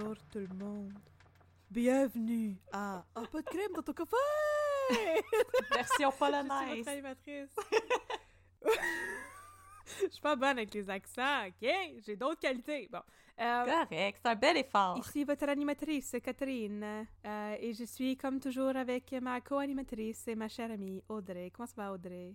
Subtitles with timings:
[0.00, 0.92] Bonjour tout le monde.
[1.70, 4.14] Bienvenue à Un peu de crème dans ton café!
[5.72, 6.78] Version Je suis polonaise.
[6.78, 7.56] votre animatrice.
[10.00, 11.68] Je suis pas bonne avec les accents, ok?
[12.06, 12.88] J'ai d'autres qualités.
[12.92, 13.00] Bon.
[13.40, 14.98] Euh, Correct, c'est un bel effort.
[14.98, 17.06] ici votre animatrice, Catherine.
[17.26, 21.50] Euh, et je suis comme toujours avec ma co-animatrice et ma chère amie, Audrey.
[21.52, 22.34] Comment ça va, Audrey?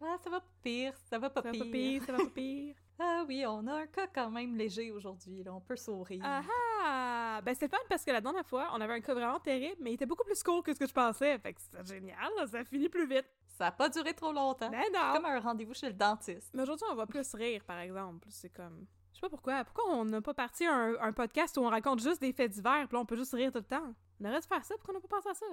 [0.00, 1.64] Ah, ça va pas pire, ça va pas Ça va pire.
[1.64, 2.74] pas pire, ça va pas pire.
[3.02, 5.54] Ah oui, on a un cas quand même léger aujourd'hui, là.
[5.54, 6.20] On peut sourire.
[6.22, 6.42] Ah
[6.82, 7.40] ah!
[7.42, 9.92] Ben, c'est fun parce que la dernière fois, on avait un cas vraiment terrible, mais
[9.92, 11.38] il était beaucoup plus court que ce que je pensais.
[11.38, 13.24] Fait que c'était génial, là, ça finit plus vite.
[13.46, 14.68] Ça a pas duré trop longtemps.
[14.70, 15.14] Ben C'est non!
[15.14, 16.50] comme un rendez-vous chez le dentiste.
[16.54, 18.26] Mais aujourd'hui, on va plus rire, par exemple.
[18.30, 18.86] C'est comme.
[19.12, 19.64] Je sais pas pourquoi.
[19.64, 22.86] Pourquoi on n'a pas parti un, un podcast où on raconte juste des faits divers,
[22.86, 23.94] puis là, on peut juste rire tout le temps?
[24.20, 25.46] On aurait dû faire ça, pourquoi on n'a pas pensé à ça?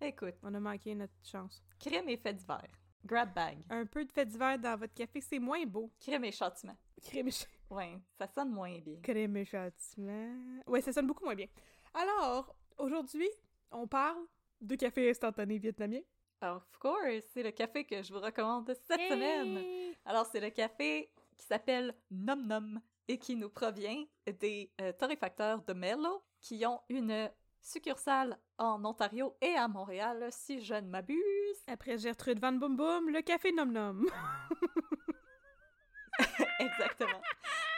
[0.00, 1.62] Écoute, On a manqué notre chance.
[1.78, 2.68] crème et faits divers.
[3.04, 3.58] Grab bag.
[3.70, 5.90] Un peu de faits divers dans votre café, c'est moins beau.
[6.00, 6.76] Crème et châtiment.
[7.02, 7.32] Crème et,
[7.70, 9.00] Ouais, ça sonne moins bien.
[9.02, 10.36] crème et châtiment.
[10.66, 11.46] Ouais, ça sonne beaucoup moins bien.
[11.94, 13.28] Alors, aujourd'hui,
[13.70, 14.24] on parle
[14.60, 16.00] de café instantané vietnamien.
[16.42, 19.94] Of course, c'est le café que je vous recommande cette semaine.
[20.04, 24.04] Alors, c'est le café qui s'appelle Nom Nom et qui nous provient
[24.40, 27.30] des euh, torréfacteurs de Merlot qui ont une
[27.62, 31.62] succursale en Ontario et à Montréal, si je ne m'abuse.
[31.66, 34.02] Après Gertrude Van Boom Boom, le café Nom Nom.
[36.58, 37.20] Exactement.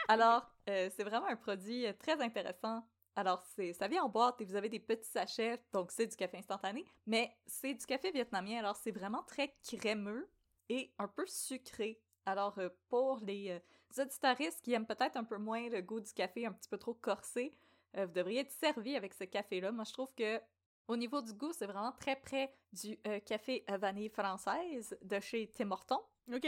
[0.07, 2.85] Alors, euh, c'est vraiment un produit euh, très intéressant.
[3.15, 6.15] Alors, c'est, ça vient en boîte et vous avez des petits sachets, donc c'est du
[6.17, 10.29] café instantané, mais c'est du café vietnamien, alors c'est vraiment très crémeux
[10.67, 12.01] et un peu sucré.
[12.25, 16.11] Alors, euh, pour les euh, auditoristes qui aiment peut-être un peu moins le goût du
[16.11, 17.55] café un petit peu trop corsé,
[17.95, 19.71] vous devriez être servi avec ce café-là.
[19.71, 20.41] Moi, je trouve que
[20.87, 25.47] au niveau du goût, c'est vraiment très près du euh, café vanille française de chez
[25.47, 26.47] Tim Hortons OK.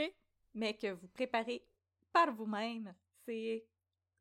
[0.53, 1.65] mais que vous préparez
[2.13, 2.93] par vous-même.
[3.25, 3.65] C'est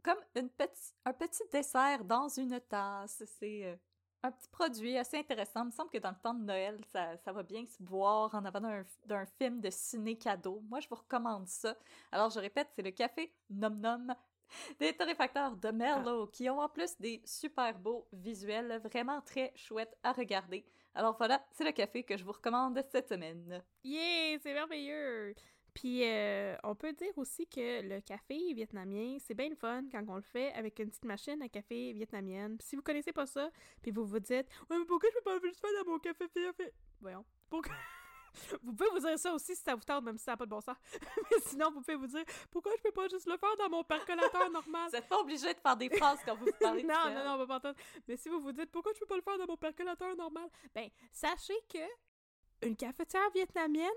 [0.02, 3.22] comme une petit, un petit dessert dans une tasse.
[3.38, 3.76] C'est euh,
[4.22, 5.64] un petit produit assez intéressant.
[5.64, 8.34] Il me semble que dans le temps de Noël, ça, ça va bien se boire
[8.34, 10.62] en avant d'un, d'un film de ciné-cadeau.
[10.68, 11.76] Moi, je vous recommande ça.
[12.10, 14.14] Alors, je répète, c'est le café Nom Nom
[14.80, 19.96] des torréfacteurs de Merlot qui ont en plus des super beaux visuels vraiment très chouettes
[20.02, 20.64] à regarder.
[20.94, 23.62] Alors voilà, c'est le café que je vous recommande cette semaine.
[23.84, 25.34] Yeah, c'est merveilleux!
[25.76, 30.02] Puis, euh, on peut dire aussi que le café vietnamien, c'est bien le fun quand
[30.08, 32.56] on le fait avec une petite machine à café vietnamienne.
[32.56, 33.50] Puis si vous connaissez pas ça,
[33.82, 36.24] puis vous vous dites «Ouais, mais pourquoi je peux pas juste faire dans mon café
[36.28, 37.26] café?» Voyons.
[37.50, 37.74] Pourquoi...
[38.62, 40.44] vous pouvez vous dire ça aussi si ça vous tente, même si ça n'a pas
[40.44, 40.76] de bon sens.
[41.30, 43.84] mais sinon, vous pouvez vous dire «Pourquoi je peux pas juste le faire dans mon
[43.84, 44.86] percolateur normal?
[44.90, 47.10] Vous n'êtes pas obligé de faire des phrases quand vous parlez de non, ça.
[47.10, 47.78] non, non, on va pas entendre.
[48.06, 50.48] Mais si vous vous dites pourquoi je peux pas le faire dans mon percolateur normal,
[50.74, 51.78] ben sachez que
[52.66, 53.88] une cafetière vietnamienne,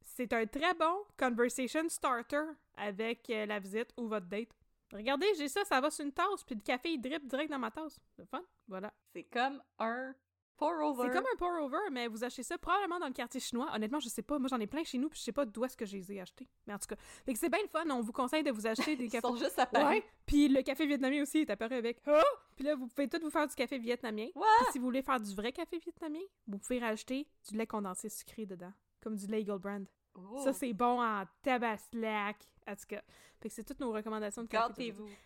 [0.00, 2.44] c'est un très bon conversation starter
[2.76, 4.50] avec euh, la visite ou votre date.
[4.92, 7.58] Regardez, j'ai ça, ça va sur une tasse, puis le café il drip direct dans
[7.58, 7.98] ma tasse.
[8.16, 8.92] C'est fun, voilà.
[9.12, 10.14] C'est comme un
[10.56, 11.02] pour-over.
[11.08, 13.68] C'est comme un pour-over, mais vous achetez ça probablement dans le quartier chinois.
[13.74, 14.38] Honnêtement, je sais pas.
[14.38, 16.12] Moi, j'en ai plein chez nous, puis je sais pas d'où est-ce que je les
[16.12, 16.48] ai achetés.
[16.66, 17.84] Mais en tout cas, fait que c'est bien le fun.
[17.90, 19.26] On vous conseille de vous acheter des Ils cafés.
[19.26, 19.98] sont juste apparus.
[19.98, 20.04] Ouais.
[20.26, 22.22] Puis le café vietnamien aussi est apparu avec Ah!
[22.56, 24.26] Puis là, vous pouvez tout vous faire du café vietnamien.
[24.32, 28.08] Puis si vous voulez faire du vrai café vietnamien, vous pouvez rajouter du lait condensé
[28.08, 28.72] sucré dedans,
[29.02, 29.86] comme du lait Eagle Brand.
[30.16, 30.38] Oh.
[30.44, 32.36] Ça, c'est bon en tabaslac.
[32.66, 33.02] En tout cas,
[33.40, 34.48] fait que c'est toutes nos recommandations de.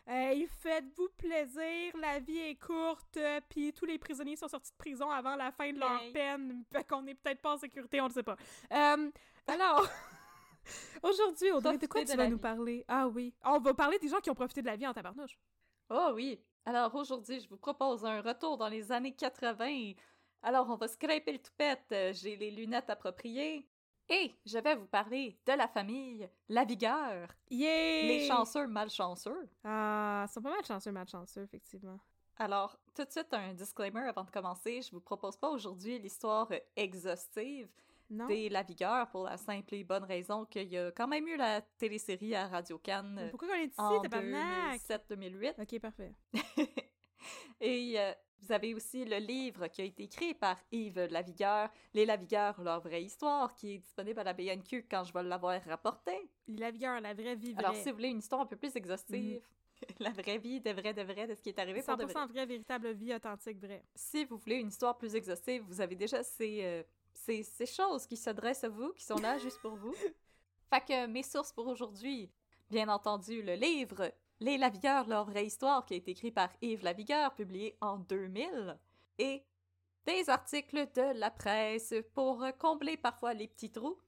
[0.07, 4.77] Hey, faites-vous plaisir, la vie est courte, euh, puis tous les prisonniers sont sortis de
[4.77, 8.09] prison avant la fin de leur peine, fait qu'on est peut-être pas en sécurité, on
[8.09, 8.37] ne sait pas.
[8.73, 9.11] Euh,
[9.47, 9.87] alors,
[11.03, 12.43] aujourd'hui, Audrey, de quoi tu de vas nous vie.
[12.43, 12.85] parler?
[12.89, 15.39] Ah oui, on va parler des gens qui ont profité de la vie en tabarnouche.
[15.91, 16.41] Oh oui.
[16.65, 19.93] Alors aujourd'hui, je vous propose un retour dans les années 80.
[20.43, 23.67] Alors on va scraper le toupette, euh, j'ai les lunettes appropriées.
[24.11, 28.03] Et je vais vous parler de la famille Lavigueur, Yeah!
[28.07, 29.49] les chanceux malchanceux.
[29.65, 31.99] Ah, ils sont pas mal chanceux, mal chanceux, effectivement.
[32.39, 34.81] Alors, tout de suite, un disclaimer avant de commencer.
[34.81, 37.69] Je vous propose pas aujourd'hui l'histoire exhaustive
[38.09, 38.27] Non?
[38.29, 41.61] des Lavigueurs pour la simple et bonne raison qu'il y a quand même eu la
[41.61, 44.81] télésérie à Radio-Can euh, Pourquoi on est ici, en tabarnak?
[45.11, 45.61] 2007-2008.
[45.63, 46.15] Ok, parfait.
[47.61, 52.07] Et euh, vous avez aussi le livre qui a été écrit par Yves Lavigueur, Les
[52.07, 56.13] Lavigueurs, leur vraie histoire, qui est disponible à la BNQ quand je vais l'avoir rapporté.
[56.49, 57.65] La vigueur, la vraie vie vraie.
[57.65, 59.41] Alors, si vous voulez une histoire un peu plus exhaustive,
[60.01, 62.13] la vraie vie, de vrai, de vrai, de ce qui est arrivé pour de 100%
[62.13, 62.27] vrai.
[62.27, 63.85] vraie, véritable vie authentique vraie.
[63.95, 66.83] Si vous voulez une histoire plus exhaustive, vous avez déjà ces, euh,
[67.13, 69.95] ces, ces choses qui s'adressent à vous, qui sont là juste pour vous.
[70.71, 72.31] Fait que mes sources pour aujourd'hui,
[72.71, 76.85] bien entendu, le livre Les Lavigueurs, leur vraie histoire, qui a été écrit par Yves
[76.85, 78.79] Lavigueur, publié en 2000,
[79.19, 79.45] et
[80.07, 83.99] des articles de la presse pour combler parfois les petits trous.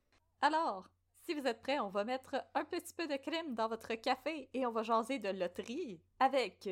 [0.41, 0.89] Alors,
[1.23, 4.49] si vous êtes prêts, on va mettre un petit peu de crème dans votre café
[4.55, 6.69] et on va jaser de loterie avec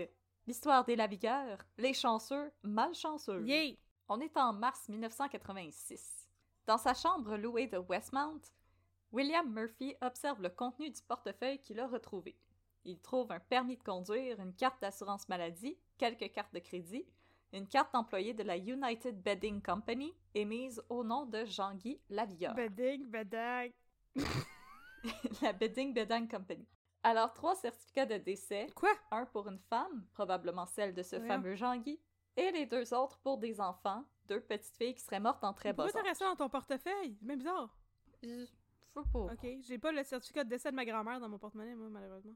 [0.46, 3.44] l'histoire des Lavigueurs, les chanceux, malchanceux.
[3.44, 3.78] Yay!
[4.08, 6.28] On est en mars 1986.
[6.66, 8.40] Dans sa chambre louée de Westmount,
[9.12, 12.38] William Murphy observe le contenu du portefeuille qu'il a retrouvé.
[12.88, 17.04] Il trouve un permis de conduire, une carte d'assurance maladie, quelques cartes de crédit,
[17.52, 22.54] une carte d'employé de la United Bedding Company émise au nom de Jean-Guy Lavigueur.
[22.54, 23.74] Beding, bedag.
[25.42, 26.66] la Bedding Bedding Company.
[27.02, 28.94] Alors, trois certificats de décès, Quoi?
[29.10, 32.00] un pour une femme, probablement celle de ce fameux Jean-Guy,
[32.38, 35.74] et les deux autres pour des enfants, deux petites filles qui seraient mortes en très
[35.74, 36.16] bas Pourquoi âge.
[36.16, 37.18] ça dans ton portefeuille?
[37.20, 37.76] C'est même bizarre.
[38.22, 38.52] Je sais
[38.94, 39.02] pas.
[39.12, 42.34] Ok, j'ai pas le certificat de décès de ma grand-mère dans mon porte-monnaie, moi, malheureusement.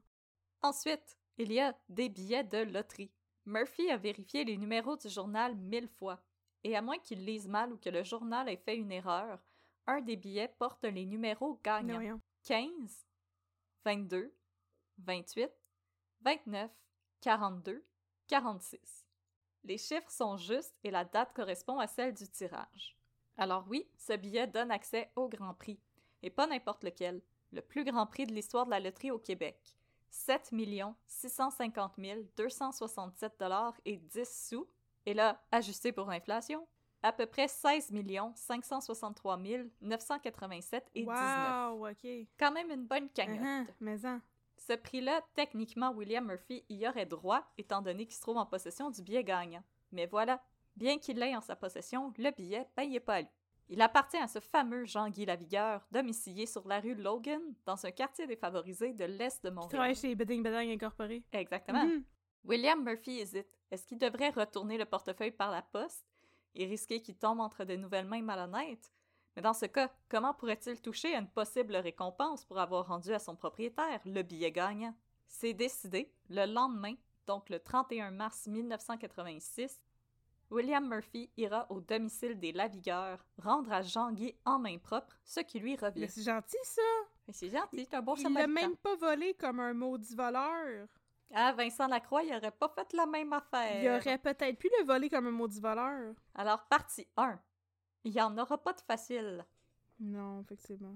[0.63, 3.11] Ensuite, il y a des billets de loterie.
[3.45, 6.23] Murphy a vérifié les numéros du journal mille fois,
[6.63, 9.39] et à moins qu'il lise mal ou que le journal ait fait une erreur,
[9.85, 11.95] un des billets porte les numéros Non, gagnants.
[11.95, 12.21] voyons.
[12.43, 13.05] 15,
[13.83, 14.33] 22,
[14.99, 15.49] 28,
[16.21, 16.71] 29,
[17.19, 17.85] 42,
[18.27, 19.05] 46.
[19.65, 22.97] Les chiffres sont justes et la date correspond à celle du tirage.
[23.35, 25.79] Alors oui, ce billet donne accès au Grand Prix,
[26.21, 27.21] et pas n'importe lequel,
[27.51, 29.75] le plus grand prix de l'histoire de la loterie au Québec.
[30.13, 30.51] 7
[31.07, 31.97] 650
[32.37, 34.67] 267 dollars et 10 sous,
[35.07, 36.67] et là, ajusté pour l'inflation,
[37.01, 37.91] à peu près 16
[38.35, 39.39] 563
[39.81, 41.71] 987 et 19.
[41.71, 42.07] Wow, ok.
[42.37, 43.41] Quand même une bonne cagnotte.
[43.41, 44.21] Uh-huh, mais en.
[44.55, 48.91] Ce prix-là, techniquement, William Murphy y aurait droit, étant donné qu'il se trouve en possession
[48.91, 49.63] du billet gagnant.
[49.91, 50.41] Mais voilà,
[50.75, 53.29] bien qu'il l'ait en sa possession, le billet, ben, il est pas à lui.
[53.73, 58.27] Il appartient à ce fameux Jean-Guy Lavigueur, domicilié sur la rue Logan, dans un quartier
[58.27, 59.69] défavorisé de l'Est de Qui Montréal.
[59.71, 61.23] travaille chez Beding Bedang Incorporé.
[61.31, 61.83] Exactement.
[61.83, 62.03] Mhm.
[62.43, 63.47] William Murphy hésite.
[63.71, 66.05] Est-ce qu'il devrait retourner le portefeuille par la poste
[66.53, 68.91] et risquer qu'il tombe entre de nouvelles mains malhonnêtes?
[69.35, 73.17] Mais dans ce cas, comment pourrait-il toucher à une possible récompense pour avoir rendu à
[73.17, 74.93] son propriétaire le billet gagnant?
[75.25, 76.93] C'est décidé, le lendemain,
[77.25, 79.81] donc le 31 mars 1986,
[80.53, 85.59] William Murphy ira au domicile des Lavigueurs rendre à Jean-Guy en main propre ce qui
[85.59, 86.07] lui Mais revient.
[86.07, 86.81] c'est gentil, ça!
[87.27, 90.87] Mais c'est gentil, c'est un bon Il l'a même pas volé comme un maudit voleur.
[91.33, 93.81] Ah, Vincent Lacroix, il aurait pas fait la même affaire.
[93.81, 96.13] Il aurait peut-être pu le voler comme un maudit voleur.
[96.35, 97.39] Alors, partie 1.
[98.03, 99.43] Il n'y en aura pas de facile.
[99.99, 100.95] Non, effectivement.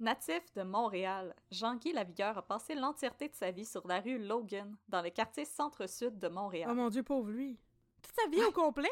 [0.00, 4.76] Natif de Montréal, Jean-Guy Lavigueur a passé l'entièreté de sa vie sur la rue Logan,
[4.88, 6.68] dans le quartier centre-sud de Montréal.
[6.72, 7.56] Oh mon dieu, pauvre lui.
[8.06, 8.88] Toute sa vie au complet?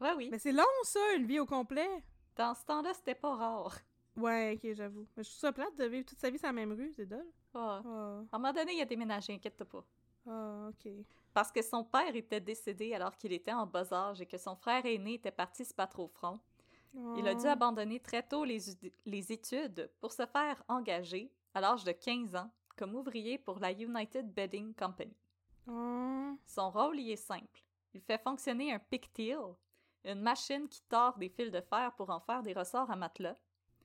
[0.00, 0.28] Ouais, oui.
[0.30, 1.88] Mais c'est long, ça, une vie au complet.
[2.36, 3.78] Dans ce temps-là, c'était pas rare.
[4.16, 5.06] Ouais, ok, j'avoue.
[5.16, 7.06] Mais je trouve ça plate de vivre toute sa vie sur la même rue, c'est
[7.06, 7.30] dole.
[7.54, 7.80] Ah.
[7.84, 9.84] Ah, À un moment donné, il a déménagé, inquiète-toi pas.
[10.28, 10.92] ah, ok.
[11.32, 14.54] Parce que son père était décédé alors qu'il était en bas âge et que son
[14.56, 16.38] frère aîné était parti se battre au front.
[17.16, 17.52] Il a dû Ah.
[17.52, 18.58] abandonner très tôt les,
[19.06, 23.72] les études pour se faire engager, à l'âge de 15 ans, comme ouvrier pour la
[23.72, 25.16] United Bedding Company.
[25.66, 27.62] Son rôle y est simple.
[27.94, 29.36] Il fait fonctionner un pigtail,
[30.04, 33.36] une machine qui tord des fils de fer pour en faire des ressorts à matelas,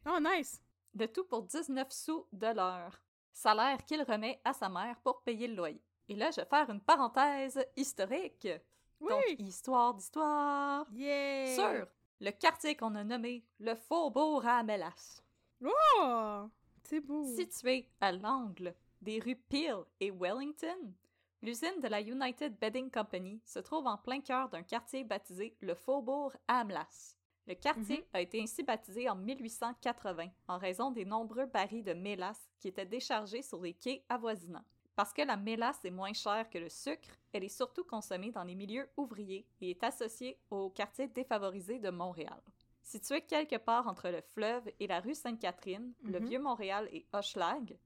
[0.09, 0.61] Oh, nice!
[0.93, 3.01] de tout pour 19 sous de l'heure.
[3.33, 5.83] Salaire qu'il remet à sa mère pour payer le loyer.
[6.09, 8.47] Et là, je vais faire une parenthèse historique.
[8.99, 9.09] Oui!
[9.11, 10.87] Donc, histoire d'histoire.
[10.93, 11.53] yeah!
[11.55, 11.85] Sur
[12.19, 15.21] le quartier qu'on a nommé le Faubourg à Amélas.
[15.63, 16.49] Oh!
[16.83, 17.25] C'est beau.
[17.35, 20.93] Située à l'angle des rues Peel et Wellington,
[21.41, 25.75] l'usine de la United Bedding Company se trouve en plein cœur d'un quartier baptisé le
[25.75, 27.15] Faubourg Amlas.
[27.47, 28.05] Le quartier Mhm.
[28.13, 32.85] a été ainsi baptisé en 1880 en raison des nombreux barils de mélasse qui étaient
[32.85, 34.65] déchargés sur les quais avoisinants.
[34.95, 38.43] Parce que la mélasse est moins chère que le sucre, elle est surtout consommée dans
[38.43, 42.41] les milieux ouvriers et est associée au quartier défavorisé de Montréal.
[42.81, 46.25] Situé quelque part entre le fleuve et la rue Sainte-Catherine, le Mhm.
[46.27, 47.77] Vieux-Montréal et Hochelag,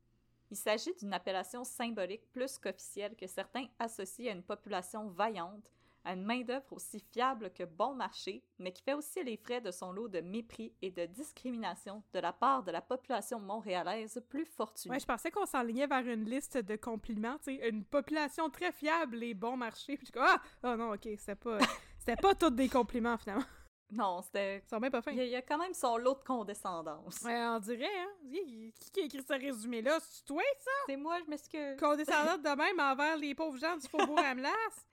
[0.52, 5.72] il s'agit d'une appellation symbolique plus qu'officielle que certains associent à une population vaillante,
[6.04, 9.72] à une main-d'œuvre aussi fiable que bon marché, mais qui fait aussi les frais de
[9.72, 14.46] son lot de mépris et de discrimination de la part de la population montréalaise plus
[14.46, 14.94] fortunée.
[14.94, 18.72] Ouais, je pensais qu'on s'enlignait vers une liste de compliments, tu sais, une population très
[18.72, 19.96] fiable et bon marché.
[19.96, 20.42] Puis je comme, ah!
[20.64, 21.60] Oh non, ok, c'était pas,
[22.00, 23.46] c'était pas tous des compliments, finalement.
[23.92, 24.60] Non, c'était...
[24.66, 25.12] Ils sont même pas fins.
[25.12, 27.22] Il y, a, il y a quand même son lot de condescendance.
[27.24, 28.10] Ouais, on dirait, hein?
[28.32, 30.00] Qui qui a écrit ce résumé-là?
[30.00, 30.72] C'est toi, ça?
[30.88, 31.78] C'est moi, je m'excuse.
[31.78, 34.86] Condescendante de même envers les pauvres gens du Faubourg Amlas?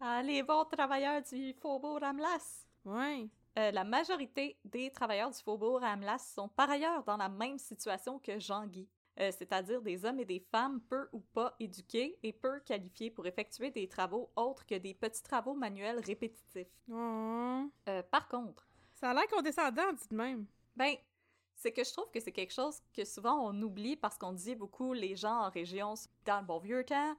[0.00, 2.66] Ah, les bons travailleurs du Faubourg Amlas.
[2.84, 3.28] Ouais.
[3.58, 8.18] Euh, la majorité des travailleurs du Faubourg Amlas sont par ailleurs dans la même situation
[8.18, 8.88] que Jean-Guy,
[9.20, 13.26] euh, c'est-à-dire des hommes et des femmes peu ou pas éduqués et peu qualifiés pour
[13.26, 16.68] effectuer des travaux autres que des petits travaux manuels répétitifs.
[16.90, 17.68] Oh.
[17.88, 20.46] Euh, par contre, Ça a l'air condescendant, dit de même.
[20.76, 20.94] ben,
[21.54, 24.54] c'est que je trouve que c'est quelque chose que souvent on oublie parce qu'on dit
[24.54, 25.94] beaucoup les gens en région
[26.24, 27.14] dans le bon vieux temps,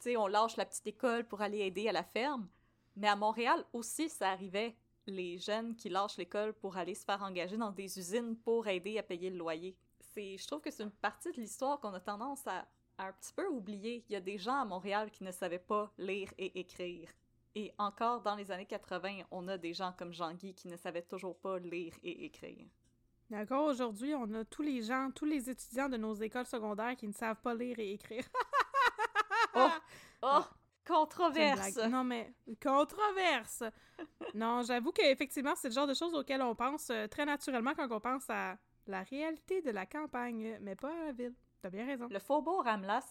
[0.00, 2.48] tu sais, on lâche la petite école pour aller aider à la ferme.
[2.96, 7.22] Mais à Montréal aussi, ça arrivait les jeunes qui lâchent l'école pour aller se faire
[7.22, 9.76] engager dans des usines pour aider à payer le loyer.
[10.14, 12.66] C'est, je trouve que c'est une partie de l'histoire qu'on a tendance à,
[12.98, 14.04] à un petit peu oublier.
[14.08, 17.10] Il y a des gens à Montréal qui ne savaient pas lire et écrire.
[17.56, 21.02] Et encore dans les années 80, on a des gens comme Jean-Guy qui ne savaient
[21.02, 22.66] toujours pas lire et écrire.
[23.32, 27.08] Encore aujourd'hui, on a tous les gens, tous les étudiants de nos écoles secondaires qui
[27.08, 28.24] ne savent pas lire et écrire.
[29.56, 29.68] Oh!
[30.22, 30.40] Oh!
[30.40, 31.76] Une Controverse!
[31.88, 33.62] Non, mais controverse!
[34.34, 37.88] non, j'avoue qu'effectivement, c'est le genre de choses auxquelles on pense euh, très naturellement quand
[37.92, 41.34] on pense à la réalité de la campagne, mais pas à la ville.
[41.62, 42.08] T'as bien raison.
[42.10, 43.06] Le faubourg Ramlas,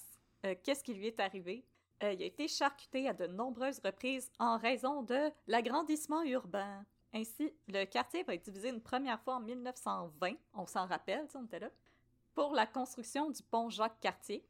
[0.46, 1.66] euh, qu'est-ce qui lui est arrivé?
[2.04, 6.86] Euh, il a été charcuté à de nombreuses reprises en raison de l'agrandissement urbain.
[7.14, 11.46] Ainsi, le quartier va être divisé une première fois en 1920, on s'en rappelle, on
[11.46, 11.70] était là,
[12.34, 14.44] pour la construction du pont Jacques-Cartier.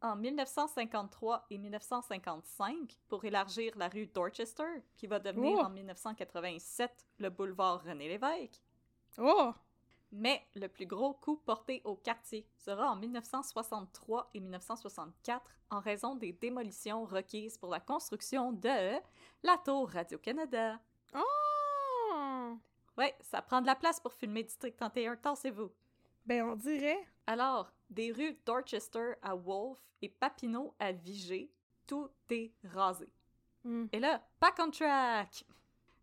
[0.00, 5.64] En 1953 et 1955, pour élargir la rue Dorchester, qui va devenir Oh!
[5.64, 8.60] en 1987 le boulevard René-Lévesque.
[9.18, 9.52] Oh!
[10.16, 16.14] Mais le plus gros coup porté au quartier sera en 1963 et 1964 en raison
[16.14, 19.00] des démolitions requises pour la construction de
[19.42, 20.78] la tour Radio-Canada.
[21.16, 22.56] Oh!
[22.96, 25.72] Ouais, ça prend de la place pour filmer District 31, tassez-vous.
[26.24, 27.08] Ben, on dirait.
[27.26, 31.50] Alors, des rues Dorchester à Wolfe et Papineau à Vigée,
[31.88, 33.08] tout est rasé.
[33.64, 33.86] Hmm.
[33.90, 35.44] Et là, back on track!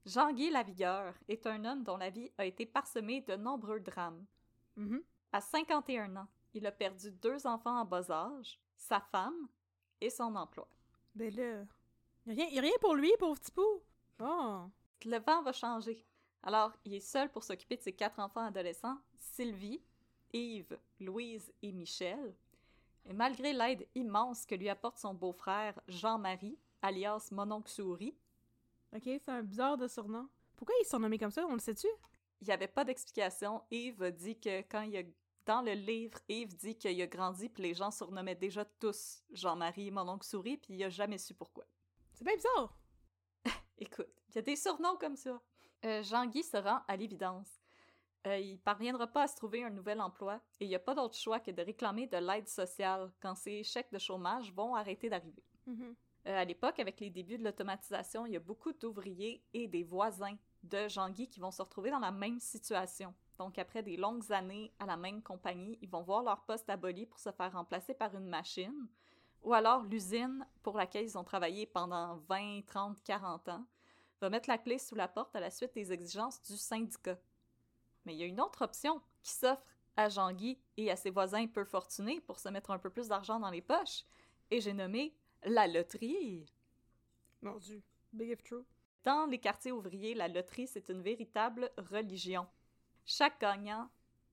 [0.06, 4.26] Jean-Guy Lavigueur est un homme dont la vie a été parsemée de nombreux drames.
[4.76, 5.04] Mhm.
[5.32, 9.48] À 51 ans, il a perdu deux enfants en bas âge, sa femme
[10.00, 10.68] et son emploi.
[11.16, 11.66] Ben là.
[12.26, 13.82] Y a rien, y a rien pour lui, pauvre petit pou.
[14.20, 14.66] Oh!
[15.06, 16.06] Le vent va changer.
[16.44, 19.82] Alors, il est seul pour s'occuper de ses quatre enfants adolescents, Sylvie,
[20.34, 22.36] Yves, Louise et Michel.
[23.06, 28.16] Et malgré l'aide immense que lui apporte son beau-frère Jean-Marie, alias Mononcle Souris,
[28.94, 30.28] Ok, c'est un bizarre de surnom.
[30.56, 31.46] Pourquoi il est surnommé comme ça?
[31.48, 31.88] On le sait-tu?
[32.42, 33.62] il n'y avait pas d'explication.
[33.72, 35.04] Yves dit que quand il a...
[35.48, 39.90] Dans le livre, Yves dit qu'il a grandi puis les gens surnommaient déjà tous Jean-Marie
[39.90, 41.66] Mononcle Souris puis il a jamais su pourquoi.
[42.14, 42.78] C'est bien bizarre.
[43.80, 45.42] Écoute, il y a des surnoms comme ça.
[45.84, 47.50] Euh, Jean-Guy se rend à l'évidence.
[48.28, 50.94] Euh, il parviendra pas à se trouver un nouvel emploi et il n'y a pas
[50.94, 55.10] d'autre choix que de réclamer de l'aide sociale quand ses chèques de chômage vont arrêter
[55.10, 55.44] d'arriver.
[55.66, 55.96] Mhm.
[56.28, 59.84] Euh, à l'époque, avec les débuts de l'automatisation, il y a beaucoup d'ouvriers et des
[59.84, 63.14] voisins de Jean-Guy qui vont se retrouver dans la même situation.
[63.40, 67.08] Donc, après des longues années à la même compagnie, ils vont voir leur poste aboli
[67.08, 68.88] pour se faire remplacer par une machine,
[69.42, 73.66] ou alors l'usine pour laquelle ils ont travaillé pendant 20, 30, 40 ans
[74.20, 77.18] va mettre la clé sous la porte à la suite des exigences du syndicat.
[78.06, 81.48] Mais il y a une autre option qui s'offre à Jean-Guy et à ses voisins
[81.48, 84.06] peu fortunés pour se mettre un peu plus d'argent dans les poches,
[84.52, 86.46] et j'ai nommé la loterie.
[87.42, 87.82] Mon Dieu.
[88.14, 88.66] Big if true.
[89.04, 92.46] Dans les quartiers ouvriers, la loterie, c'est une véritable religion.
[93.06, 93.90] Chaque gagnant,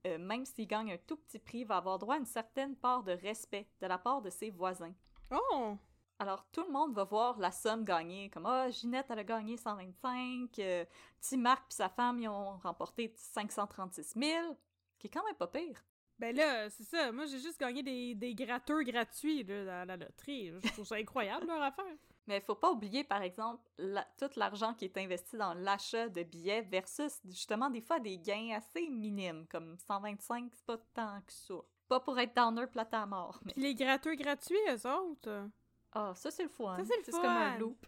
[0.06, 3.02] euh, même s'il gagne un tout petit prix, va avoir droit à une certaine part
[3.02, 4.94] de respect de la part de ses voisins.
[5.30, 5.76] Oh!
[6.18, 9.56] Alors, tout le monde va voir la somme gagnée, comme «Ah, Ginette, elle a gagné
[9.56, 10.84] 125, euh,
[11.20, 14.58] petit Marc et sa femme, ils ont remporté 536 000»,
[14.98, 15.80] qui est quand même pas pire.
[16.18, 17.12] Ben là, c'est ça.
[17.12, 20.52] Moi, j'ai juste gagné des, des gratteurs gratuits là, dans la loterie.
[20.62, 21.84] Je trouve ça incroyable, leur affaire.
[22.26, 26.08] Mais il faut pas oublier, par exemple, la- tout l'argent qui est investi dans l'achat
[26.08, 31.20] de billets versus, justement, des fois, des gains assez minimes, comme 125, c'est pas tant
[31.26, 31.54] que ça.
[31.88, 33.52] Pas pour être downer plate à mort, mais...
[33.54, 35.48] Puis les gratteurs gratuits, eux autres.
[35.92, 36.76] Ah, ça, c'est le fun.
[36.76, 37.58] Ça, c'est le comme un fun.
[37.58, 37.86] loop.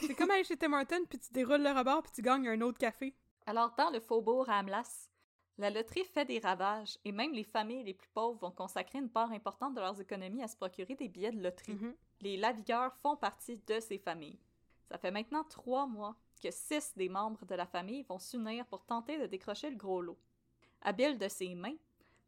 [0.00, 2.60] C'est comme aller chez Tim Hortons, puis tu déroules le rebord, puis tu gagnes un
[2.62, 3.14] autre café.
[3.44, 5.10] Alors, dans le faubourg Amlas,
[5.58, 9.08] la loterie fait des ravages et même les familles les plus pauvres vont consacrer une
[9.08, 11.74] part importante de leurs économies à se procurer des billets de loterie.
[11.74, 11.94] Mhm.
[12.22, 14.38] Les lavigueurs font partie de ces familles.
[14.90, 18.84] Ça fait maintenant trois mois que six des membres de la famille vont s'unir pour
[18.84, 20.18] tenter de décrocher le gros lot.
[20.82, 21.76] Habile de ses mains,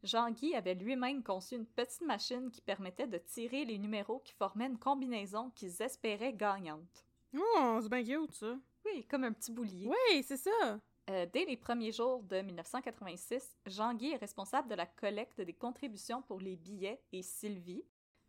[0.03, 4.67] Jean-Guy avait lui-même conçu une petite machine qui permettait de tirer les numéros qui formaient
[4.67, 7.05] une combinaison qu'ils espéraient gagnante.
[7.35, 8.57] Oh, c'est bien cute, ça.
[8.85, 9.87] Oui, comme un petit boulier.
[9.87, 10.79] Oui, c'est ça.
[11.09, 16.21] Euh, dès les premiers jours de 1986, Jean-Guy est responsable de la collecte des contributions
[16.21, 17.83] pour les billets et Sylvie,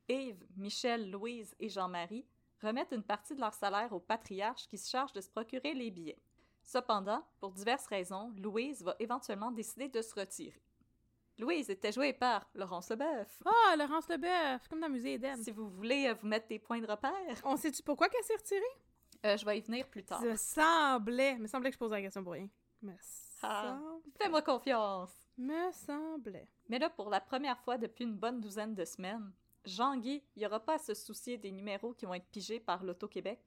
[0.09, 2.25] Yves, Michel, Louise et Jean-Marie
[2.63, 5.91] remettent une partie de leur salaire au patriarche qui se charge de se procurer les
[5.91, 6.19] billets.
[6.63, 10.63] Cependant, pour diverses raisons, Louise va éventuellement décider de se retirer.
[11.39, 13.43] Louise était jouée par Laurence Leboeuf.
[13.45, 15.37] Ah, Laurence Leboeuf, comme dans le musée Eden.
[15.43, 17.13] Si vous voulez euh, vous mettre des points de repère,
[17.45, 18.63] On sait-tu pourquoi qu'elle s'est retirée?
[19.27, 20.21] euh, je vais y venir plus tard.
[20.21, 21.37] Ça me semblait.
[21.39, 22.49] me semblait que je posais la question pour rien.
[22.83, 22.93] Me
[23.43, 23.79] Ah.
[23.79, 25.11] semble- Fais-moi confiance.
[25.37, 26.49] Me semblait.
[26.69, 29.33] Mais là, pour la première fois depuis une bonne douzaine de semaines,
[29.65, 33.41] Jean-Guy, il aura pas à se soucier des numéros qui vont être pigés par l'Auto-Québec,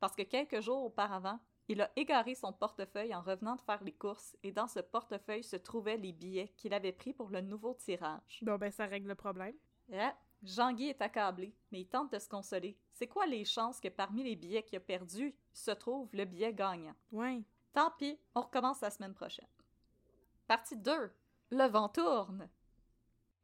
[0.00, 3.92] parce que quelques jours auparavant, il a égaré son portefeuille en revenant de faire les
[3.92, 7.74] courses, et dans ce portefeuille se trouvaient les billets qu'il avait pris pour le nouveau
[7.74, 8.40] tirage.
[8.42, 9.54] Bon, ben, ça règle le problème.
[9.92, 12.76] Ah, Jean-Guy est accablé, mais il tente de se consoler.
[12.92, 16.52] C'est quoi les chances que parmi les billets qu'il a perdus se trouve le billet
[16.54, 16.94] gagnant?
[17.12, 17.42] Ouais.
[17.72, 19.46] Tant pis, on recommence la semaine prochaine.
[20.46, 21.12] Partie 2.
[21.52, 22.48] Le vent tourne.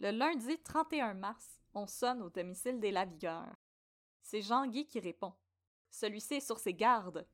[0.00, 3.54] Le lundi 31 mars, on sonne au domicile des Lavigueurs.
[4.22, 5.32] C'est Jean-Guy qui répond.
[5.90, 7.26] Celui-ci est sur ses gardes.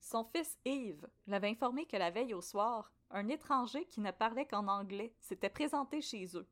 [0.00, 4.46] Son fils Yves l'avait informé que la veille au soir, un étranger qui ne parlait
[4.46, 6.46] qu'en anglais s'était présenté chez eux.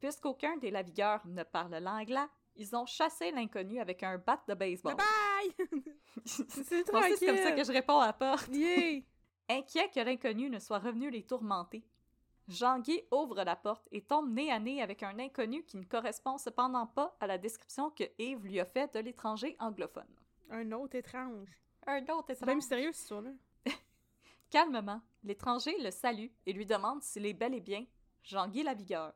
[0.00, 4.96] Puisqu'aucun des Lavigueurs ne parle l'anglais, ils ont chassé l'inconnu avec un bat de baseball.
[4.96, 5.84] Bye bye!
[6.26, 7.16] c'est tranquille.
[7.18, 8.48] c'est comme ça que je réponds à la porte.
[8.48, 9.02] Yeah!
[9.48, 11.82] Inquiet que l'inconnu ne soit revenu les tourmenter,
[12.48, 16.38] Jean-Guy ouvre la porte et tombe nez à nez avec un inconnu qui ne correspond
[16.38, 20.08] cependant pas à la description que Yves lui a faite de l'étranger anglophone.
[20.50, 21.48] Un autre étrange.
[21.86, 22.46] Un autre étrange.
[22.46, 23.30] bien mystérieux, cette histoire-là.
[24.50, 27.84] Calmement, l'étranger le salue et lui demande s'il est bel et bien
[28.22, 29.12] Jean-Guy Lavigueur.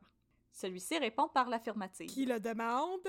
[0.51, 2.07] Celui-ci répond par l'affirmative.
[2.07, 3.07] Qui le demande?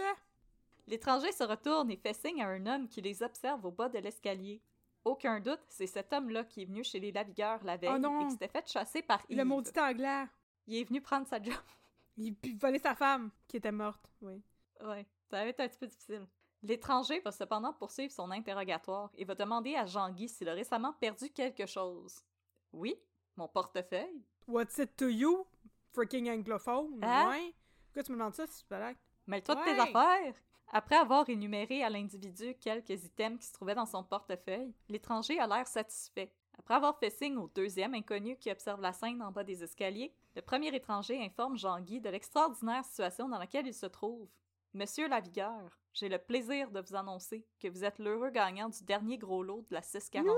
[0.87, 3.99] L'étranger se retourne et fait signe à un homme qui les observe au bas de
[3.99, 4.63] l'escalier.
[5.05, 8.21] Aucun doute, c'est cet homme-là qui est venu chez les Lavigueurs la veille Oh non!
[8.21, 9.37] et qui s'était fait chasser par Yves.
[9.39, 10.25] Le maudit anglais.
[10.67, 11.55] Il est venu prendre sa job.
[12.17, 14.11] Il volait sa femme, qui était morte.
[14.23, 14.41] Oui.
[14.83, 16.27] Ouais, ça va être un petit peu difficile.
[16.63, 21.29] L'étranger va cependant poursuivre son interrogatoire et va demander à Jean-Guy s'il a récemment perdu
[21.29, 22.25] quelque chose.
[22.73, 22.95] Oui,
[23.37, 24.25] mon portefeuille.
[24.47, 25.47] What's it to you?
[25.93, 26.99] Freaking anglophone.
[27.03, 27.29] Hein?
[27.29, 27.55] Ouais.
[27.87, 28.97] Pourquoi tu me demandes ça, c'est blague?
[29.27, 30.35] Mêle-toi de tes affaires!
[30.73, 35.47] Après avoir énuméré à l'individu quelques items qui se trouvaient dans son portefeuille, l'étranger a
[35.47, 36.33] l'air satisfait.
[36.59, 40.13] Après avoir fait signe au deuxième inconnu qui observe la scène en bas des escaliers,
[40.35, 44.29] le premier étranger informe Jean-Guy de l'extraordinaire situation dans laquelle il se trouve.
[44.73, 49.19] Monsieur Lavigueur, j'ai le plaisir de vous annoncer que vous êtes l'heureux gagnant du dernier
[49.19, 50.35] gros lot de la 649.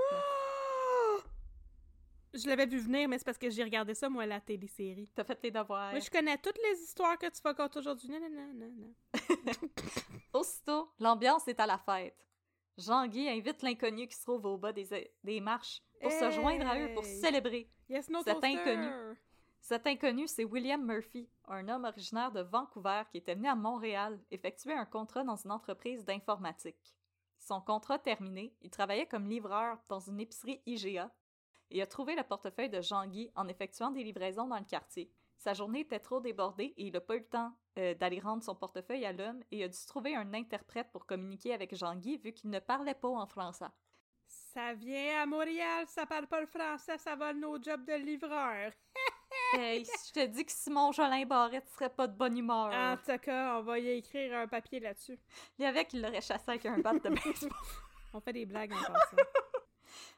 [2.37, 5.11] Je l'avais vu venir, mais c'est parce que j'ai regardé ça, moi, la télésérie.
[5.14, 5.90] T'as fait les devoirs.
[5.90, 8.09] Moi, je connais toutes les histoires que tu vas compter aujourd'hui.
[8.09, 8.94] Non, non, non, non, non.
[10.33, 12.16] Aussitôt, l'ambiance est à la fête.
[12.79, 16.79] Jean-Guy invite l'inconnu qui se trouve au bas des, des marches pour se joindre à
[16.79, 17.70] eux pour célébrer.
[17.88, 18.59] Yes, no Cet toaster!
[18.59, 19.16] inconnu.
[19.61, 24.20] Cet inconnu, c'est William Murphy, un homme originaire de Vancouver qui était venu à Montréal
[24.31, 26.94] effectuer un contrat dans une entreprise d'informatique.
[27.38, 31.11] Son contrat terminé, il travaillait comme livreur dans une épicerie IGA
[31.70, 35.11] et a trouvé le portefeuille de Jean-Guy en effectuant des livraisons dans le quartier.
[35.37, 38.42] Sa journée était trop débordée et il n'a pas eu le temps euh, d'aller rendre
[38.42, 42.33] son portefeuille à l'homme et a dû trouver un interprète pour communiquer avec Jean-Guy vu
[42.33, 43.66] qu'il ne parlait pas en français.
[44.26, 48.72] Ça vient à Montréal, ça parle pas le français, ça va nos jobs de livreur.
[49.52, 52.72] Hey, je te dis que Simon Jolin Barrette serait pas de bonne humeur.
[52.72, 55.18] En tout cas, on va y écrire un papier là-dessus.
[55.59, 57.50] Il y avait qu'il l'aurait chassé avec un bat de baseball.
[58.12, 59.16] On fait des blagues en passant.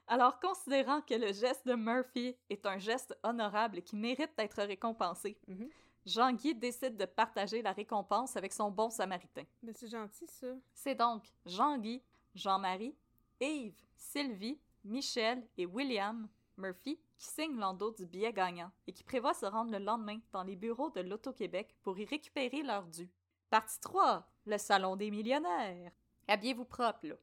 [0.07, 5.39] Alors, considérant que le geste de Murphy est un geste honorable qui mérite d'être récompensé,
[5.47, 5.69] Mhm.
[6.07, 9.45] Jean-Guy décide de partager la récompense avec son bon samaritain.
[9.63, 10.47] Mais c'est gentil, ça.
[10.73, 12.03] C'est donc Jean-Guy,
[12.35, 12.97] Jean-Marie,
[13.41, 19.35] Yves, Sylvie, Michel et William Murphy, qui signe l'endos du billet gagnant et qui prévoit
[19.35, 23.11] se rendre le lendemain dans les bureaux de l'Auto-Québec pour y récupérer leur dû.
[23.51, 24.27] Partie 3.
[24.47, 25.91] Le Salon des millionnaires.
[26.27, 27.15] Habillez-vous propre, là.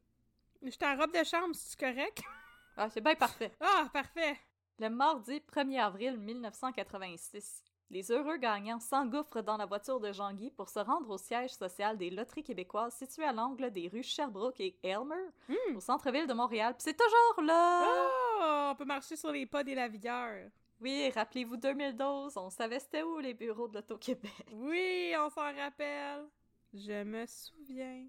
[0.62, 2.22] J'étais en robe de chambre, c'est correct?
[2.78, 3.52] Ah, c'est bien parfait.
[3.62, 4.38] Ah, parfait!
[4.80, 10.68] Le mardi 1er avril 1986, les heureux gagnants s'engouffrent dans la voiture de Jean-Guy pour
[10.70, 14.76] se rendre au siège social des loteries québécoises situé à l'angle des rues Sherbrooke et
[14.84, 15.16] Elmer,
[15.48, 15.78] Hmm.
[15.78, 16.74] au centre-ville de Montréal.
[16.74, 17.84] Puis c'est toujours là!
[17.88, 20.50] Oh, on peut marcher sur les pas des lavigueurs.
[20.82, 24.46] Oui, rappelez-vous 2012, on savait c'était où les bureaux de l'Auto-Québec.
[24.52, 26.26] Oui, on s'en rappelle.
[26.74, 28.06] Je me souviens.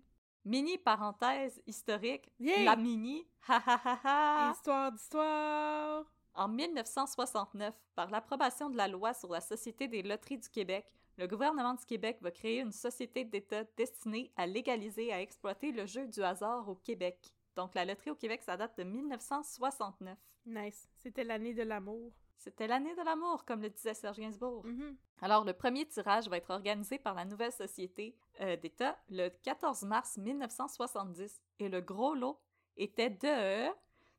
[0.46, 4.52] Mini parenthèse historique, la mini, ha ha ha ha!
[4.52, 6.04] Histoire d'histoire.
[6.35, 10.87] En 1969, par l'approbation de la loi sur la Société des loteries du Québec,
[11.18, 15.72] le gouvernement du Québec va créer une société d'État destinée à légaliser et à exploiter
[15.72, 17.18] le jeu du hasard au Québec.
[17.56, 20.16] Donc la loterie au Québec, ça date de 1969.
[20.46, 20.88] Nice.
[20.94, 22.12] C'était l'année de l'amour.
[22.38, 24.64] C'était l'année de l'amour, comme le disait Serge Gainsbourg.
[24.64, 24.96] Mhm.
[25.22, 29.83] Alors, le premier tirage va être organisé par la nouvelle société euh, d'État le 14
[29.83, 32.38] mars 1970 et le gros lot
[32.77, 33.68] était de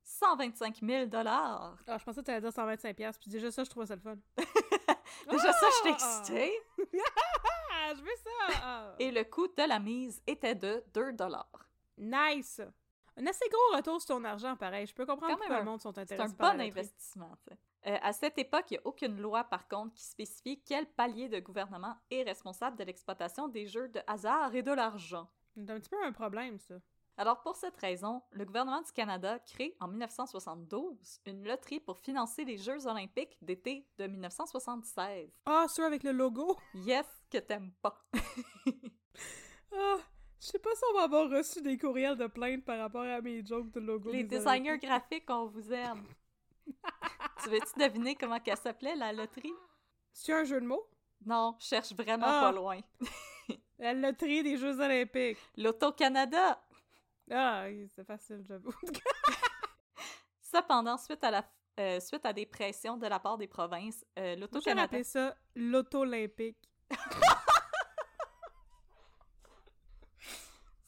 [0.03, 1.77] 125 000 dollars.
[1.87, 3.95] Ah, je pensais que tu allais dire 125$, piastres, puis déjà ça, je trouvais ça
[3.95, 4.15] le fun.
[5.29, 5.93] Déjà ça, je suis Ah!
[5.93, 6.51] excitée.
[7.95, 8.59] Je veux ça!
[8.61, 8.95] Ah.
[8.99, 11.69] Et le coût de la mise était de 2 dollars.
[11.97, 12.61] Nice!
[13.19, 14.85] Un assez gros retour sur ton argent, pareil.
[14.85, 17.31] Je peux comprendre Quand pourquoi un- le monde sont C'est intéressés un par bon investissement.
[17.47, 17.59] tu sais.
[17.91, 21.27] Euh, à cette époque, il n'y a aucune loi, par contre, qui spécifie quel palier
[21.29, 25.29] de gouvernement est responsable de l'exploitation des jeux de hasard et de l'argent.
[25.55, 26.75] C'est un petit peu un problème, ça.
[27.19, 32.45] Alors, pour cette raison, le gouvernement du Canada crée en 1972 une loterie pour financer
[32.45, 35.31] les Jeux olympiques d'été de 1976.
[35.47, 36.55] Ah, ceux avec le logo?
[36.75, 37.99] Yes, que t'aimes pas.
[39.73, 39.97] Ah,
[40.39, 43.21] je sais pas si on va avoir reçu des courriels de plainte par rapport à
[43.21, 44.11] mes jokes de logo.
[44.11, 44.89] les des designers Olympiques.
[44.89, 46.03] graphiques, on vous aime.
[47.43, 49.53] tu veux-tu deviner comment qu'elle s'appelait, la loterie?
[50.13, 50.87] C'est un jeu de mots?
[51.25, 52.41] Non, je cherche vraiment Ah.
[52.41, 52.79] pas loin.
[53.79, 55.37] La loterie des Jeux Olympiques.
[55.55, 56.59] L'Auto-Canada!
[57.29, 58.73] Ah, c'est facile, j'avoue.
[60.41, 61.45] Cependant, suite à, la,
[61.79, 64.83] euh, suite à des pressions de la part des provinces, euh, l'Auto-Canada...
[64.85, 66.57] appelé ça l'auto-olympique.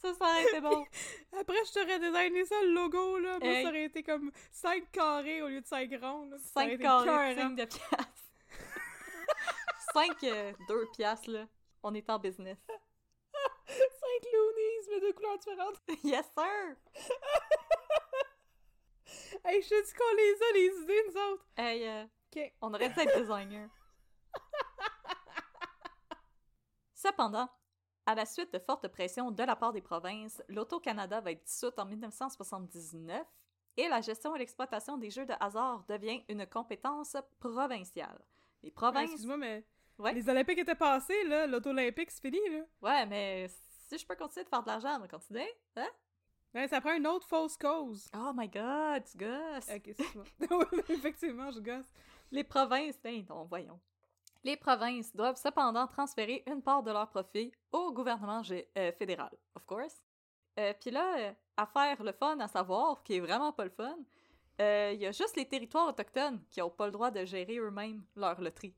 [0.01, 0.85] Ça, ça aurait été bon.
[1.39, 3.37] Après, je t'aurais designé ça, le logo, là.
[3.39, 3.63] Moi, Hey.
[3.63, 6.29] ça aurait été comme 5 carrés au lieu de 5 ronds.
[6.29, 6.37] là.
[6.37, 7.49] Ça aurait 5 été carrés de écœurant.
[7.49, 8.23] 5 de piastres.
[9.93, 10.21] 5,
[10.67, 11.47] 2 piastres, là.
[11.83, 12.57] On est en business.
[13.67, 13.77] 5
[14.33, 15.81] loonies, mais de couleurs différentes.
[16.03, 16.75] yes, sir!
[19.45, 21.45] Hey, je te dis qu'on les a, les idées, nous autres.
[21.57, 22.53] Hey, euh, OK.
[22.61, 23.69] on aurait dû être designer.
[26.93, 27.49] Cependant,
[28.09, 31.77] à la suite de fortes pressions de la part des provinces, l'Auto-Canada va être dissoute
[31.77, 33.23] en 1979
[33.77, 38.19] et la gestion et l'exploitation des jeux de hasard devient une compétence provinciale.
[38.63, 39.11] Les Ouais, provinces...
[39.11, 39.63] Excuse-moi, mais
[39.99, 40.13] Ouais.
[40.13, 41.45] les Olympiques étaient passés, là.
[41.45, 42.63] L'auto-olympique, c'est fini, là.
[42.81, 43.47] Ouais, mais
[43.87, 45.87] si je peux continuer de faire de l'argent, on va continuer, hein?
[46.55, 48.07] Ouais, ça prend une autre fausse cause.
[48.15, 49.69] Oh my god, tu gosses!
[49.69, 49.95] Ok.
[50.49, 51.85] Oui, Effectivement, je gosse.
[52.31, 53.79] Les provinces, ben non, voyons.
[54.43, 58.41] Les provinces doivent cependant transférer une part de leur profit au gouvernement
[58.77, 60.01] euh, fédéral, of course.
[60.57, 63.69] Euh, Puis là, euh, à faire le fun à savoir, qui est vraiment pas le
[63.69, 63.97] fun,
[64.59, 68.03] il y a juste les territoires autochtones qui n'ont pas le droit de gérer eux-mêmes
[68.15, 68.75] leur loterie.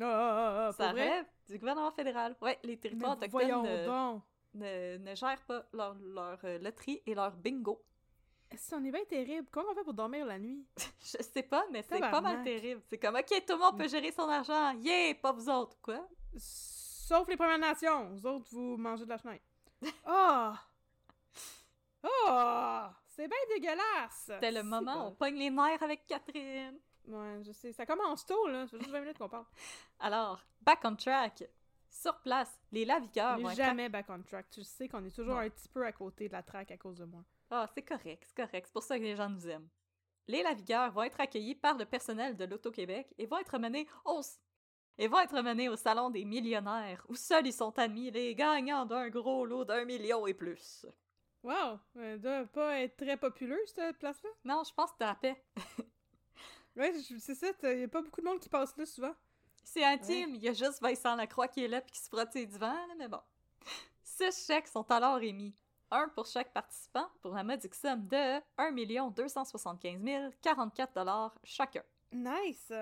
[0.00, 2.34] Ah, ah, ah, ah, Ça rêve du gouvernement fédéral.
[2.40, 4.22] Ouais, les Mais territoires autochtones ne, donc.
[4.54, 7.80] ne- ne gèrent pas leur, leur loterie et leur bingo.
[8.56, 10.64] Si on est bien terrible, comment on fait pour dormir la nuit?
[11.00, 12.82] Je sais pas, mais c'est pas mal terrible.
[12.88, 14.72] C'est comme, OK, tout le monde peut gérer son argent.
[14.80, 15.76] Yeah, pas vous autres.
[15.80, 16.06] Quoi?
[16.36, 18.10] Sauf les Premières Nations.
[18.10, 19.40] Vous autres, vous mangez de la chenille.
[20.06, 20.54] Ah!
[22.26, 22.94] Ah!
[23.06, 24.24] C'est bien dégueulasse!
[24.26, 26.78] C'était le C'est moment où on pogne les nerfs avec Catherine.
[27.06, 27.72] Ouais, je sais.
[27.72, 28.66] Ça commence tôt, là.
[28.66, 29.44] Fait juste 20 minutes qu'on parle.
[30.00, 31.44] Alors, back on track.
[31.90, 32.86] Sur place, les
[33.38, 33.56] On être...
[33.56, 34.46] jamais back on track.
[34.50, 35.40] Tu sais qu'on est toujours Non.
[35.40, 37.22] un petit peu à côté de la track à cause de moi.
[37.54, 38.66] Ah, c'est correct, c'est correct.
[38.66, 39.68] C'est pour ça que les gens nous aiment.
[40.26, 44.22] Les lavigueurs vont être accueillis par le personnel de l'Auto-Québec et vont être menés au...
[44.96, 48.86] Et vont être menés au salon des millionnaires, où seuls ils sont admis les gagnants
[48.86, 50.86] d'un gros lot d'un million et plus.
[51.42, 51.78] Wow!
[51.94, 54.30] Elle doit pas être très populaire, cette place-là?
[54.44, 55.44] Non, je pense que t'as la paix.
[56.74, 57.48] Ouais, c'est ça.
[57.64, 59.14] Il y a pas beaucoup de monde qui passe là souvent.
[59.62, 62.32] C'est intime, il y a juste Vincent Lacroix qui est là puis qui se frotte
[62.32, 63.20] ses divans, là, mais bon.
[64.02, 65.54] Six chèques sont alors émis.
[65.94, 71.82] Un pour chaque participant pour la modique somme de 1 275 044 dollars chacun.
[72.10, 72.72] Nice!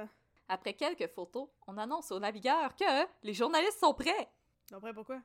[0.48, 4.30] Après quelques photos, on annonce aux navigueurs que les journalistes sont prêts
[4.72, 5.18] Après, pourquoi?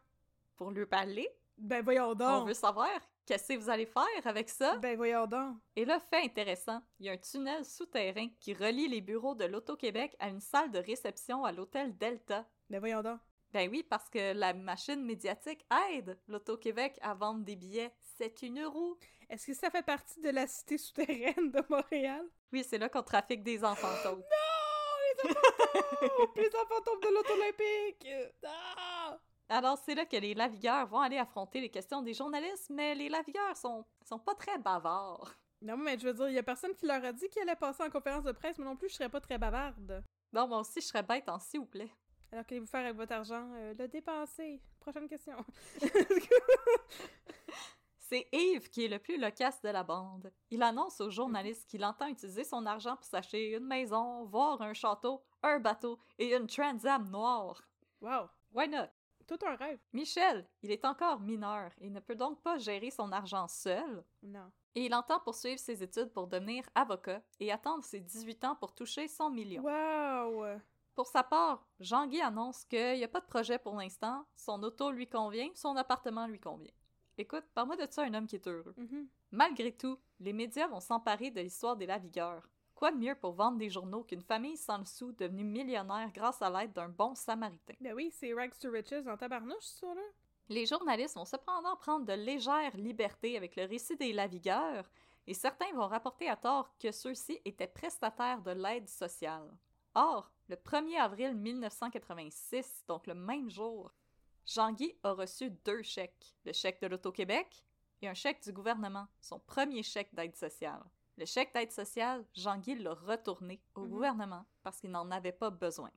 [0.55, 2.47] pour lui parler Ben voyons On donc!
[2.47, 2.89] veut savoir
[3.23, 4.77] qu'est-ce que vous allez faire avec ça.
[4.77, 5.57] Ben voyons donc!
[5.75, 9.45] Et là, fait intéressant, il y a un tunnel souterrain qui relie les bureaux de
[9.45, 12.47] l'Auto-Québec à une salle de réception à l'hôtel Delta.
[12.67, 13.19] Ben voyons donc!
[13.55, 17.93] Ben oui, parce que la machine médiatique aide l'Auto-Québec à vendre des billets.
[18.17, 18.97] C'est une roue.
[19.29, 22.25] Est-ce que ça fait partie de la cité souterraine de Montréal?
[22.51, 23.87] Oui, c'est là qu'on trafique des enfants.
[24.03, 24.21] Non!
[25.23, 28.09] Les enfants les enfants taupes de l'auto olympique!
[28.45, 29.17] Ah!
[29.47, 33.07] Alors, c'est là que les lavigueurs vont aller affronter les questions des journalistes, mais les
[33.07, 35.33] lavigueurs sont, sont pas très bavards.
[35.61, 37.55] Non, mais je veux dire, il y a personne qui leur a dit qu'elle allait
[37.55, 40.03] passer en conférence de presse, mais non plus, je serais pas très bavarde.
[40.33, 41.89] Non, moi aussi, je serais bête en s'il vous plaît.
[42.35, 43.49] Alors, qu'allez-vous faire avec votre argent?
[43.53, 44.59] Euh, le dépenser.
[44.81, 45.37] Prochaine question.
[47.97, 50.33] C'est Yves qui est le plus loquace de la bande.
[50.51, 54.73] Il annonce aux journalistes qu'il entend utiliser son argent pour s'acheter une maison, voir un
[54.73, 57.63] château, un bateau et une Transam noire.
[58.01, 58.27] wow!
[58.53, 58.89] Why not?
[59.27, 59.79] Tout un rêve.
[59.93, 64.03] Michel, il est encore mineur et ne peut donc pas gérer son argent seul.
[64.21, 64.51] Non.
[64.75, 68.75] Et il entend poursuivre ses études pour devenir avocat et attendre ses 18 ans pour
[68.75, 69.63] toucher son million.
[69.63, 70.59] Wow!
[70.95, 74.91] Pour sa part, Jean-Guy annonce qu'il n'y a pas de projet pour l'instant, son auto
[74.91, 76.71] lui convient, son appartement lui convient.
[77.17, 78.73] Écoute, parle-moi de ça un homme qui est heureux.
[78.77, 79.07] Mhm.
[79.31, 82.49] Malgré tout, les médias vont s'emparer de l'histoire des lavigueurs.
[82.75, 86.41] Quoi de mieux pour vendre des journaux qu'une famille sans le sou devenue millionnaire grâce
[86.41, 87.75] à l'aide d'un bon samaritain?
[87.79, 90.01] Ben oui, c'est Rags to Riches en tabarnouche, ça, là.
[90.47, 94.89] Les journalistes vont cependant prendre de légères libertés avec le récit des lavigueurs,
[95.25, 99.51] et certains vont rapporter à tort que ceux-ci étaient prestataires de l'aide sociale.
[99.95, 103.91] Or, le 1er avril 1986, donc le même jour,
[104.45, 107.63] Jean-Guy a reçu deux chèques, le chèque de l'Auto-Québec
[108.01, 110.83] et un chèque du gouvernement, son premier chèque d'aide sociale.
[111.17, 113.89] Le chèque d'aide sociale, Jean-Guy l'a retourné au Mhm.
[113.89, 115.91] gouvernement parce qu'il n'en avait pas besoin.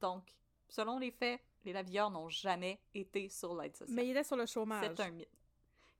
[0.00, 0.36] Donc,
[0.68, 3.96] selon les faits, les lavilleurs n'ont jamais été sur l'aide sociale.
[3.96, 4.92] Mais il était sur le chômage.
[4.96, 5.28] C'est un mythe.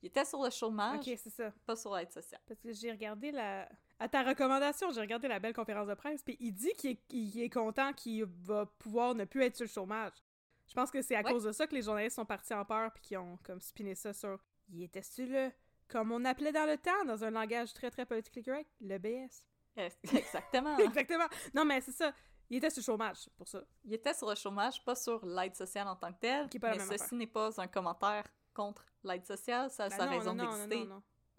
[0.02, 1.52] Il était sur le chômage, Ok, c'est ça.
[1.64, 2.40] pas sur l'aide sociale.
[2.46, 3.68] Parce que j'ai regardé la.
[4.02, 7.02] À ta recommandation, j'ai regardé la belle conférence de presse, puis il dit qu'il est,
[7.10, 10.12] il est content qu'il va pouvoir ne plus être sur le chômage.
[10.66, 11.30] Je pense que c'est à Ouais.
[11.32, 13.94] cause de ça que les journalistes sont partis en peur, puis qu'ils ont comme spiné
[13.94, 14.38] ça sur.
[14.70, 15.52] Il était sur le.
[15.86, 19.44] Comme on appelait dans le temps, dans un langage très très politically correct, le BS.
[19.76, 20.76] Exactement.
[20.78, 21.26] Exactement.
[21.54, 22.12] Non, mais c'est ça.
[22.50, 23.62] Il était sur le chômage, pour ça.
[23.84, 26.78] Il était sur le chômage, pas sur l'aide sociale en tant que telle, Qui mais
[26.80, 30.88] ceci n'est pas un commentaire contre l'aide sociale, ça a Ben sa non, raison d'exister,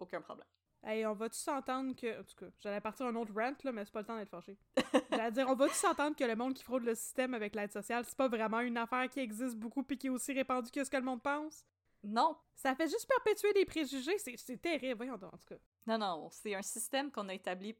[0.00, 0.48] aucun problème.
[0.86, 2.20] Hey, on va-tu s'entendre que.
[2.20, 4.28] En tout cas, j'allais partir un autre rant, là, mais c'est pas le temps d'être
[4.28, 4.56] fâché.
[5.10, 8.04] J'allais dire, on va-tu s'entendre que le monde qui fraude le système avec l'aide sociale,
[8.04, 10.90] c'est pas vraiment une affaire qui existe beaucoup puis qui est aussi répandue que ce
[10.90, 11.64] que le monde pense?
[12.02, 15.60] Non, Ça fait juste perpétuer des préjugés, c'est terrible, voyons donc, en tout cas.
[15.86, 17.74] non, non, c'est un système qu'on a établi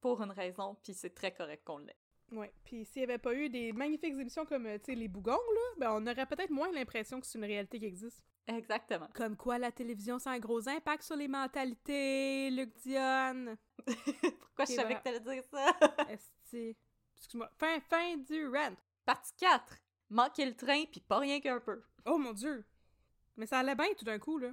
[0.00, 1.96] pour une raison, puis c'est très correct qu'on l'ait.
[2.30, 5.08] Ouais, puis s'il y avait pas eu des magnifiques émissions comme, euh, tu sais, les
[5.08, 8.22] bougons, là, ben on aurait peut-être moins l'impression que c'est une réalité qui existe.
[8.46, 9.08] Exactement.
[9.14, 13.56] Comme quoi la télévision, ça a un gros impact sur les mentalités, Luc Dion.
[13.86, 14.94] Pourquoi je savais voilà.
[14.96, 15.76] que t'allais dire ça?
[16.08, 16.76] Esti.
[17.16, 17.50] Excuse-moi.
[17.58, 18.74] Fin, fin du rant.
[19.04, 19.78] Partie 4.
[20.10, 21.82] Manquer le train, puis pas rien qu'un peu.
[22.06, 22.64] Oh mon dieu.
[23.36, 24.50] Mais ça allait bien tout d'un coup, là.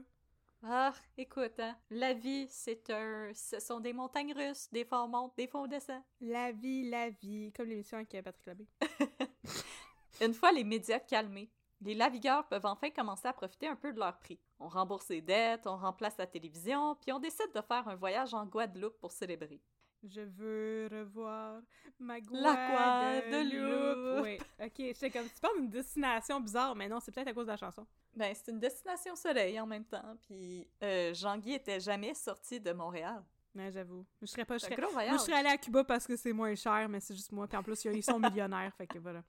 [0.67, 3.31] Ah, écoute, hein, la vie, c'est un...
[3.35, 6.01] Ce sont des montagnes russes, des fois on monte, des fois on descend.
[6.19, 7.53] La vie, la vie.
[7.55, 8.67] Comme l'émission avec euh, Patrick Labbé.
[10.21, 11.51] Une fois les médias calmés,
[11.81, 14.39] les lavigueurs peuvent enfin commencer à profiter un peu de leur prix.
[14.57, 18.33] On rembourse les dettes, on remplace la télévision, puis on décide de faire un voyage
[18.33, 19.61] en Guadeloupe pour célébrer.
[20.07, 21.61] Je veux revoir
[21.99, 24.23] ma Guadeloupe.
[24.23, 24.91] Oui, ok.
[24.93, 27.57] C'est comme, tu parles d'une destination bizarre, mais non, c'est peut-être à cause de la
[27.57, 27.85] chanson.
[28.15, 32.71] Ben, c'est une destination soleil en même temps, puis euh, Jean-Guy était jamais sorti de
[32.71, 33.23] Montréal.
[33.55, 34.05] Ouais, j'avoue.
[34.21, 34.57] Je serais pas.
[34.57, 34.81] Je C'est serais...
[34.81, 37.31] gros Moi, je serais allée à Cuba parce que c'est moins cher, mais c'est juste
[37.31, 37.47] moi.
[37.47, 39.23] Puis en plus, ils sont millionnaires, fait que voilà.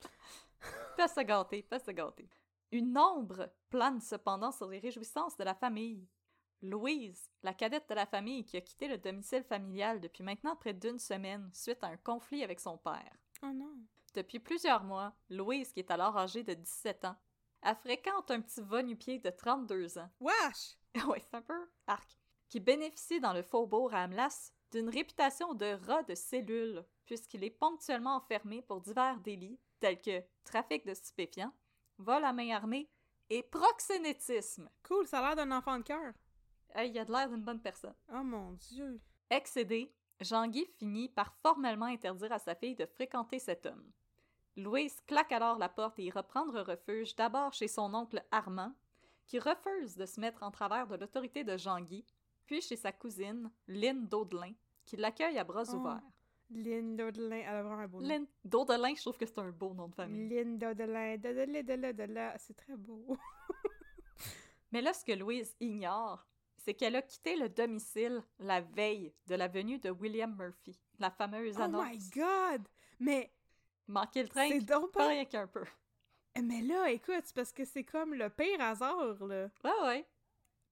[0.97, 2.29] Pas se gâter, pas se gâter.
[2.73, 6.05] Une ombre plane cependant sur les réjouissances de la famille.
[6.63, 10.73] Louise, la cadette de la famille qui a quitté le domicile familial depuis maintenant près
[10.73, 13.17] d'une semaine suite à un conflit avec son père.
[13.43, 13.75] Oh non.
[14.15, 17.17] Depuis plusieurs mois, Louise, qui est alors âgée de 17 ans,
[17.63, 20.11] elle fréquente un petit va-nu-pied de 32 ans.
[20.21, 20.77] Wesh!
[21.07, 22.17] ouais, c'est un peu arc.
[22.49, 27.51] Qui bénéficie dans le faubourg à Amlas d'une réputation de rat de cellule, puisqu'il est
[27.51, 31.53] ponctuellement enfermé pour divers délits tels que trafic de stupéfiants,
[31.99, 32.89] vol à main armée
[33.31, 34.71] et proxénétisme.
[34.83, 36.15] Cool, ça a l'air d'un enfant de cœur.
[36.79, 37.95] Hey, il a de l'air d'une bonne personne.
[38.13, 39.01] Oh mon dieu.
[39.31, 43.91] Excédé, Jean-Guy finit par formellement interdire à sa fille de fréquenter cet homme.
[44.57, 48.73] Louise claque alors la porte et ira prendre refuge d'abord chez son oncle Armand,
[49.27, 52.05] qui refuse de se mettre en travers de l'autorité de Jean-Guy,
[52.47, 54.53] puis chez sa cousine, Lynn Daudelin,
[54.85, 55.77] qui l'accueille à bras Oh.
[55.77, 56.03] ouverts.
[56.51, 58.27] Lynn Daudelin, elle a vraiment un beau nom.
[58.45, 60.29] Daudelin, je trouve que c'est un beau nom de famille.
[60.29, 62.33] Lynn Daudelin, Daudelin, Daudelin, Daudelin.
[62.39, 63.17] C'est très beau.
[64.73, 66.25] Mais là, ce que Louise ignore,
[66.67, 71.13] c'est qu'elle a quitté le domicile la veille de la venue de William Murphy, la
[71.13, 71.87] fameuse Oh annonce.
[71.89, 72.69] my god!
[72.99, 73.33] Mais,
[73.87, 75.65] Manquer le train, c'est donc pas rien qu'un peu.
[76.43, 79.49] Mais là, écoute, parce que c'est comme le pire hasard, là.
[79.63, 80.07] Ouais, ouais.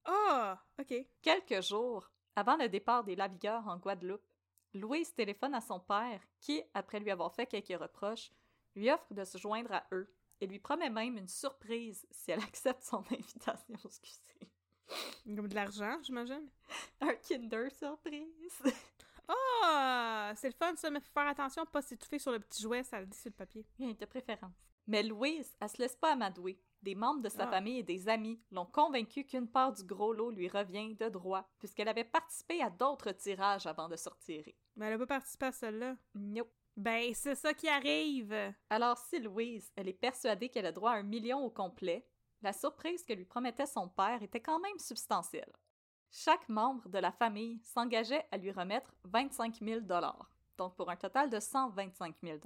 [0.05, 0.61] Ah!
[0.81, 0.95] ok.
[1.23, 4.27] Quelques jours avant le départ des Lavigueurs en Guadeloupe,
[4.75, 8.33] Louise téléphone à son père qui, après lui avoir fait quelques reproches,
[8.75, 12.41] lui offre de se joindre à eux et lui promet même une surprise si elle
[12.43, 13.79] accepte son invitation.
[13.85, 14.51] Excusez.
[15.25, 16.49] Comme de l'argent, j'imagine.
[17.01, 18.63] Un Kinder surprise.
[19.29, 20.33] Ah!
[20.37, 23.01] c'est le fun, ça, mais faut faire attention, pas s'étouffer sur le petit jouet, ça
[23.01, 23.65] le dit sur le papier.
[23.79, 24.53] Bien de préférence.
[24.87, 26.61] Mais Louise, elle se laisse pas amadouer.
[26.83, 27.51] Des membres de sa Ah.
[27.51, 31.49] famille et des amis l'ont convaincue qu'une part du gros lot lui revient de droit,
[31.59, 34.55] puisqu'elle avait participé à d'autres tirages avant de se retirer.
[34.77, 35.97] Mais elle a pas participé à celle-là.
[36.15, 36.53] Nope.
[36.77, 38.35] Ben, c'est ça qui arrive!
[38.69, 42.05] Alors si Louise, elle est persuadée qu'elle a droit à un million au complet,
[42.43, 45.53] la surprise que lui promettait son père était quand même substantielle.
[46.11, 49.81] Chaque membre de la famille s'engageait à lui remettre 25 000
[50.57, 52.39] donc pour un total de 125 000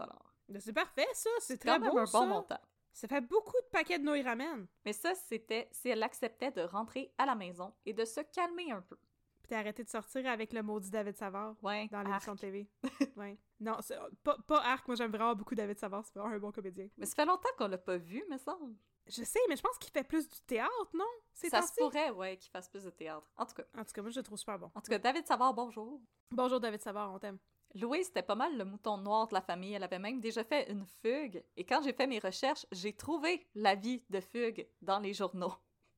[0.48, 1.30] Ben, C'est parfait, ça!
[1.40, 2.18] C'est quand très même beau, un ça!
[2.20, 2.60] bon montant.
[2.92, 4.66] Ça fait beaucoup de paquets de nouilles ramen.
[4.84, 8.72] Mais ça, c'était si elle acceptait de rentrer à la maison et de se calmer
[8.72, 8.96] un peu.
[9.42, 12.40] Puis t'as arrêté de sortir avec le maudit David Savard Ouais, dans l'émission de.
[12.40, 12.68] TV.
[13.16, 13.38] ouais.
[13.60, 13.76] Non,
[14.24, 16.88] pas, pas Arc, moi j'aime vraiment beaucoup David Savard, c'est vraiment un bon comédien.
[16.96, 18.74] Mais ça fait longtemps qu'on l'a pas vu, me semble.
[19.08, 21.04] Je sais, mais je pense qu'il fait plus du théâtre, non?
[21.32, 23.26] C'est Ça se pourrait, ouais, qu'il fasse plus de théâtre.
[23.36, 24.70] En tout cas, En tout cas, moi je le trouve super bon.
[24.74, 26.00] en tout cas, David Savard, bonjour.
[26.30, 27.38] Bonjour David Savard, on t'aime.
[27.74, 29.74] Louise était pas mal le mouton noir de la famille.
[29.74, 31.44] Elle avait même déjà fait une fugue.
[31.56, 35.52] Et quand j'ai fait mes recherches, j'ai trouvé l'avis de fugue dans les journaux.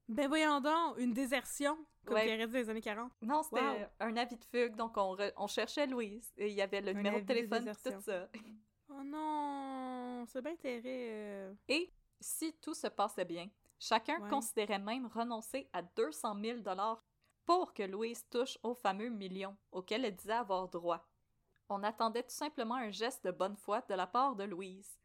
[0.08, 2.44] Ben voyons donc, une désertion, comme Ouais.
[2.46, 3.12] les années 40.
[3.22, 3.86] Non, c'était Wow.
[4.00, 4.74] un avis de fugue.
[4.74, 6.32] Donc, on, re- on cherchait Louise.
[6.36, 7.92] Et il y avait le Un numéro de de téléphone désertion.
[7.92, 8.28] tout ça.
[8.92, 11.56] Oh non, c'est bien terrible.
[11.68, 14.28] Et si tout se passait bien, chacun Ouais.
[14.30, 16.58] considérait même renoncer à 200 000
[17.46, 21.06] pour que Louise touche au fameux million auquel elle disait avoir droit.
[21.68, 24.98] On attendait tout simplement un geste de bonne foi de la part de Louise.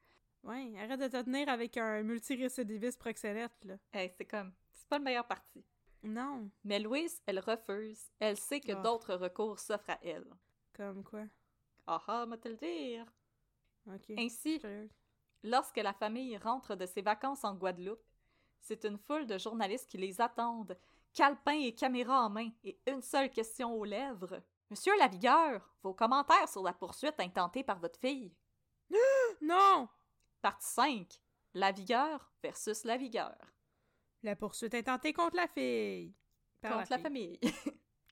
[0.43, 3.78] Ouais, arrête de te tenir avec un multirécidiviste proxénète, là.
[3.93, 5.63] Hey, c'est comme, c'est pas le meilleur parti.
[6.04, 8.12] Non, Mais Louise, elle refuse.
[8.19, 8.82] Elle sait que Ah.
[8.82, 10.28] d'autres recours s'offrent à elle.
[10.73, 11.23] comme quoi?
[11.88, 13.06] Ah ah, moi te le dire?
[13.88, 14.12] Ok.
[14.17, 14.60] Ainsi.
[15.43, 18.04] Lorsque la famille rentre de ses vacances en Guadeloupe,
[18.60, 20.78] c'est une foule de journalistes qui les attendent,
[21.13, 24.41] calepin et caméra en main, et une seule question aux lèvres.
[24.69, 28.34] Monsieur Lavigueur, vos commentaires sur la poursuite intentée par votre fille.
[29.41, 29.88] Non!
[30.41, 31.08] Partie 5.
[31.54, 33.36] Lavigueur versus Lavigueur.
[34.24, 36.13] La poursuite est tentée contre la fille.
[36.62, 37.04] Par Contre la fille.
[37.04, 37.39] famille.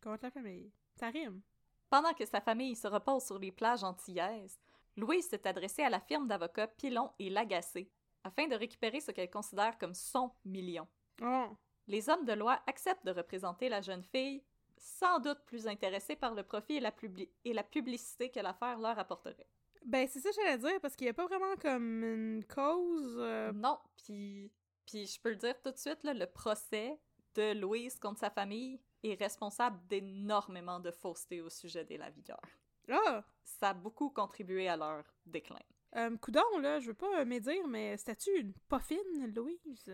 [0.04, 0.72] Contre la famille.
[0.96, 1.42] Ça rime.
[1.90, 4.60] Pendant que sa famille se repose sur les plages antillaises,
[4.96, 7.90] Louise s'est adressée à la firme d'avocats Pilon et Lagacé
[8.24, 10.88] afin de récupérer ce qu'elle considère comme son million.
[11.22, 11.48] Oh!
[11.88, 14.44] Les hommes de loi acceptent de représenter la jeune fille,
[14.78, 18.80] sans doute plus intéressés par le profit et la, publi- et la publicité que l'affaire
[18.80, 19.48] leur apporterait.
[19.86, 23.18] Ben, c'est ça que j'allais dire, parce qu'il n'y a pas vraiment comme une cause.
[23.20, 24.52] euh, Non, puis
[24.86, 27.00] puis je peux le dire tout de suite, là, le procès
[27.36, 32.42] de Louise contre sa famille est responsable d'énormément de fausseté au sujet des Lavigueurs.
[32.90, 33.24] Ah!
[33.44, 35.60] Ça a beaucoup contribué à leur déclin.
[35.96, 39.94] Euh, coudon, là, je veux pas euh, médire, mais c'était-tu une pas fine, Louise?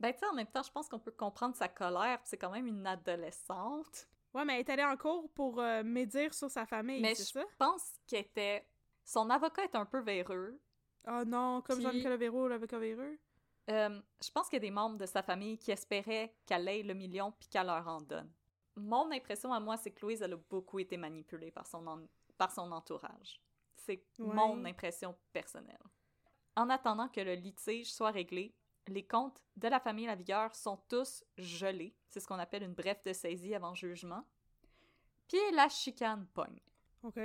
[0.00, 2.66] Ben, tu en même temps, je pense qu'on peut comprendre sa colère, c'est quand même
[2.66, 4.08] une adolescente.
[4.34, 7.24] Ouais, mais elle est allée en cours pour euh, médire sur sa famille, Mais c'est
[7.24, 7.44] je ça?
[7.58, 8.66] pense qu'elle était.
[9.04, 10.60] Son avocat est un peu véreux.
[11.08, 13.16] Oh non, comme Puis- Jean-Nicolas Véro, l'avocat véreux?
[13.70, 16.82] Euh, je pense qu'il y a des membres de sa famille qui espéraient qu'elle ait
[16.82, 18.30] le million puis qu'elle leur en donne.
[18.76, 22.06] Mon impression à moi, c'est que Louise, elle a beaucoup été manipulée par son, en-
[22.36, 23.40] par son entourage.
[23.76, 24.34] C'est Ouais.
[24.34, 25.82] mon impression personnelle.
[26.56, 28.54] En attendant que le litige soit réglé,
[28.88, 31.94] les comptes de la famille Lavigueur sont tous gelés.
[32.08, 34.24] C'est ce qu'on appelle une bref de saisie avant jugement.
[35.28, 36.60] Puis la chicane pogne.
[37.02, 37.18] OK.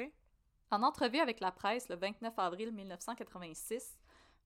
[0.71, 3.97] En entrevue avec la presse le 29 avril 1986,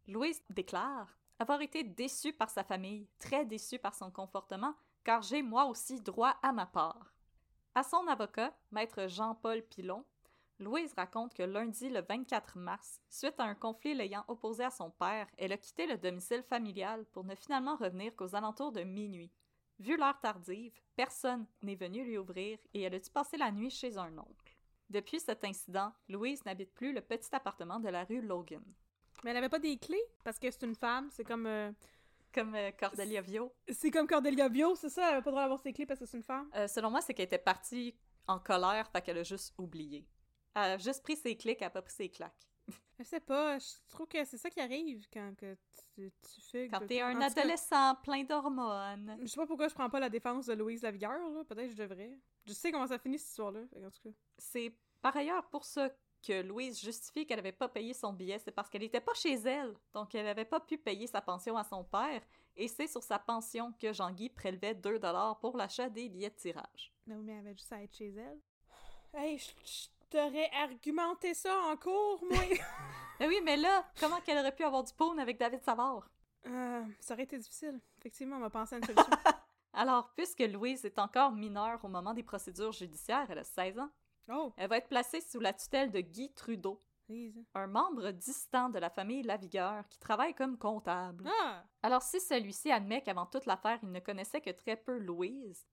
[0.07, 5.41] Louise déclare avoir été déçue par sa famille, très déçue par son comportement, car j'ai
[5.41, 7.13] moi aussi droit à ma part.
[7.75, 10.05] À son avocat, maître Jean-Paul Pilon,
[10.59, 14.89] Louise raconte que lundi le 24 mars, suite à un conflit l'ayant opposé à son
[14.89, 19.31] père, elle a quitté le domicile familial pour ne finalement revenir qu'aux alentours de minuit.
[19.79, 23.69] Vu l'heure tardive, personne n'est venu lui ouvrir et elle a dû passer la nuit
[23.69, 24.55] chez un oncle.
[24.89, 28.63] Depuis cet incident, Louise n'habite plus le petit appartement de la rue Logan.
[29.23, 31.47] Mais elle avait pas des clés, parce que c'est une femme, c'est comme...
[31.47, 31.71] euh,
[32.33, 33.51] Comme euh, Cordelia Vio.
[33.69, 35.07] C'est comme Cordelia Bio, c'est ça?
[35.09, 36.49] Elle avait pas le droit d'avoir ses clés parce que c'est une femme?
[36.55, 37.95] Euh, selon moi, c'est qu'elle était partie
[38.27, 40.05] en colère, fait qu'elle a juste oublié.
[40.55, 42.47] Elle a juste pris ses clics, elle a pas pris ses claques.
[42.97, 45.55] Je sais pas, je trouve que c'est ça qui arrive quand que
[45.93, 46.67] tu, tu fais...
[46.69, 49.17] Quand t'es un adolescent plein d'hormones.
[49.21, 51.43] Je sais pas pourquoi je prends pas la défense de Louise Lavigueur, là.
[51.43, 52.17] Peut-être que je devrais.
[52.45, 54.15] Je sais comment ça finit, cette histoire-là, en tout cas.
[54.37, 55.89] C'est par ailleurs pour ça
[56.25, 59.33] que Louise justifie qu'elle avait pas payé son billet, c'est parce qu'elle était pas chez
[59.33, 62.23] elle, donc elle avait pas pu payer sa pension à son père,
[62.55, 66.35] et c'est sur sa pension que Jean-Guy prélevait 2 dollars pour l'achat des billets de
[66.35, 66.93] tirage.
[67.05, 68.39] Non, mais elle avait juste à être chez elle.
[69.13, 72.39] Hey, je je t'aurais argumenté ça en cours, moi!
[73.19, 76.09] Mais oui, mais là, comment qu'elle aurait pu avoir du pône avec David Savard?
[76.47, 77.81] Euh, ça aurait été difficile.
[77.99, 79.09] Effectivement, on va penser à une solution.
[79.73, 83.89] Alors, puisque Louise est encore mineure au moment des procédures judiciaires, elle a 16 ans,
[84.29, 86.81] oh, elle va être placée sous la tutelle de Guy Trudeau,
[87.53, 91.29] un membre distant de la famille Lavigueur qui travaille comme comptable.
[91.41, 91.65] Ah!
[91.83, 95.67] Alors, si celui-ci admet qu'avant toute l'affaire, il ne connaissait que très peu Louise,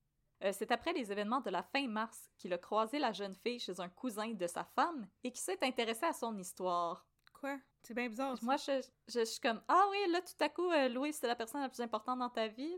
[0.44, 3.58] euh, c'est après les événements de la fin mars qu'il a croisé la jeune fille
[3.58, 7.06] chez un cousin de sa femme et qui s'est intéressé à son histoire.
[7.32, 7.58] Quoi?
[7.82, 8.44] C'est bien bizarre, ça.
[8.44, 11.26] Moi, je, je- je suis comme Ah oui, là, tout à coup, euh, Louise, c'est
[11.26, 12.76] la personne la plus importante dans ta vie.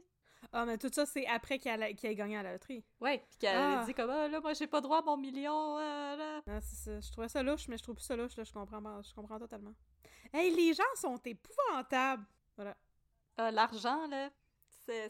[0.52, 2.84] Ah, mais tout ça, c'est après qu'elle a, qu'elle ait gagné à la loterie.
[3.00, 3.82] Ouais, puis qu'elle Ah.
[3.86, 5.78] dit comme Ah là, moi, j'ai pas droit à mon million.
[5.78, 6.42] euh, là.
[6.46, 7.00] Ah, c'est ça.
[7.00, 8.44] Je trouvais ça louche, mais je trouve plus ça louche, là.
[8.44, 9.74] Je comprends, pas- je comprends totalement.
[10.32, 12.24] Hey, les gens sont épouvantables!
[12.56, 12.76] Voilà.
[13.36, 14.30] Ah, L'argent, là,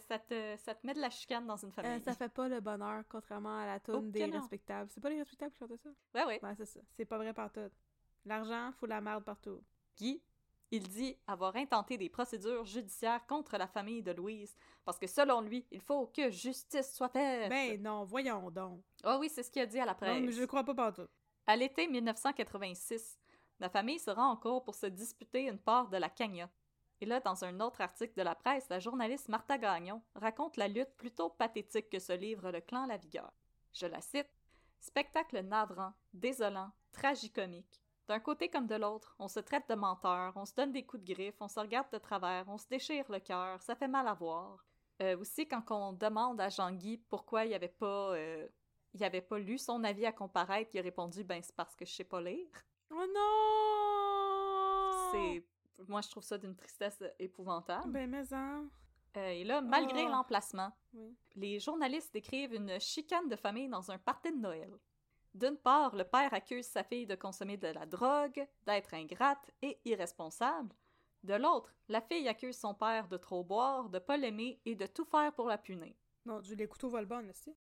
[0.08, 2.02] ça te, ça te met de la chicane dans une Euh, famille.
[2.02, 4.90] ça fait pas le bonheur, contrairement à la Oh, toune que des respectables.
[4.90, 5.90] C'est pas les respectables qui chantaient ça?
[6.14, 6.40] Ouais, ouais.
[6.42, 6.80] Ouais, c'est ça.
[6.96, 7.68] C'est pas vrai partout.
[8.24, 9.62] L'argent, faut la merde partout.
[9.96, 10.22] Guy,
[10.70, 15.40] il dit avoir intenté des procédures judiciaires contre la famille de Louise parce que selon
[15.40, 17.48] lui, il faut que justice soit faite.
[17.50, 18.82] Ben non, voyons donc.
[19.02, 20.14] Ah oui, c'est ce qu'il a dit à la presse.
[20.14, 21.06] Non, mais je crois pas partout.
[21.46, 23.18] À l'été 1986,
[23.60, 26.50] la famille se rend en cours pour se disputer une part de la cagnotte.
[27.00, 30.68] Et là, dans un autre article de la presse, la journaliste Martha Gagnon raconte la
[30.68, 33.32] lutte plutôt pathétique que se livre le clan Lavigueur.
[33.72, 34.30] Je la cite
[34.80, 37.80] Spectacle navrant, désolant, tragicomique.
[38.06, 41.02] D'un côté comme de l'autre, on se traite de menteurs, on se donne des coups
[41.02, 44.06] de griffe, on se regarde de travers, on se déchire le cœur, ça fait mal
[44.06, 44.66] à voir.
[45.00, 48.46] Euh, aussi, quand on demande à Jean-Guy pourquoi il avait pas, euh,
[48.92, 51.86] il avait pas lu son avis à comparaître, il a répondu ben c'est parce que
[51.86, 52.46] je sais pas lire.
[52.90, 53.72] Oh non!
[55.12, 55.46] C'est,
[55.88, 57.90] moi je trouve ça d'une tristesse épouvantable.
[57.92, 58.68] Ben, mais hein.
[59.16, 60.08] Euh, et là, malgré Oh.
[60.08, 61.14] l'emplacement, Oui.
[61.36, 64.72] les journalistes décrivent une chicane de famille dans un party de Noël.
[65.34, 69.78] D'une part, le père accuse sa fille de consommer de la drogue, d'être ingrate et
[69.84, 70.74] irresponsable.
[71.22, 74.86] De l'autre, la fille accuse son père de trop boire, de pas l'aimer et de
[74.86, 75.94] tout faire pour la punir.
[76.24, 77.54] Mon Dieu, les couteaux volent aussi.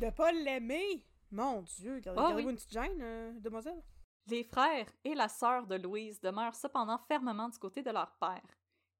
[0.00, 1.04] De pas l'aimer!
[1.30, 2.50] Mon Dieu, Ah gardez-vous oui.
[2.50, 3.82] une petite gêne, euh, demoiselle.
[4.30, 8.42] Les frères et la sœur de Louise demeurent cependant fermement du côté de leur père.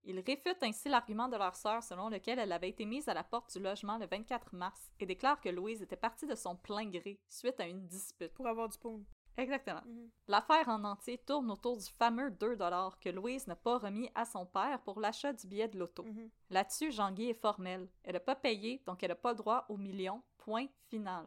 [0.05, 3.25] Ils réfutent ainsi l'argument de leur sœur selon lequel elle avait été mise à la
[3.25, 6.87] porte du logement le 24 mars et déclarent que Louise était partie de son plein
[6.87, 8.33] gré suite à une dispute.
[8.33, 9.05] Pour avoir du poum.
[9.37, 9.83] Exactement.
[9.85, 10.11] Mhm.
[10.29, 14.25] L'affaire en entier tourne autour du fameux 2 dollars que Louise n'a pas remis à
[14.25, 16.05] son père pour l'achat du billet de loto.
[16.05, 16.31] Mhm.
[16.49, 17.89] Là-dessus, Jean-Guy est formel.
[18.03, 20.23] Elle n'a pas payé, donc elle n'a pas droit au million.
[20.39, 21.27] Point final.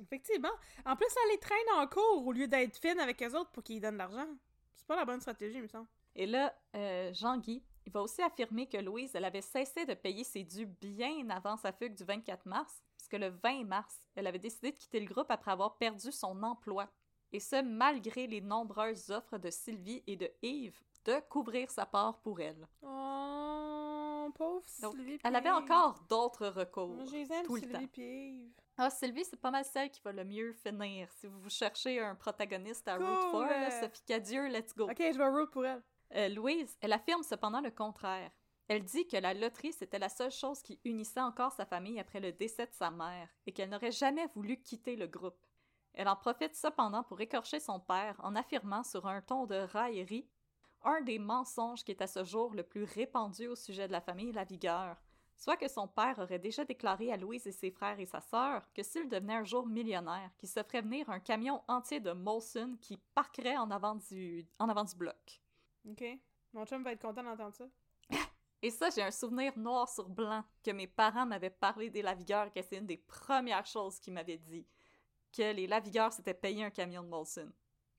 [0.00, 0.52] Effectivement.
[0.84, 3.62] En plus, elle les traîne en cours au lieu d'être fine avec les autres pour
[3.62, 4.26] qu'ils donnent de l'argent.
[4.74, 5.88] C'est pas la bonne stratégie, il me semble.
[6.14, 10.24] Et là, euh, Jean-Guy, il va aussi affirmer que Louise, elle avait cessé de payer
[10.24, 14.38] ses dus bien avant sa fugue du 24 mars, puisque le 20 mars, elle avait
[14.38, 16.88] décidé de quitter le groupe après avoir perdu son emploi.
[17.32, 22.20] Et ce, malgré les nombreuses offres de Sylvie et de Yves de couvrir sa part
[22.20, 22.66] pour elle.
[22.82, 25.18] Oh, pauvre Donc, Sylvie.
[25.24, 26.96] Elle avait encore d'autres recours.
[26.96, 27.78] Moi, je les aime, tout le temps.
[28.82, 31.12] Ah, Sylvie, c'est pas mal celle qui va le mieux finir.
[31.12, 33.30] Si vous cherchez un protagoniste à root Cool.
[33.30, 34.84] for, là, Sophie Cadieux, let's go.
[34.84, 35.82] Ok, je vais root pour elle.
[36.16, 38.30] Euh, Louise, elle affirme cependant le contraire.
[38.68, 42.20] Elle dit que la loterie, c'était la seule chose qui unissait encore sa famille après
[42.20, 45.44] le décès de sa mère et qu'elle n'aurait jamais voulu quitter le groupe.
[45.92, 50.26] Elle en profite cependant pour écorcher son père en affirmant sur un ton de raillerie
[50.82, 54.00] un des mensonges qui est à ce jour le plus répandu au sujet de la
[54.00, 54.96] famille Lavigueur,
[55.40, 58.70] soit que son père aurait déjà déclaré à Louise et ses frères et sa sœur
[58.74, 62.76] que s'il devenait un jour millionnaire, qu'il se ferait venir un camion entier de Molson
[62.78, 65.40] qui parquerait en avant du, en avant du bloc.
[65.88, 66.04] Ok.
[66.52, 67.64] Mon chum va être content d'entendre ça.
[68.62, 72.52] Et ça, j'ai un souvenir noir sur blanc que mes parents m'avaient parlé des Lavigueurs,
[72.52, 74.66] que c'est une des premières choses qu'ils m'avaient dit.
[75.32, 77.50] Que les Lavigueurs s'étaient payé un camion de Molson.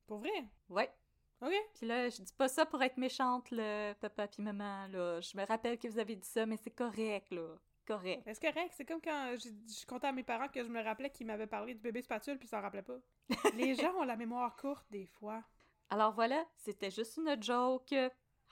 [0.06, 0.44] Pour vrai?
[0.68, 0.94] Ouais.
[1.42, 1.52] Ok.
[1.74, 5.20] Puis là, je dis pas ça pour être méchante, le papa puis maman, là.
[5.20, 7.56] Je me rappelle que vous avez dit ça, mais c'est correct, là.
[7.86, 8.22] Correct.
[8.26, 8.72] Est-ce correct?
[8.76, 11.48] C'est comme quand j'ai- je comptais à mes parents que je me rappelais qu'ils m'avaient
[11.48, 12.98] parlé du bébé spatule puis ils s'en rappelaient pas.
[13.56, 15.42] Les gens ont la mémoire courte des fois.
[15.90, 17.92] Alors voilà, c'était juste une joke.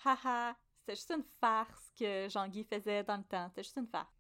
[0.05, 0.57] Haha.
[0.81, 3.49] C'était juste une farce que Jean-Guy faisait dans le temps.
[3.51, 4.13] C'était juste une farce.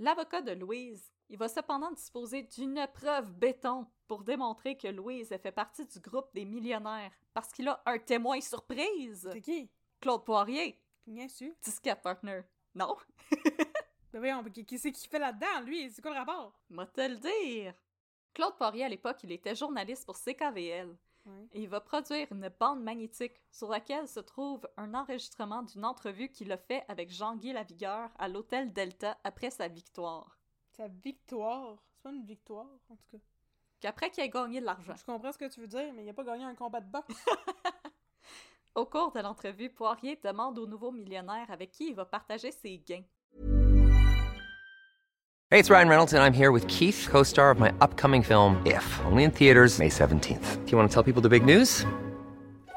[0.00, 5.52] L'avocat de Louise, il va cependant disposer d'une preuve béton pour démontrer que Louise fait
[5.52, 9.28] partie du groupe des millionnaires parce qu'il a un témoin surprise.
[9.32, 9.70] C'est qui?
[10.00, 11.52] Claude Poirier, Bien sûr.
[11.62, 12.42] Discat Partner.
[12.74, 12.96] Non?
[14.12, 15.90] Ben voyons, qui, c'est qui fait là-dedans, lui?
[15.90, 16.58] C'est quoi le rapport?
[16.70, 17.74] M'a te le dire.
[18.32, 20.96] Claude Poirier, à l'époque, il était journaliste pour CKVL.
[21.52, 26.30] Et il va produire une bande magnétique sur laquelle se trouve un enregistrement d'une entrevue
[26.30, 30.38] qu'il a fait avec Jean-Guy Lavigueur à l'hôtel Delta après sa victoire.
[30.70, 31.82] Sa victoire?
[31.90, 33.18] C'est pas une victoire, en tout cas.
[33.80, 34.94] Qu'après qu'il ait gagné de l'argent.
[34.96, 36.90] Je comprends ce que tu veux dire, mais il a pas gagné un combat de
[36.90, 37.14] boxe.
[38.74, 42.78] Au cours de l'entrevue, Poirier demande au nouveau millionnaire avec qui il va partager ses
[42.78, 43.04] gains.
[45.50, 48.60] Hey, it's Ryan Reynolds, and I'm here with Keith, co star of my upcoming film,
[48.66, 50.64] If, only in theaters, May 17th.
[50.64, 51.86] Do you want to tell people the big news?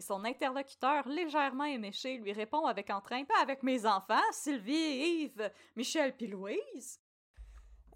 [0.00, 4.72] Et son interlocuteur, légèrement éméché, lui répond avec entrain Pas avec mes enfants, Sylvie,
[5.26, 6.98] Yves, Michel puis Louise.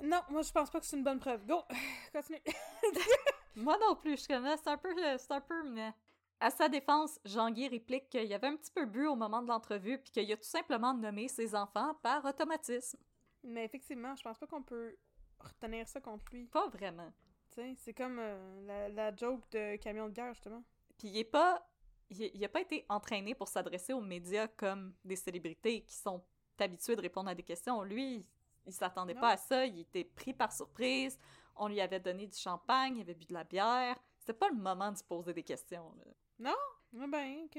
[0.02, 1.46] non, moi, je pense pas que c'est une bonne preuve.
[1.46, 1.62] Go!
[2.12, 2.42] Continue.
[3.56, 4.90] Moi non plus, je connais, c'est un peu.
[5.02, 5.62] euh, C'est un peu.
[5.62, 5.94] mais-
[6.40, 9.96] À sa défense, Jean-Guy réplique qu'il avait un petit peu bu au moment de l'entrevue
[9.98, 12.98] puis qu'il a tout simplement nommé ses enfants par automatisme.
[13.44, 14.94] mais effectivement, je pense pas qu'on peut
[15.40, 16.44] retenir ça contre lui.
[16.48, 17.10] Pas vraiment.
[17.50, 20.62] Tu sais, c'est comme euh, la, la joke de camion de guerre, justement.
[20.98, 21.66] Puis il est pas.
[22.10, 25.94] Il, est- il a pas été entraîné pour s'adresser aux médias comme des célébrités qui
[25.96, 26.22] sont
[26.58, 27.82] habitués de répondre à des questions.
[27.82, 28.24] Lui,
[28.66, 29.20] il s'attendait Non.
[29.20, 29.66] pas à ça.
[29.66, 31.18] Il était pris par surprise.
[31.56, 33.96] On lui avait donné du champagne, il avait bu de la bière.
[34.18, 35.92] C'était pas le moment de se poser des questions.
[36.40, 36.54] là.
[37.00, 37.58] Ah ben, ok.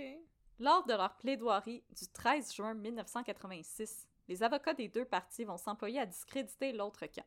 [0.60, 6.00] Lors de leur plaidoirie du 13 juin 1986, les avocats des deux parties vont s'employer
[6.00, 7.26] à discréditer l'autre camp.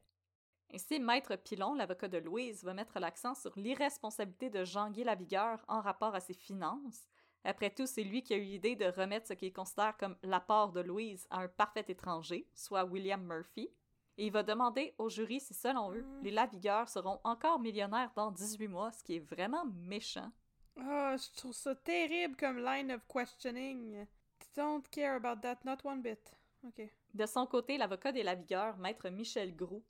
[0.73, 5.81] Ainsi, Maître Pilon, l'avocat de Louise, va mettre l'accent sur l'irresponsabilité de Jean-Guy Lavigueur en
[5.81, 7.09] rapport à ses finances.
[7.45, 10.73] Après tout, c'est lui qui a eu l'idée de remettre ce qu'il considère comme l'apport
[10.73, 13.71] de Louise à un parfait étranger, soit William Murphy.
[14.19, 18.31] Et il va demander au jury si, selon eux, les Lavigueur seront encore millionnaires dans
[18.31, 20.31] 18 mois, ce qui est vraiment méchant.
[20.77, 24.07] Ah, je trouve ça terrible comme line of questioning.
[24.55, 26.35] Don't care about that, not one bit.
[26.67, 26.83] Ok.
[27.15, 29.85] De son côté, l'avocat des Lavigueur, maître Michel Groux,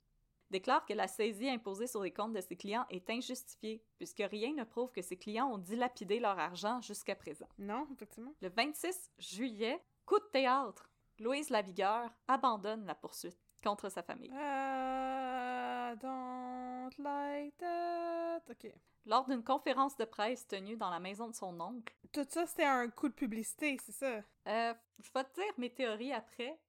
[0.49, 4.53] déclare que la saisie imposée sur les comptes de ses clients est injustifiée, puisque rien
[4.53, 7.47] ne prouve que ses clients ont dilapidé leur argent jusqu'à présent.
[7.57, 8.33] Non, effectivement.
[8.41, 10.89] Le 26 juillet, coup de théâtre,
[11.19, 14.31] Louise Lavigueur abandonne la poursuite contre sa famille.
[14.33, 18.41] I don't like that.
[18.49, 18.71] Ok.
[19.05, 22.65] Lors d'une conférence de presse tenue dans la maison de son oncle, Tout ça, c'était
[22.65, 24.21] un coup de publicité, c'est ça?
[24.47, 26.59] Euh, je vais te dire mes théories après.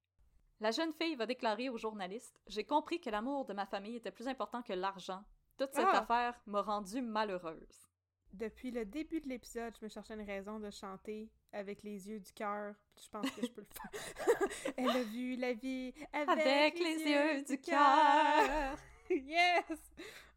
[0.60, 4.10] La jeune fille va déclarer aux journalistes J'ai compris que l'amour de ma famille était
[4.10, 5.24] plus important que l'argent.
[5.56, 6.00] Toute cette Ah!
[6.00, 7.88] affaire m'a rendue malheureuse.
[8.32, 12.20] Depuis le début de l'épisode, je me cherchais une raison de chanter avec les yeux
[12.20, 12.74] du cœur.
[13.02, 13.90] Je pense que je peux le faire.
[14.76, 18.76] Elle a vu la vie avec, Avec les yeux du cœur.
[19.26, 19.64] yes!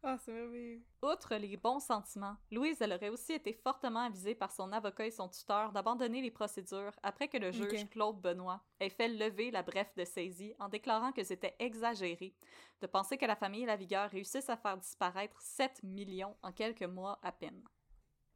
[0.02, 0.82] Ah, c'est merveilleux.
[1.02, 5.10] Outre les bons sentiments, Louise elle aurait aussi été fortement avisée par son avocat et
[5.10, 7.88] son tuteur d'abandonner les procédures après que le juge.
[7.88, 12.34] Claude Benoît ait fait lever la bref de saisie en déclarant que c'était exagéré
[12.80, 17.18] de penser que la famille Lavigueur réussisse à faire disparaître 7 millions en quelques mois
[17.22, 17.62] à peine.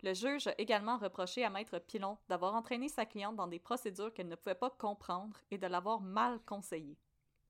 [0.02, 4.14] Le juge a également reproché à Maître Pilon d'avoir entraîné sa cliente dans des procédures
[4.14, 6.96] qu'elle ne pouvait pas comprendre et de l'avoir mal conseillée.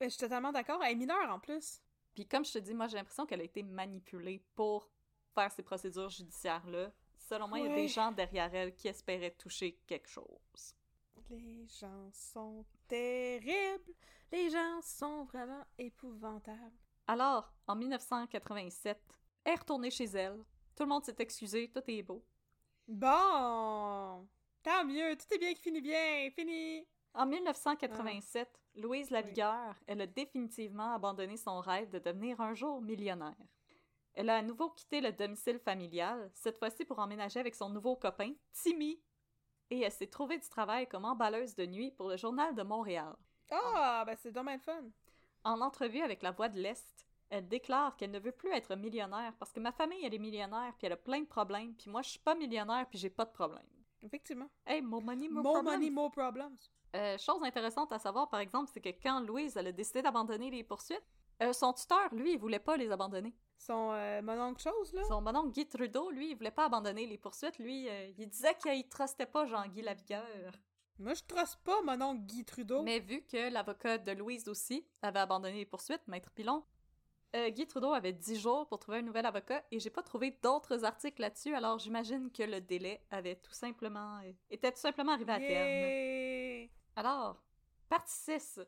[0.01, 0.83] Ben, je suis totalement d'accord.
[0.83, 1.83] Elle est mineure en plus.
[2.19, 4.91] Puis comme je te dis, moi j'ai l'impression qu'elle a été manipulée pour
[5.37, 6.91] faire ces procédures judiciaires-là.
[7.17, 10.75] Selon moi, il y a des gens derrière elle qui espéraient toucher quelque chose.
[11.31, 13.95] Les gens sont terribles.
[14.33, 16.77] Les gens sont vraiment épouvantables.
[17.07, 19.01] Alors, en 1987,
[19.45, 20.43] elle est retournée chez elle.
[20.75, 22.25] Tout le monde s'est excusé, tout est beau.
[22.89, 24.29] Bon!
[24.65, 26.85] Tant mieux, tout est bien qui finit bien, fini!
[27.15, 28.49] En 1987,
[28.79, 33.35] Louise Lavigueur, elle a définitivement abandonné son rêve de devenir un jour millionnaire.
[34.15, 37.97] Elle a à nouveau quitté le domicile familial, cette fois-ci pour emménager avec son nouveau
[37.97, 39.01] copain, Timmy.
[39.71, 43.17] Et elle s'est trouvée du travail comme emballeuse de nuit pour le Journal de Montréal.
[43.51, 44.85] Ah, ben c'est dommage fun!
[45.45, 49.35] En entrevue avec La Voix de l'Est, elle déclare qu'elle ne veut plus être millionnaire
[49.39, 52.03] parce que ma famille, elle est millionnaire, puis elle a plein de problèmes, puis moi,
[52.03, 53.67] je suis pas millionnaire, puis j'ai pas de problème.
[54.03, 54.49] Effectivement.
[54.67, 55.73] Hey, more money, more, More problems.
[55.79, 56.57] money, more problems.
[56.97, 60.51] Euh, chose intéressante à savoir, par exemple, c'est que quand Louise elle a décidé d'abandonner
[60.51, 61.05] les poursuites,
[61.41, 63.33] Euh, son tuteur, lui, il voulait pas les abandonner.
[63.59, 65.05] Son euh, mon oncle chose, là?
[65.05, 67.59] Son mononcle Guy Trudeau, lui, il voulait pas abandonner les poursuites.
[67.61, 70.25] Lui, euh, il disait qu'il trustait pas Jean-Guy Lavigueur.
[70.99, 72.83] Moi, je truste pas mon oncle Guy Trudeau.
[72.83, 76.65] Mais vu que l'avocat de Louise aussi avait abandonné les poursuites, Maître Pilon,
[77.37, 80.31] euh, Guy Trudeau avait 10 jours pour trouver un nouvel avocat et j'ai pas trouvé
[80.43, 85.13] d'autres articles là-dessus, alors j'imagine que le délai avait tout simplement euh, était tout simplement
[85.13, 86.71] arrivé à terme.
[86.97, 87.43] Alors,
[87.89, 88.61] partie 6.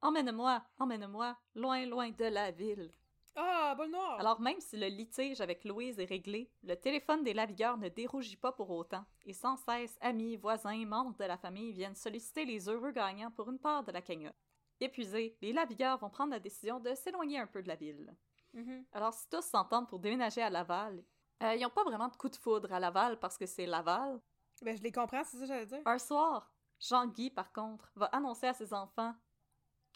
[0.00, 2.90] Emmène-moi, emmène-moi, loin, loin de la ville.
[3.34, 4.18] Ah, bol noir!
[4.18, 8.36] Alors même si le litige avec Louise est réglé, le téléphone des Lavigueurs ne dérougit
[8.36, 12.66] pas pour autant, et sans cesse amis, voisins, membres de la famille viennent solliciter les
[12.70, 14.45] heureux gagnants pour une part de la cagnotte.
[14.80, 18.14] Épuisés, les Lavigueurs vont prendre la décision de s'éloigner un peu de la ville.
[18.52, 18.84] Mhm.
[18.92, 21.04] Alors si tous s'entendent pour déménager à Laval,
[21.42, 24.20] euh, ils n'ont pas vraiment de coup de foudre à Laval parce que c'est Laval.
[24.62, 25.82] Ben, je les comprends, c'est ça que j'allais dire.
[25.84, 26.50] Un soir,
[26.80, 29.14] Jean-Guy, par contre, va annoncer à ses enfants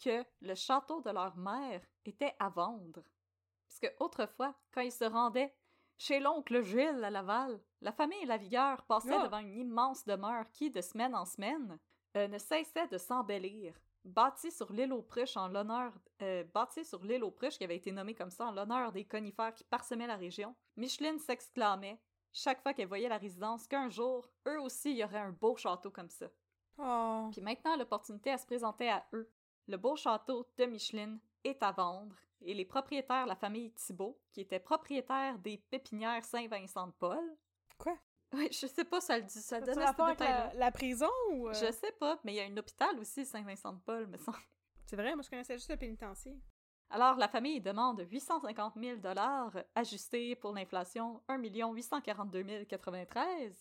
[0.03, 3.03] que le château de leur mère était à vendre.
[3.67, 5.55] Parce que autrefois, quand ils se rendaient
[5.97, 9.23] chez l'oncle Gilles à Laval, la famille Lavigueur passait Ah!
[9.23, 11.79] devant une immense demeure qui, de semaine en semaine,
[12.17, 13.73] euh, ne cessait de s'embellir.
[14.03, 17.75] Bâtie sur l'île aux Pruches en l'honneur, euh, bâtie sur l'île aux Pruches qui avait
[17.75, 21.99] été nommée comme ça en l'honneur des conifères qui parsemaient la région, Micheline s'exclamait
[22.33, 25.55] chaque fois qu'elle voyait la résidence qu'un jour, eux aussi, il y aurait un beau
[25.57, 26.27] château comme ça.
[26.77, 27.29] Oh.
[27.31, 29.29] Puis maintenant, l'opportunité à se présenter à eux.
[29.67, 34.41] Le beau château de Micheline est à vendre et les propriétaires, la famille Thibault, qui
[34.41, 37.37] était propriétaire des pépinières Saint-Vincent-de-Paul.
[37.77, 37.97] Quoi?
[38.33, 40.47] Oui, je sais pas, ça le dit, ça Ça donne avec détail-là.
[40.53, 41.49] la, la prison ou.
[41.49, 41.53] euh?
[41.53, 44.37] Je sais pas, mais il y a un hôpital aussi, Saint-Vincent-de-Paul, me semble.
[44.85, 46.37] C'est vrai, moi je connaissais juste le pénitencier.
[46.89, 53.53] Alors, la famille demande 850 000 dollars, ajustés pour l'inflation 1 842 093.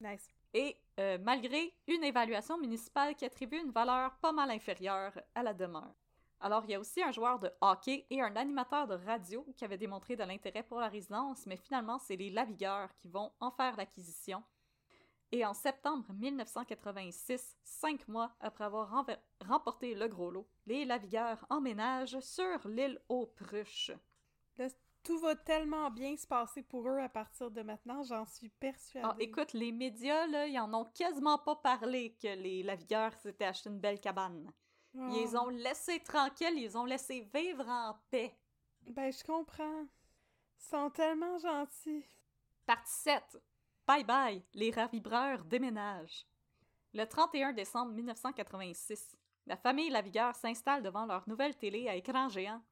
[0.00, 0.26] Nice.
[0.52, 5.54] Et euh, malgré une évaluation municipale qui attribue une valeur pas mal inférieure à la
[5.54, 5.94] demeure.
[6.40, 9.64] Alors, il y a aussi un joueur de hockey et un animateur de radio qui
[9.64, 13.50] avaient démontré de l'intérêt pour la résidence, mais finalement, c'est les Lavigueurs qui vont en
[13.50, 14.42] faire l'acquisition.
[15.32, 19.04] Et en septembre 1986, cinq mois après avoir
[19.44, 23.92] remporté le gros lot, les Lavigueurs emménagent sur l'île aux Pruches.
[25.02, 29.06] Tout va tellement bien se passer pour eux à partir de maintenant, j'en suis persuadée.
[29.06, 33.44] Ah, écoute, les médias, là, ils en ont quasiment pas parlé que les Lavigueurs s'étaient
[33.44, 34.50] acheté une belle cabane.
[34.96, 35.08] Oh.
[35.10, 38.36] Ils les ont laissés tranquilles, ils les ont laissés vivre en paix.
[38.82, 39.82] Ben, je comprends.
[40.58, 42.04] Ils sont tellement gentils.
[42.66, 43.22] Partie 7.
[43.86, 46.26] Bye bye, les ravibreurs déménagent.
[46.94, 49.16] Le 31 décembre 1986,
[49.46, 52.62] la famille Lavigueur s'installe devant leur nouvelle télé à écran géant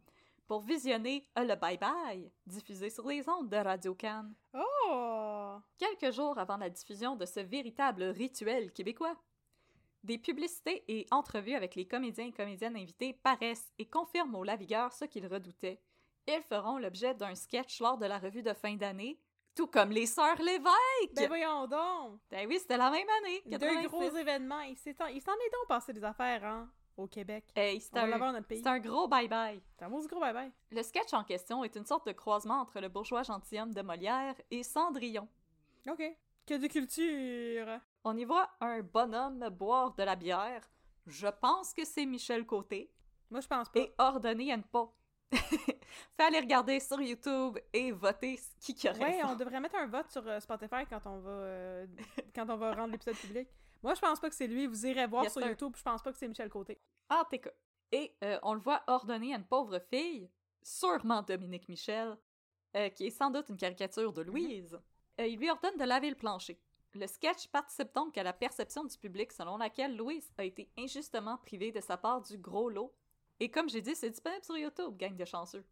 [0.47, 4.35] pour visionner euh, le Bye Bye, diffusé sur les ondes de Radio Cannes.
[4.55, 5.57] Oh!
[5.77, 9.17] Quelques jours avant la diffusion de ce véritable rituel québécois,
[10.05, 14.93] des publicités et entrevues avec les comédiens et comédiennes invités paraissent et confirment aux Lavigueur
[14.93, 15.81] ce qu'ils redoutaient.
[16.27, 19.19] Ils feront l'objet d'un sketch lors de la revue de fin d'année,
[19.55, 21.15] tout comme les Sœurs Lévesque!
[21.15, 22.21] Ben voyons donc!
[22.31, 23.89] Ben oui, c'était la même année, Deux 86.
[23.89, 24.61] gros événements.
[24.61, 27.45] Il s'en est donc passé des affaires, hein, au Québec.
[27.55, 27.97] Hey, On c'est
[28.67, 29.61] un, gros bye-bye.
[29.77, 30.51] C'est un gros bye-bye.
[30.71, 34.35] Le sketch en question est une sorte de croisement entre le bourgeois gentilhomme de Molière
[34.51, 35.29] et Cendrillon.
[35.89, 36.03] OK.
[36.47, 37.81] Que de culture!
[38.05, 40.69] On y voit un bonhomme boire de la bière.
[41.07, 42.93] Je pense que c'est Michel Côté.
[43.31, 43.81] Moi, je pense pas.
[43.81, 44.93] Et ordonner à ne pas.
[45.33, 50.11] Fait aller regarder sur YouTube et voter qui qui Ouais, on devrait mettre un vote
[50.11, 51.87] sur euh, Spotify quand on va euh,
[52.35, 53.49] quand on va rendre l'épisode public.
[53.83, 54.67] Moi, je pense pas que c'est lui.
[54.67, 55.51] Vous irez voir Yes, sur sir.
[55.51, 55.73] YouTube.
[55.77, 56.81] Je pense pas que c'est Michel Côté.
[57.09, 57.51] Tout cas.
[57.93, 60.31] Et euh, on le voit ordonner à une pauvre fille,
[60.63, 62.17] sûrement Dominique Michel,
[62.77, 64.79] euh, qui est sans doute une caricature de Louise.
[65.21, 66.59] Euh, il lui ordonne de laver le plancher.
[66.95, 71.39] Le sketch participe donc à la perception du public selon laquelle Louise a été injustement
[71.39, 72.93] privée de sa part du gros lot.
[73.41, 75.65] Et comme j'ai dit, c'est disponible sur YouTube, gang de chanceux.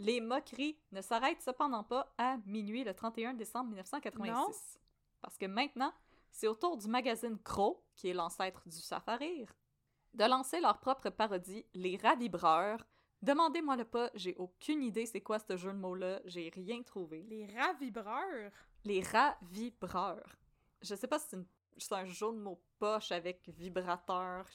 [0.00, 4.32] Les moqueries ne s'arrêtent cependant pas à minuit le 31 décembre 1986.
[4.32, 4.50] Non.
[5.20, 5.92] Parce que maintenant,
[6.32, 9.54] c'est au tour du magazine Crow, qui est l'ancêtre du Safarir,
[10.14, 12.84] de lancer leur propre parodie, Les Ravibreurs.
[13.22, 17.22] Demandez-moi le pas, j'ai aucune idée c'est quoi ce jeu de mots-là, j'ai rien trouvé.
[17.28, 18.50] Les ravibreurs?
[18.84, 20.39] Les Ravibreurs.
[20.82, 21.46] Je sais pas si c'est une-
[21.78, 24.46] c'est un jeu de mots poche avec vibrateur,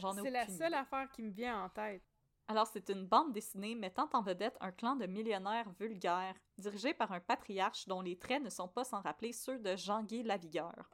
[0.00, 2.02] j'en ai c'est la seule affaire qui me vient en tête.
[2.48, 7.12] Alors, c'est une bande dessinée mettant en vedette un clan de millionnaires vulgaires, dirigé par
[7.12, 10.90] un patriarche dont les traits ne sont pas sans rappeler ceux de Jean-Guy Lavigueur.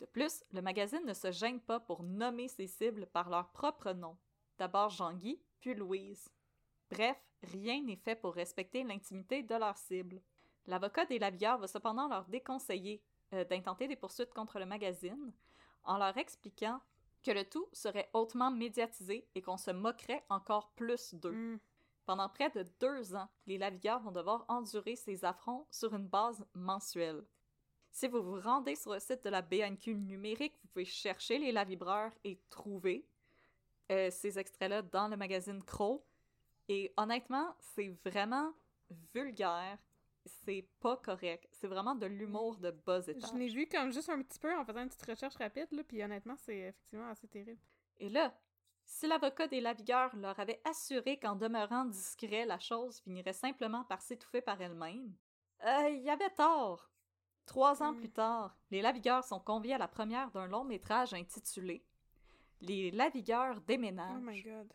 [0.00, 3.92] De plus, le magazine ne se gêne pas pour nommer ses cibles par leur propre
[3.92, 4.16] nom.
[4.58, 6.28] D'abord Jean-Guy, puis Louise.
[6.90, 10.20] Bref, rien n'est fait pour respecter l'intimité de leur cible.
[10.66, 13.02] L'avocat des Lavigueur va cependant leur déconseiller
[13.34, 15.32] euh, d'intenter des poursuites contre le magazine,
[15.84, 16.80] en leur expliquant
[17.22, 21.32] que le tout serait hautement médiatisé et qu'on se moquerait encore plus d'eux.
[21.32, 21.58] Hmm.
[22.06, 26.44] Pendant près de deux ans, les Lavigueurs vont devoir endurer ces affronts sur une base
[26.52, 27.24] mensuelle.
[27.90, 31.52] Si vous vous rendez sur le site de la BNQ numérique, vous pouvez chercher les
[31.52, 33.06] lavibreurs et trouver
[33.90, 36.04] euh, ces extraits-là dans le magazine Crow.
[36.68, 38.52] Et honnêtement, c'est vraiment
[39.14, 39.78] vulgaire.
[40.26, 41.46] C'est pas correct.
[41.52, 43.30] C'est vraiment de l'humour de bas étage.
[43.32, 45.82] Je l'ai vu comme juste un petit peu en faisant une petite recherche rapide, là,
[45.84, 47.60] puis honnêtement, c'est effectivement assez terrible.
[47.98, 48.34] Et là,
[48.84, 54.00] si l'avocat des lavigueurs leur avait assuré qu'en demeurant discret, la chose finirait simplement par
[54.02, 55.14] s'étouffer par elle-même,
[55.64, 56.90] euh, il y avait tort.
[57.46, 57.96] Trois ans Mm.
[57.98, 61.84] plus tard, les lavigueurs sont conviés à la première d'un long métrage intitulé
[62.62, 64.16] Les lavigueurs déménagent.
[64.16, 64.72] Oh my god.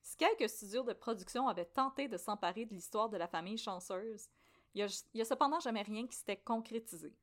[0.00, 4.28] Si quelques studios de production avaient tenté de s'emparer de l'histoire de la famille chanceuse,
[4.74, 7.14] il y a, cependant jamais rien qui s'était concrétisé.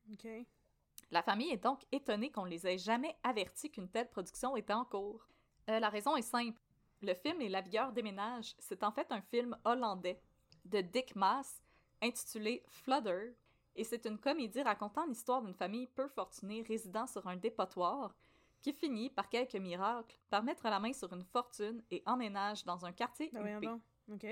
[1.11, 4.73] La famille est donc étonnée qu'on ne les ait jamais avertis qu'une telle production était
[4.73, 5.27] en cours.
[5.69, 6.61] Euh, la raison est simple.
[7.01, 10.21] Le film Les Lavigueurs déménagent, c'est en fait un film hollandais
[10.65, 11.61] de Dick Maas
[12.01, 13.33] intitulé Fludder,
[13.75, 18.15] et c'est une comédie racontant l'histoire d'une famille peu fortunée résidant sur un dépotoir
[18.61, 22.85] qui finit, par quelques miracles, par mettre la main sur une fortune et emménage dans
[22.85, 23.67] un quartier huppé.
[24.11, 24.27] Ok.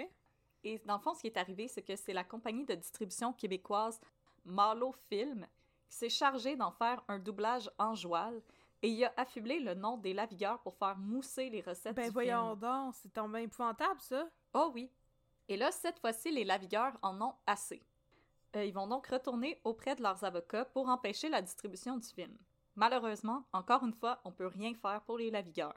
[0.64, 3.34] Et dans le fond, ce qui est arrivé, c'est que c'est la compagnie de distribution
[3.34, 4.00] québécoise
[4.46, 5.48] Marlowe Film
[5.88, 8.42] qui s'est chargée d'en faire un doublage en joual
[8.82, 12.12] et il a affublé le nom des Lavigueurs pour faire mousser les recettes Ben du
[12.12, 12.60] voyons film.
[12.60, 14.28] donc, c'est tombé épouvantable, ça.
[14.54, 14.90] Oh oui.
[15.48, 17.82] Et là, cette fois-ci, les Lavigueurs en ont assez.
[18.56, 22.38] Euh, ils vont donc retourner auprès de leurs avocats pour empêcher la distribution du film.
[22.76, 25.76] Malheureusement, encore une fois, on peut rien faire pour les Lavigueurs.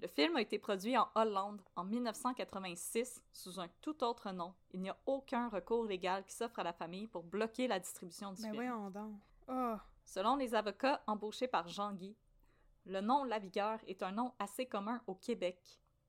[0.00, 4.54] Le film a été produit en Hollande en 1986 sous un tout autre nom.
[4.72, 8.32] Il n'y a aucun recours légal qui s'offre à la famille pour bloquer la distribution
[8.32, 8.54] du Ben film.
[8.54, 9.20] voyons donc.
[9.48, 9.74] Oh.
[10.06, 12.16] Selon les avocats embauchés par Jean-Guy,
[12.86, 15.60] le nom Lavigueur est un nom assez commun au Québec.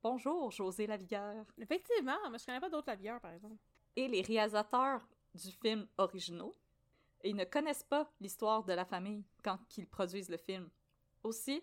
[0.01, 1.45] Bonjour, José Lavigueur.
[1.57, 3.57] Effectivement, mais je connais pas d'autres lavières, par exemple.
[3.97, 6.53] Et les réalisateurs du film originaux,
[7.25, 10.69] ils ne connaissent pas l'histoire de la famille quand ils produisent le film.
[11.23, 11.61] Aussi,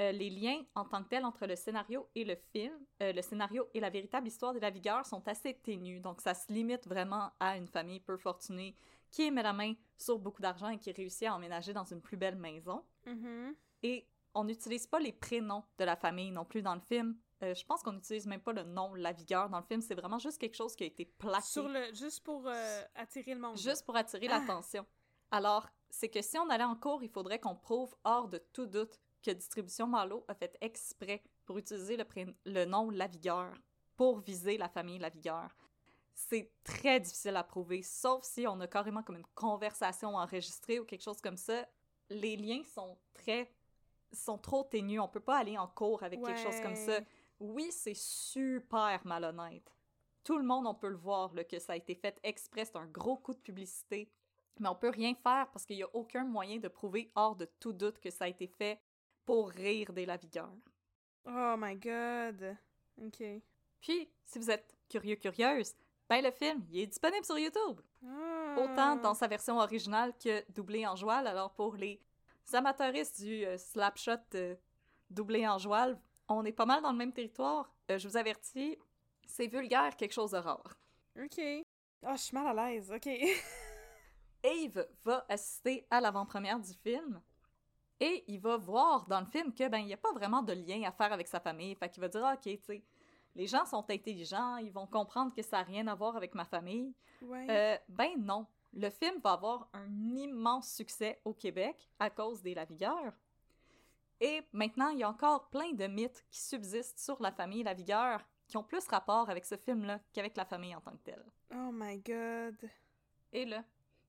[0.00, 2.72] euh, les liens en tant que tels entre le scénario et le film,
[3.02, 6.32] euh, le scénario et la véritable histoire de la vigueur sont assez ténus, donc ça
[6.34, 8.74] se limite vraiment à une famille peu fortunée
[9.10, 12.16] qui met la main sur beaucoup d'argent et qui réussit à emménager dans une plus
[12.16, 12.82] belle maison.
[13.04, 13.54] Mhm.
[13.82, 17.18] Et on n'utilise pas les prénoms de la famille non plus dans le film.
[17.42, 19.82] Euh, je pense qu'on n'utilise même pas le nom La Vigueur dans le film.
[19.82, 21.42] C'est vraiment juste quelque chose qui a été plaqué.
[21.44, 22.48] Sur le, juste pour
[22.94, 23.58] attirer le monde.
[23.58, 24.38] Juste pour attirer Ah.
[24.38, 24.86] l'attention.
[25.30, 28.66] Alors, c'est que si on allait en cours, il faudrait qu'on prouve hors de tout
[28.66, 32.04] doute que Distribution Marlowe a fait exprès pour utiliser le,
[32.44, 33.54] le nom La Vigueur
[33.96, 35.56] pour viser la famille La Vigueur.
[36.14, 40.84] C'est très difficile à prouver, sauf si on a carrément comme une conversation enregistrée ou
[40.84, 41.66] quelque chose comme ça.
[42.10, 43.50] Les liens sont très
[44.12, 47.00] sont trop ténus, on peut pas aller en cours avec quelque chose comme ça.
[47.40, 49.74] Oui, c'est super malhonnête.
[50.22, 52.76] Tout le monde, on peut le voir, là, que ça a été fait exprès, c'est
[52.76, 54.12] un gros coup de publicité.
[54.60, 57.46] Mais on peut rien faire parce qu'il n'y a aucun moyen de prouver hors de
[57.58, 58.78] tout doute que ça a été fait
[59.24, 60.52] pour rire des lavigueurs.
[61.24, 62.56] Oh my god.
[63.04, 63.22] Ok.
[63.80, 65.72] Puis, si vous êtes curieux, curieuse,
[66.08, 67.80] ben le film, il est disponible sur YouTube.
[68.06, 68.56] Ah.
[68.58, 71.26] Autant dans sa version originale que doublé en joual.
[71.26, 72.00] Alors pour les
[72.52, 74.54] amateuristes du euh, slapshot euh,
[75.08, 75.98] doublé en joual,
[76.28, 77.72] on est pas mal dans le même territoire.
[77.90, 78.78] Euh, je vous avertis,
[79.26, 80.76] c'est vulgaire, quelque chose de rare.
[81.18, 81.40] Ok.
[82.04, 82.92] Ah, je suis mal à l'aise.
[82.92, 83.08] Ok.
[84.44, 87.22] Ave va assister à l'avant-première du film
[88.02, 90.52] et il va voir dans le film que ben il n'y a pas vraiment de
[90.52, 91.76] lien à faire avec sa famille.
[91.76, 92.82] Fait qu'il va dire Ah, OK, tu sais,
[93.36, 96.44] les gens sont intelligents, ils vont comprendre que ça n'a rien à voir avec ma
[96.44, 96.92] famille.
[97.22, 97.46] Ouais.
[97.48, 98.48] Euh, ben non.
[98.72, 103.12] Le film va avoir un immense succès au Québec à cause des Lavigueurs.
[104.20, 108.20] Et maintenant, il y a encore plein de mythes qui subsistent sur la famille Lavigueur
[108.48, 111.24] qui ont plus rapport avec ce film-là qu'avec la famille en tant que telle.
[111.54, 112.68] Oh my god.
[113.32, 113.62] Et là,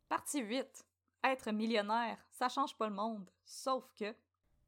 [0.09, 0.83] partie 8.
[1.23, 3.29] Être millionnaire, ça change pas le monde.
[3.45, 4.13] Sauf que,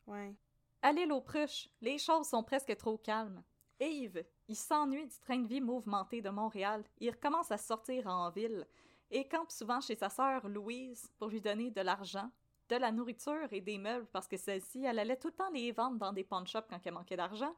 [0.07, 0.33] Ouais.
[0.81, 3.43] à l'île aux Pruches, les choses sont presque trop calmes.
[3.79, 6.83] Yves, il s'ennuie du train de vie mouvementé de Montréal.
[6.99, 8.65] Il recommence à sortir en ville
[9.11, 12.29] et campe souvent chez sa sœur Louise pour lui donner de l'argent,
[12.69, 15.71] de la nourriture et des meubles parce que celle-ci, elle allait tout le temps les
[15.73, 17.53] vendre dans des pawn shops quand elle manquait d'argent.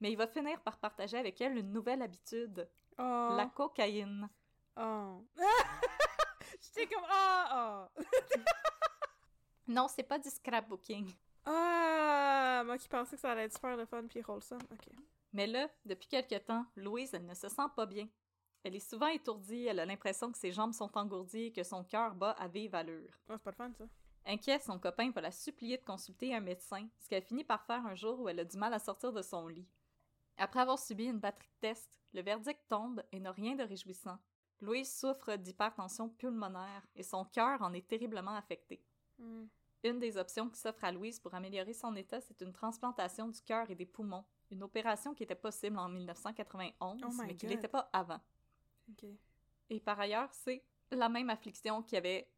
[0.00, 2.66] Mais il va finir par partager avec elle une nouvelle habitude,
[2.98, 3.34] Oh.
[3.36, 4.28] la cocaïne.
[4.76, 5.24] Oh.
[6.62, 7.04] J'étais comme.
[7.08, 7.88] Ah!
[7.96, 8.02] ah.
[9.68, 11.10] Non, c'est pas du scrapbooking.
[11.46, 12.62] Ah!
[12.66, 14.60] Moi qui pensais que ça allait être super le fun puis wholesome.
[14.70, 14.88] Ok.
[15.32, 18.08] Mais là, depuis quelque temps, Louise, elle ne se sent pas bien.
[18.64, 21.84] Elle est souvent étourdie, elle a l'impression que ses jambes sont engourdies et que son
[21.84, 23.10] cœur bat à vive allure.
[23.28, 23.84] Oh, c'est pas le fun, ça.
[24.24, 27.84] Inquiet, son copain va la supplier de consulter un médecin, ce qu'elle finit par faire
[27.86, 29.66] un jour où elle a du mal à sortir de son lit.
[30.36, 34.18] Après avoir subi une batterie de tests, le verdict tombe et n'a rien de réjouissant.
[34.62, 38.80] Louise souffre d'hypertension pulmonaire et son cœur en est terriblement affecté.
[39.18, 39.46] Hmm.
[39.82, 43.40] Une des options qui s'offre à Louise pour améliorer son état, c'est une transplantation du
[43.42, 47.46] cœur et des poumons, une opération qui était possible en 1991, Oh my mais qui
[47.46, 47.56] God.
[47.56, 48.20] l'était pas avant.
[49.68, 52.30] Et par ailleurs, c'est la même affliction qui avait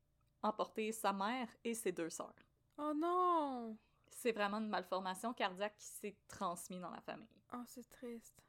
[0.42, 2.34] emporté sa mère et ses deux sœurs.
[2.78, 3.76] Oh non!
[4.08, 7.28] C'est vraiment une malformation cardiaque qui s'est transmise dans la famille.
[7.52, 8.42] Oh, c'est triste.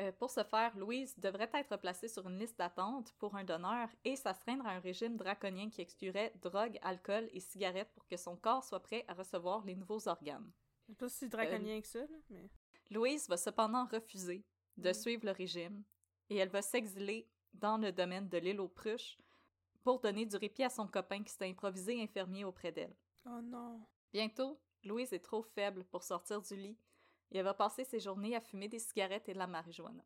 [0.00, 3.88] Euh, pour ce faire, Louise devrait être placée sur une liste d'attente pour un donneur
[4.04, 8.36] et s'astreindre à un régime draconien qui exclurait drogue, alcool et cigarettes pour que son
[8.36, 10.50] corps soit prêt à recevoir les nouveaux organes.
[10.98, 12.48] Pas si c'est draconien que ça, là, mais...
[12.90, 14.44] Louise va cependant refuser
[14.76, 14.94] de Mm.
[14.94, 15.84] suivre le régime
[16.30, 19.18] et elle va s'exiler dans le domaine de l'île aux Pruches
[19.82, 22.94] pour donner du répit à son copain qui s'est improvisé infirmier auprès d'elle.
[23.26, 23.86] Oh non.
[24.12, 26.78] Bientôt, Louise est trop faible pour sortir du lit
[27.30, 30.04] et elle va passer ses journées à fumer des cigarettes et de la marijuana.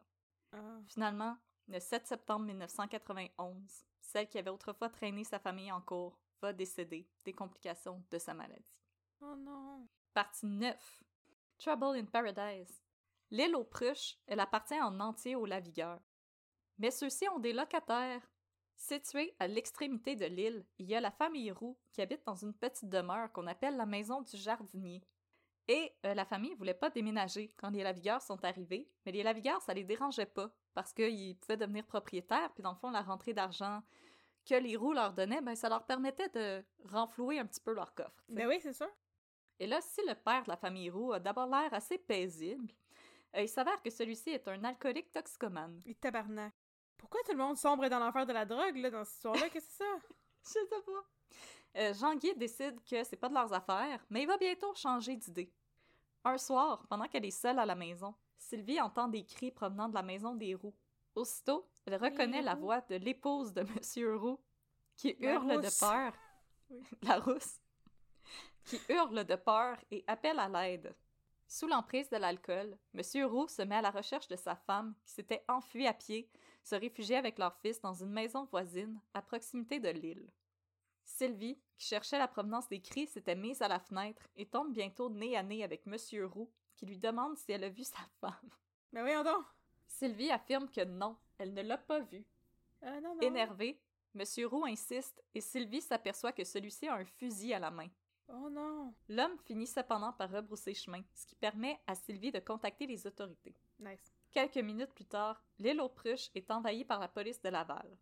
[0.53, 0.81] Ah.
[0.87, 1.37] Finalement,
[1.69, 7.09] le 7 septembre 1991, celle qui avait autrefois traîné sa famille en cours va décéder
[7.25, 8.77] des complications de sa maladie.
[9.21, 9.89] Oh non.
[10.13, 11.05] Partie 9.
[11.59, 12.83] Trouble in Paradise.
[13.31, 16.03] L'île aux Pruches, elle appartient en entier aux Lavigueurs.
[16.79, 18.23] Mais ceux-ci ont des locataires.
[18.77, 22.53] Située à l'extrémité de l'île, il y a la famille Roux qui habite dans une
[22.53, 25.03] petite demeure qu'on appelle la maison du jardinier.
[25.69, 29.63] Et euh, la famille voulait pas déménager quand les Lavigueurs sont arrivés, mais les Lavigueurs,
[29.63, 33.33] ça les dérangeait pas parce qu'ils pouvaient devenir propriétaires, puis dans le fond, la rentrée
[33.33, 33.83] d'argent
[34.45, 37.95] que les Roux leur donnaient, ben, ça leur permettait de renflouer un petit peu leur
[37.95, 38.23] coffre.
[38.27, 38.41] tu sais.
[38.41, 38.89] Ben oui, c'est ça.
[39.59, 42.75] Et là, si le père de la famille Roux a d'abord l'air assez paisible,
[43.37, 45.81] euh, il s'avère que celui-ci est un alcoolique toxicomane.
[45.87, 46.53] Et tabarnak.
[46.99, 49.49] Pourquoi tout le monde sombre dans l'enfer de la drogue, là, dans cette histoire-là?
[49.49, 49.99] Qu'est-ce que c'est ça?
[50.45, 51.09] Je sais pas.
[51.77, 55.53] Euh, Jean-Guy décide que c'est pas de leurs affaires, mais il va bientôt changer d'idée.
[56.25, 59.95] Un soir, pendant qu'elle est seule à la maison, Sylvie entend des cris provenant de
[59.95, 60.75] la maison des Roux.
[61.15, 64.41] Aussitôt, elle reconnaît la voix de l'épouse de Monsieur Roux,
[64.97, 66.13] qui La hurle de peur.
[66.71, 66.83] Oui.
[67.03, 67.61] La rousse.
[68.65, 70.95] Qui hurle de peur et appelle à l'aide.
[71.47, 75.13] Sous l'emprise de l'alcool, Monsieur Roux se met à la recherche de sa femme qui
[75.13, 76.31] s'était enfuie à pied,
[76.63, 80.31] se réfugier avec leur fils dans une maison voisine à proximité de l'île.
[81.05, 85.11] Sylvie, qui cherchait la provenance des cris, s'était mise à la fenêtre et tombe bientôt
[85.11, 88.51] nez à nez avec Monsieur Roux, qui lui demande si elle a vu sa femme.
[88.93, 89.45] Ben voyons donc.
[89.87, 92.25] Sylvie affirme que non, elle ne l'a pas vue.
[92.83, 93.21] Ah non, non.
[93.21, 93.81] Énervée,
[94.15, 97.89] Monsieur Roux insiste et Sylvie s'aperçoit que celui-ci a un fusil à la main.
[98.29, 98.95] Oh non.
[99.09, 103.55] L'homme finit cependant par rebrousser chemin, ce qui permet à Sylvie de contacter les autorités.
[103.79, 104.13] Nice.
[104.31, 107.97] Quelques minutes plus tard, l'île aux Pruches est envahie par la police de Laval.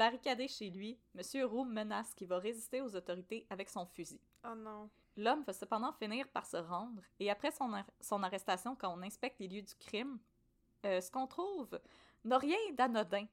[0.00, 1.44] Barricadé chez lui, M.
[1.44, 4.18] Roux menace qu'il va résister aux autorités avec son fusil.
[4.46, 4.88] Oh non.
[5.18, 9.02] L'homme va cependant finir par se rendre, et après son, ar- son arrestation, quand on
[9.02, 10.18] inspecte les lieux du crime,
[10.86, 11.78] euh, ce qu'on trouve
[12.24, 13.26] n'a rien d'anodin.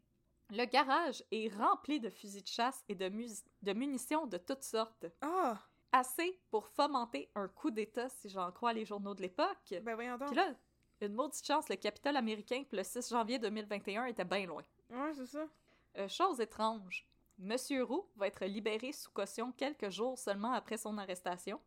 [0.49, 3.07] Le garage est rempli de fusils de chasse et de,
[3.74, 5.05] munitions de toutes sortes.
[5.22, 5.57] Ah!
[5.93, 9.74] Assez pour fomenter un coup d'État, si j'en crois les journaux de l'époque.
[9.84, 10.28] Ben voyons donc.
[10.28, 10.53] Puis là,
[10.99, 14.63] une maudite chance, le Capitole américain, le 6 janvier 2021 était bien loin.
[14.89, 15.47] Ouais, c'est ça.
[15.98, 17.08] Euh, chose étrange,
[17.40, 21.60] Monsieur Roux va être libéré sous caution quelques jours seulement après son arrestation,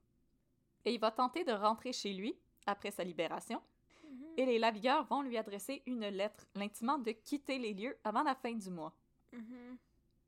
[0.84, 3.60] et il va tenter de rentrer chez lui après sa libération,
[4.04, 4.26] Mhm.
[4.38, 8.34] et les Lavigueurs vont lui adresser une lettre l'intimant de quitter les lieux avant la
[8.34, 8.92] fin du mois.
[9.32, 9.78] Mhm.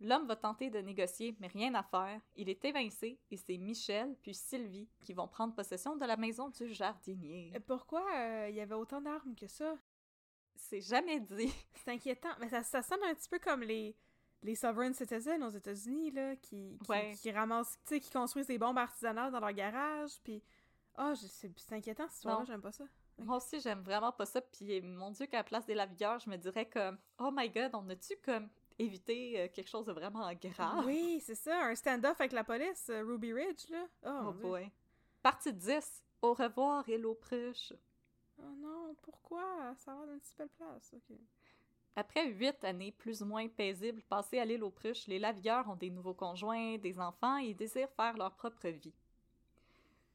[0.01, 2.21] L'homme va tenter de négocier, mais rien à faire.
[2.37, 6.49] Il est évincé et c'est Michel puis Sylvie qui vont prendre possession de la maison
[6.49, 7.53] du jardinier.
[7.69, 9.77] Pourquoi euh, il y avait autant d'armes que ça?
[10.57, 11.53] C'est jamais dit.
[11.85, 12.31] C'est inquiétant.
[12.41, 13.97] Mais ça, ça sonne un petit peu comme les,
[14.43, 17.13] les sovereign citizens aux États-Unis, là, qui, qui, Ouais.
[17.21, 20.43] qui ramassent, tu sais, qui construisent des bombes artisanales dans leur garage, puis...
[20.95, 22.85] Ah, je- c'est inquiétant, cette histoire-là, j'aime pas ça.
[23.19, 24.41] Moi aussi, j'aime vraiment pas ça.
[24.43, 27.71] Puis, mon Dieu, qu'à la place des lavigueurs, je me dirais comme, oh my god,
[27.75, 28.49] on a-tu comme
[28.79, 30.85] évité euh, quelque chose de vraiment grave?
[30.85, 33.87] Oui, c'est ça, un stand-off avec la police, euh, Ruby Ridge, là.
[34.05, 34.71] Oh, Oh boy.
[35.23, 36.03] Partie 10.
[36.21, 37.73] Au revoir, Hello Pruche.
[38.43, 39.75] Oh non, pourquoi?
[39.77, 41.17] Ça a l'air d'une si belle place, ok.
[41.95, 45.77] Après huit années plus ou moins paisibles passées à l'île aux Pruches, les lavigueurs ont
[45.77, 48.95] des nouveaux conjoints, des enfants et désirent faire leur propre vie.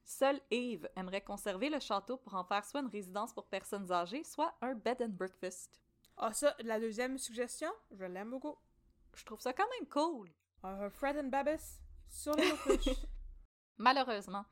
[0.04, 4.24] Seul Eve aimerait conserver le château pour en faire soit une résidence pour personnes âgées,
[4.24, 5.80] soit un bed and breakfast.
[6.16, 8.56] Ah, ça, la deuxième suggestion, je l'aime beaucoup.
[9.14, 10.32] Je trouve ça quand même cool.
[10.64, 12.54] Euh, Fred and Babis sur les.
[13.78, 14.46] Malheureusement,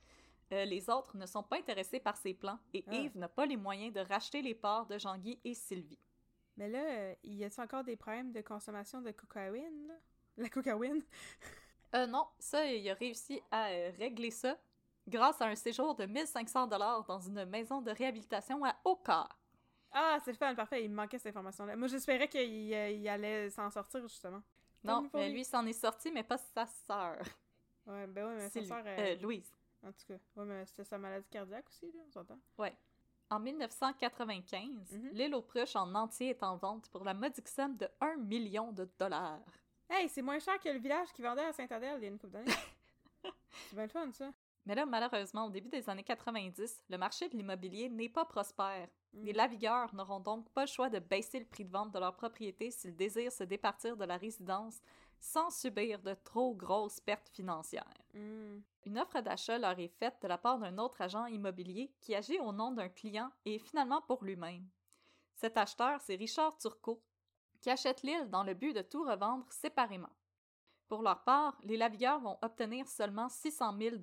[0.52, 2.96] euh, les autres ne sont pas intéressés par ces plans et Ah.
[2.96, 6.00] Eve n'a pas les moyens de racheter les parts de Jean-Guy et Sylvie.
[6.58, 9.96] Mais là, euh, y a-t-il encore des problèmes de consommation de cocaïne, là?
[10.38, 11.04] La cocaïne?
[11.94, 14.58] Euh, non, ça, il a réussi à euh, régler ça
[15.08, 19.30] grâce à un séjour de 1500 dollars dans une maison de réhabilitation à Oka.
[19.92, 20.84] Ah, c'est le fun, parfait.
[20.84, 21.76] Il me manquait cette information-là.
[21.76, 24.42] Moi, j'espérais qu'il il allait s'en sortir, justement.
[24.84, 27.18] Non, mais lui s'en est sorti, mais pas sa sœur.
[27.86, 28.84] Ouais, ben ouais, mais sa sœur...
[29.22, 29.50] Louise.
[29.86, 32.40] En tout cas, ouais, mais c'était sa maladie cardiaque aussi, là, on s'entend.
[32.58, 32.76] Ouais.
[33.30, 35.10] En 1995, Mhm.
[35.14, 38.72] l'île aux Pruches en entier est en vente pour la modique somme de 1 million
[38.72, 39.40] de dollars.
[39.90, 42.18] Hey, c'est moins cher que le village qui vendait à Saint-Adèle il y a une
[42.20, 42.52] couple d'années.
[43.70, 44.32] c'est bien le fun, ça.
[44.66, 48.88] Mais là, malheureusement, au début des années 90, le marché de l'immobilier n'est pas prospère.
[49.14, 49.36] Les Mm.
[49.38, 52.72] lavigueurs n'auront donc pas le choix de baisser le prix de vente de leur propriété
[52.72, 54.82] s'ils désirent se départir de la résidence
[55.26, 57.84] sans subir de trop grosses pertes financières.
[58.14, 58.60] Mm.
[58.86, 62.40] Une offre d'achat leur est faite de la part d'un autre agent immobilier qui agit
[62.40, 64.68] au nom d'un client et finalement pour lui-même.
[65.34, 67.02] Cet acheteur, c'est Richard Turcot,
[67.60, 70.16] qui achète l'île dans le but de tout revendre séparément.
[70.88, 73.96] Pour leur part, les lavigueurs vont obtenir seulement 600 000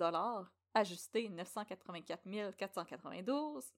[0.74, 3.72] ajusté 984 492.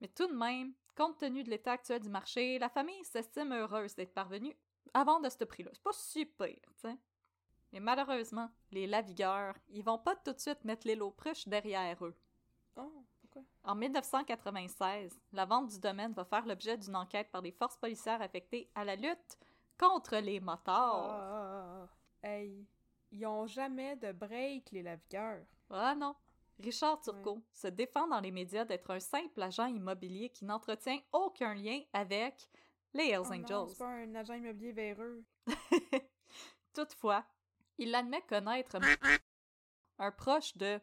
[0.00, 3.94] Mais tout de même, compte tenu de l'état actuel du marché, la famille s'estime heureuse
[3.94, 4.56] d'être parvenue
[4.94, 5.70] à vendre à ce prix-là.
[5.72, 6.96] C'est pas super, tu sais.
[7.72, 12.02] Mais malheureusement, les lavigueurs, ils vont pas tout de suite mettre l'île aux pruches derrière
[12.04, 12.16] eux.
[12.76, 13.42] Oh, pourquoi?
[13.64, 18.22] En 1996, la vente du domaine va faire l'objet d'une enquête par les forces policières
[18.22, 19.38] affectées à la lutte
[19.78, 21.10] contre les motards.
[21.10, 21.88] ah.
[22.22, 22.66] Hey,
[23.10, 25.44] ils ont jamais de break, les lavigueurs.
[25.70, 26.14] Ah non.
[26.58, 31.54] Richard Turcot se défend dans les médias d'être un simple agent immobilier qui n'entretient aucun
[31.54, 32.48] lien avec
[32.94, 33.68] les Hells Oh Angels.
[33.68, 35.24] c'est pas un agent immobilier véreux.
[36.74, 37.24] Toutefois,
[37.78, 38.76] il admet connaître
[39.98, 40.80] un proche de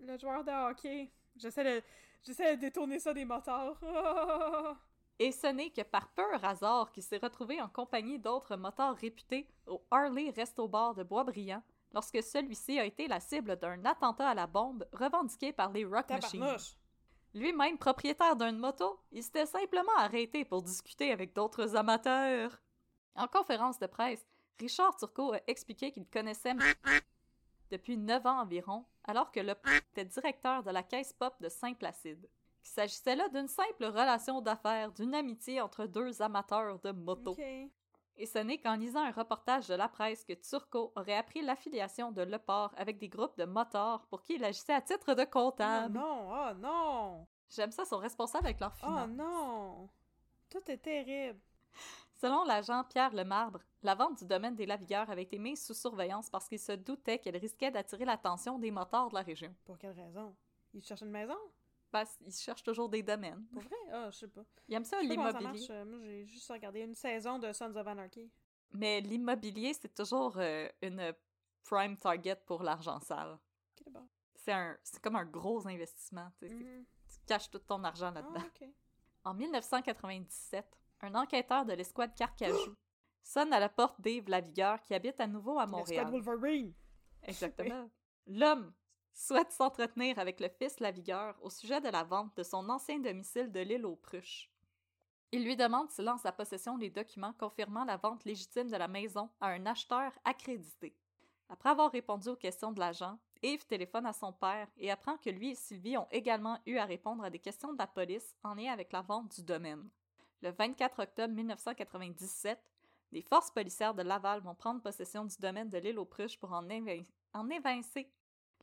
[0.00, 1.10] Le joueur de hockey.
[1.36, 1.82] J'essaie de,
[2.22, 3.78] j'essaie de détourner ça des motards.
[5.18, 9.48] Et ce n'est que par pur hasard qu'il s'est retrouvé en compagnie d'autres motards réputés
[9.66, 11.62] au Harley Resto Bar de Boisbriand
[11.92, 16.10] lorsque celui-ci a été la cible d'un attentat à la bombe revendiqué par les Rock
[16.10, 16.56] Machines.
[17.34, 22.60] Lui-même propriétaire d'une moto, il s'était simplement arrêté pour discuter avec d'autres amateurs.
[23.16, 24.24] En conférence de presse,
[24.60, 26.54] Richard Turcot a expliqué qu'il connaissait
[27.72, 29.54] depuis neuf ans environ, alors que le
[29.90, 32.28] était directeur de la caisse pop de Saint-Placide.
[32.62, 37.36] Il s'agissait là d'une simple relation d'affaires, d'une amitié entre deux amateurs de moto.
[38.16, 42.12] Et ce n'est qu'en lisant un reportage de la presse que Turcot aurait appris l'affiliation
[42.12, 45.30] de Leport avec des groupes de motards pour qui il agissait à titre de Oh
[45.30, 45.94] comptable.
[45.94, 47.26] non, oh non!
[47.50, 49.10] J'aime ça, sont responsables avec leurs Oh finances.
[49.10, 49.88] non!
[50.48, 51.40] Tout est terrible.
[52.20, 56.30] Selon l'agent Pierre Lemarbre, la vente du domaine des Lavigueurs avait été mise sous surveillance
[56.30, 59.52] parce qu'il se doutait qu'elle risquait d'attirer l'attention des motards de la région.
[59.64, 60.34] Pour quelle raison?
[60.72, 61.36] Ils cherchent une maison?
[61.94, 63.46] Parce qu'ils cherchent toujours des domaines.
[63.52, 63.76] Pour vrai?
[63.92, 64.42] Ah, je sais pas.
[64.66, 65.64] Ils aiment ça, l'immobilier.
[65.70, 68.32] Euh, Moi, j'ai juste regardé une saison de Sons of Anarchy.
[68.72, 71.14] Mais l'immobilier, c'est toujours euh, une
[71.62, 73.38] prime target pour l'argent sale.
[74.34, 76.32] C'est un, comme un gros investissement.
[76.40, 76.84] tu Mhm.
[77.08, 78.42] Tu caches tout ton argent là-dedans.
[78.42, 78.68] Ah, ok.
[79.22, 80.66] En 1997,
[81.02, 82.74] un enquêteur de l'escouade Carcajou
[83.22, 86.08] sonne à la porte d'Yves Lavigueur qui habite à nouveau à Montréal.
[86.08, 86.74] Squad Wolverine!
[87.22, 87.88] Exactement.
[88.26, 88.72] L'homme
[89.14, 93.50] souhaite s'entretenir avec le fils Lavigueur au sujet de la vente de son ancien domicile
[93.50, 94.50] de l'île aux Pruches.
[95.32, 98.88] Il lui demande s'il lance à possession les documents confirmant la vente légitime de la
[98.88, 100.96] maison à un acheteur accrédité.
[101.48, 105.30] Après avoir répondu aux questions de l'agent, Yves téléphone à son père et apprend que
[105.30, 108.54] lui et Sylvie ont également eu à répondre à des questions de la police en
[108.54, 109.88] lien avec la vente du domaine.
[110.40, 112.58] Le 24 octobre 1997,
[113.12, 116.52] les forces policières de Laval vont prendre possession du domaine de l'île aux Pruches pour
[116.52, 116.66] en,
[117.34, 118.08] en évincer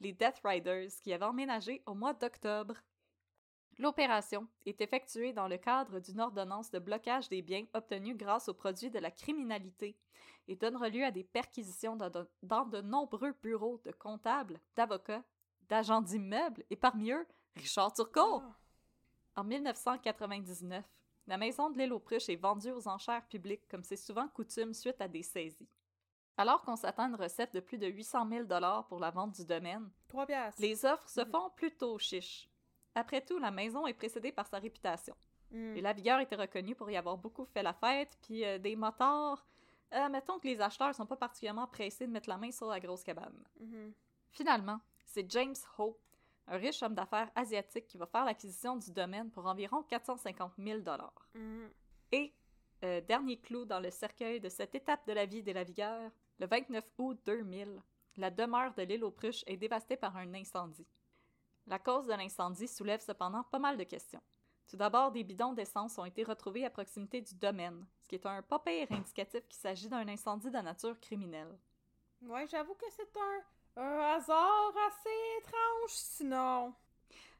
[0.01, 2.75] les Death Riders qui avaient emménagé au mois d'octobre.
[3.77, 8.53] L'opération est effectuée dans le cadre d'une ordonnance de blocage des biens obtenue grâce aux
[8.53, 9.95] produits de la criminalité
[10.47, 15.23] et donnera lieu à des perquisitions dans de, dans de nombreux bureaux de comptables, d'avocats,
[15.69, 17.25] d'agents d'immeubles et parmi eux,
[17.55, 18.41] Richard Turcot.
[18.41, 18.57] Ah.
[19.35, 20.83] En 1999,
[21.27, 24.73] la maison de l'île aux Pruches est vendue aux enchères publiques comme c'est souvent coutume
[24.73, 25.69] suite à des saisies.
[26.37, 29.45] Alors qu'on s'attend à une recette de plus de 800 000 pour la vente du
[29.45, 29.89] domaine,
[30.59, 31.31] les offres se Mhm.
[31.31, 32.49] font plutôt chiches.
[32.95, 35.15] Après tout, la maison est précédée par sa réputation.
[35.51, 35.73] Hmm.
[35.73, 39.45] Les Lavigueur était reconnu pour y avoir beaucoup fait la fête, puis euh, des motards.
[39.93, 42.79] euh, mettons que les acheteurs sont pas particulièrement pressés de mettre la main sur la
[42.79, 43.43] grosse cabane.
[43.59, 43.93] Mhm.
[44.29, 45.99] Finalement, c'est James Hope,
[46.47, 50.79] un riche homme d'affaires asiatique qui va faire l'acquisition du domaine pour environ 450 000
[51.35, 51.69] Mhm.
[52.13, 52.33] Et,
[52.83, 56.47] euh, dernier clou dans le cercueil de cette étape de la vie des Lavigueurs, le
[56.47, 57.81] 29 août 2000,
[58.17, 60.87] la demeure de l'île aux Pruches est dévastée par un incendie.
[61.67, 64.21] La cause de l'incendie soulève cependant pas mal de questions.
[64.67, 68.25] Tout d'abord, des bidons d'essence ont été retrouvés à proximité du domaine, ce qui est
[68.25, 71.57] un pas pire indicatif qu'il s'agit d'un incendie de nature criminelle.
[72.21, 73.11] Ouais, j'avoue que c'est
[73.75, 75.09] un hasard assez
[75.39, 76.73] étrange, sinon.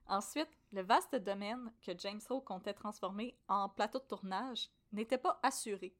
[0.07, 5.39] Ensuite, le vaste domaine que James Rowe comptait transformer en plateau de tournage n'était pas
[5.43, 5.95] assuré.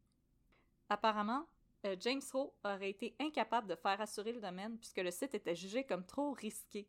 [0.90, 1.46] Apparemment,
[1.86, 5.56] euh, James Rowe aurait été incapable de faire assurer le domaine puisque le site était
[5.56, 6.88] jugé comme trop risqué.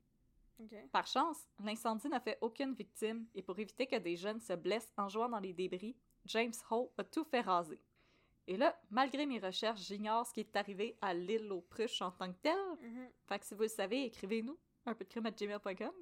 [0.92, 4.92] Par chance, l'incendie n'a fait aucune victime et pour éviter que des jeunes se blessent
[4.96, 5.96] en jouant dans les débris,
[6.26, 7.80] James Rowe a tout fait raser.
[8.46, 12.10] Et là, malgré mes recherches, j'ignore ce qui est arrivé à l'île aux pruches en
[12.10, 12.58] tant que telle.
[12.80, 15.92] Mhm, Fait que si vous le savez, écrivez-nous un peu de crime à gmail.com.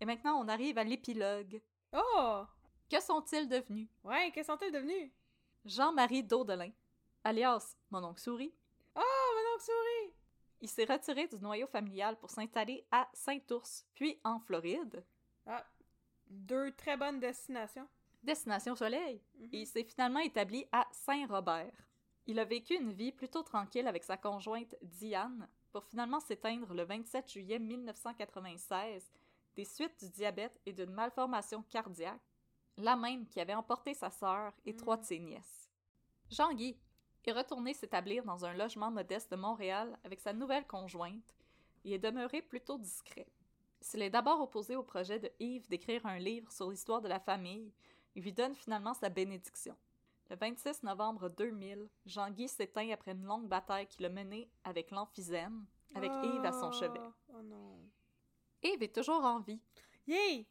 [0.00, 1.60] Et maintenant, on arrive à l'épilogue.
[1.92, 2.42] Oh!
[2.90, 3.88] Que sont-ils devenus?
[4.02, 5.12] Ouais, que sont-elles devenues?
[5.64, 6.72] Jean-Marie Daudelin,
[7.22, 8.54] alias mon oncle Souris,
[8.96, 10.14] Oh, mon oncle souris!
[10.62, 15.04] il s'est retiré du noyau familial pour s'installer à Saint-Ours, puis en Floride,
[15.46, 15.64] Ah,
[16.28, 17.88] deux très bonnes destinations.
[18.22, 19.20] destination soleil.
[19.38, 19.48] Mhm.
[19.52, 21.72] Et il s'est finalement établi à Saint-Robert.
[22.26, 26.84] Il a vécu une vie plutôt tranquille avec sa conjointe Diane pour finalement s'éteindre le
[26.84, 29.10] 27 juillet 1996
[29.56, 32.20] des suites du diabète et d'une malformation cardiaque,
[32.76, 35.70] la même qui avait emporté sa sœur et trois de ses nièces.
[36.30, 36.76] Jean-Guy
[37.24, 41.34] est retourné s'établir dans un logement modeste de Montréal avec sa nouvelle conjointe
[41.84, 43.26] et est demeuré plutôt discret.
[43.80, 47.20] S'il est d'abord opposé au projet de Yves d'écrire un livre sur l'histoire de la
[47.20, 47.72] famille,
[48.14, 49.76] il lui donne finalement sa bénédiction.
[50.28, 55.64] Le 26 novembre 2000, Jean-Guy s'éteint après une longue bataille qu'il a menée avec l'emphysème,
[55.94, 57.00] avec Yves à son chevet.
[57.00, 57.79] Oh, Oh non.
[58.62, 59.60] Yves est toujours en vie
[60.06, 60.46] Yay!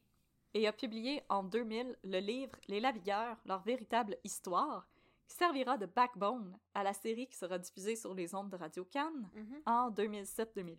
[0.56, 4.88] et a publié en 2000 le livre Les Lavilleurs, leur véritable histoire,
[5.28, 8.84] qui servira de backbone à la série qui sera diffusée sur les ondes de Radio
[8.86, 9.62] Cannes Mhm.
[9.68, 10.78] en 2007-2008.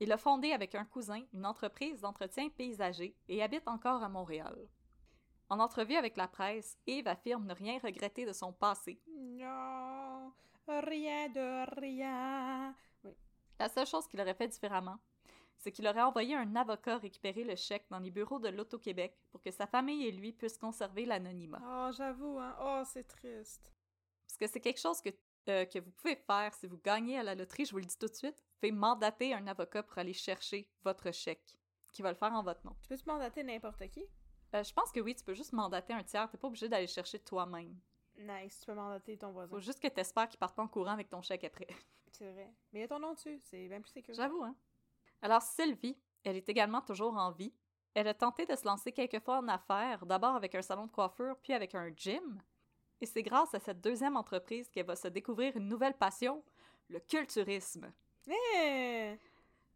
[0.00, 4.56] Il a fondé avec un cousin une entreprise d'entretien paysager et habite encore à Montréal.
[5.48, 9.00] En entrevue avec la presse, Yves affirme ne rien regretter de son passé.
[9.06, 10.32] Non,
[10.68, 12.74] rien de rien.
[13.58, 14.98] La seule chose qu'il aurait fait différemment,
[15.62, 19.40] c'est qu'il aurait envoyé un avocat récupérer le chèque dans les bureaux de l'Auto-Québec pour
[19.40, 21.62] que sa famille et lui puissent conserver l'anonymat.
[21.64, 22.56] Oh, j'avoue, hein.
[22.60, 23.72] Oh, c'est triste.
[24.26, 25.10] Parce que c'est quelque chose que,
[25.48, 27.96] euh, que vous pouvez faire si vous gagnez à la loterie, je vous le dis
[27.96, 28.34] tout de suite.
[28.34, 31.56] Vous pouvez mandater un avocat pour aller chercher votre chèque,
[31.92, 32.74] qui va le faire en votre nom.
[32.82, 34.04] Tu peux-tu mandater n'importe qui?
[34.54, 36.86] Euh, je pense que oui, tu peux juste mandater un tiers, t'es pas obligé d'aller
[36.86, 37.78] le chercher toi-même.
[38.18, 39.54] Nice, tu peux mandater ton voisin.
[39.54, 41.68] Faut juste que t'espères qu'il parte pas en courant avec ton chèque après.
[42.10, 42.52] C'est vrai.
[42.72, 44.20] Mais il y a ton nom dessus, c'est bien plus sécurisé.
[44.20, 44.56] J'avoue, hein.
[45.22, 47.52] Alors, Sylvie, elle est également toujours en vie.
[47.94, 50.90] Elle a tenté de se lancer quelques fois en affaires, d'abord avec un salon de
[50.90, 52.42] coiffure, puis avec un gym.
[53.00, 56.42] Et c'est grâce à cette deuxième entreprise qu'elle va se découvrir une nouvelle passion,
[56.88, 57.92] le culturisme.
[58.28, 59.18] Eh!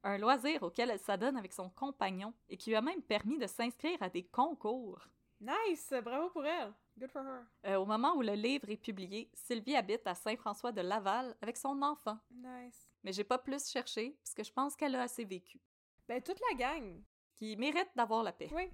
[0.02, 3.46] Un loisir auquel elle s'adonne avec son compagnon et qui lui a même permis de
[3.46, 5.08] s'inscrire à des concours.
[5.40, 5.92] Nice!
[6.02, 6.72] Bravo pour elle!
[6.98, 7.44] Good for her.
[7.66, 11.56] Euh, au moment où le livre est publié, Sylvie habite à Saint-François de Laval avec
[11.56, 12.18] son enfant.
[12.30, 12.88] Nice.
[13.06, 15.60] Mais j'ai pas plus cherché, parce que je pense qu'elle a assez vécu.
[16.08, 17.00] Ben, toute la gang.
[17.36, 18.50] Qui mérite d'avoir la paix.
[18.52, 18.68] Oui.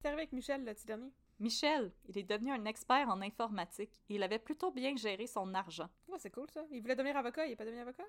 [0.00, 1.12] C'est arrivé avec Michel, le petit dernier.
[1.38, 5.52] Michel, il est devenu un expert en informatique et il avait plutôt bien géré son
[5.52, 5.90] argent.
[6.08, 6.64] Ouais, c'est cool, ça.
[6.70, 8.04] Il voulait devenir avocat, il est pas devenu avocat?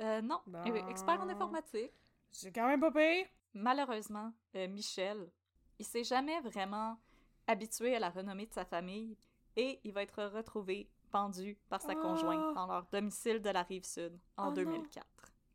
[0.00, 0.58] Euh, non, Bon.
[0.66, 1.92] euh, expert en informatique.
[2.32, 3.26] C'est quand même pas pire.
[3.54, 5.30] Malheureusement, euh, Michel,
[5.78, 6.98] il s'est jamais vraiment
[7.46, 9.16] habitué à la renommée de sa famille
[9.54, 12.00] et il va être retrouvé pendu par sa Oh.
[12.00, 14.54] conjointe dans leur domicile de la rive sud en Oh non.
[14.54, 15.06] 2004.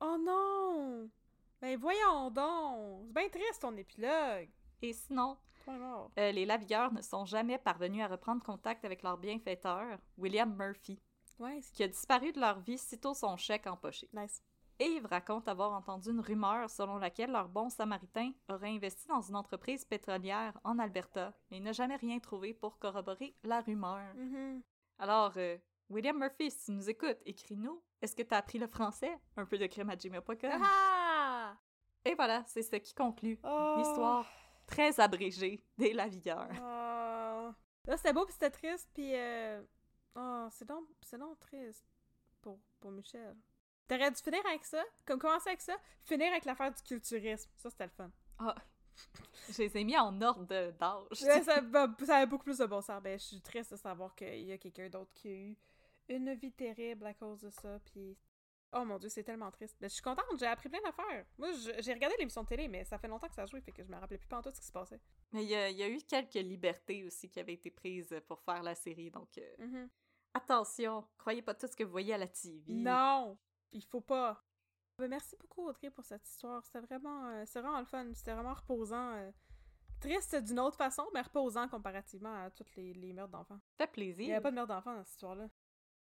[0.02, 1.10] Oh non!
[1.62, 3.06] Ben, voyons donc!
[3.08, 4.50] C'est bien triste, ton épilogue.
[4.82, 5.38] Et sinon,
[5.68, 11.00] euh, les lavilleurs ne sont jamais parvenus à reprendre contact avec leur bienfaiteur, William Murphy,
[11.40, 14.10] Ouais, qui a disparu de leur vie sitôt son chèque empoché.
[14.14, 14.42] nice.
[14.80, 19.38] Yves raconte avoir entendu une rumeur selon laquelle leur bon samaritain aurait investi dans une
[19.38, 24.14] entreprise pétrolière en Alberta, mais il n'a jamais rien trouvé pour corroborer la rumeur.
[24.16, 24.62] Mhm.
[25.00, 25.58] Alors, euh,
[25.90, 27.82] William Murphy, si tu nous écoutes, écris-nous.
[28.02, 29.12] Est-ce que tu as appris le français?
[29.38, 30.62] Un peu de crème à gmail.com.
[30.64, 31.56] Ah!
[32.06, 33.76] Et voilà, c'est ce qui conclut Oh.
[33.78, 34.26] l'histoire
[34.68, 36.50] très abrégée des lavilleurs.
[36.54, 37.52] Oh.
[37.88, 39.12] Là, c'était beau, puis c'était triste, puis...
[39.16, 39.62] Euh...
[40.16, 41.86] Oh, c'est donc, c'est donc triste
[42.42, 43.36] pour, pour Michel.
[43.88, 47.52] T'aurais dû finir avec ça, comme commencer avec ça, finir avec l'affaire du culturisme.
[47.56, 48.10] Ça, c'était le fun.
[48.40, 48.56] Ah,
[49.50, 51.18] je les ai mis en ordre d'âge.
[51.18, 51.56] Ça,
[52.18, 53.02] avait beaucoup plus de bon sens.
[53.02, 55.58] Ben, je suis triste de savoir qu'il y a quelqu'un d'autre qui a eu
[56.10, 58.18] une vie terrible à cause de ça, puis...
[58.78, 59.78] Oh mon dieu, c'est tellement triste.
[59.80, 61.26] Ben, je suis contente, j'ai appris plein d'affaires.
[61.38, 61.50] Moi,
[61.80, 63.82] j'ai regardé l'émission de télé, mais ça fait longtemps que ça a joué, fait que
[63.84, 65.00] je me rappelais plus pas en tout ce qui se passait.
[65.32, 68.42] Mais il y, a, y a eu quelques libertés aussi qui avaient été prises pour
[68.42, 69.90] faire la série, donc euh, Mhm.
[70.34, 72.74] attention, croyez pas tout ce que vous voyez à la TV.
[72.74, 73.38] Non!
[73.72, 74.44] Il faut pas.
[74.98, 76.64] Ben, merci beaucoup, Audrey, pour cette histoire.
[76.66, 78.06] C'était vraiment, euh, c'était vraiment le fun.
[78.14, 79.14] C'était vraiment reposant.
[79.16, 79.32] euh,
[80.02, 83.60] triste d'une autre façon, mais reposant comparativement à toutes les, les meurtres d'enfants.
[83.78, 84.34] Ça fait Il n'y plaisir.
[84.36, 85.48] avait pas de meurtre d'enfants dans cette histoire-là.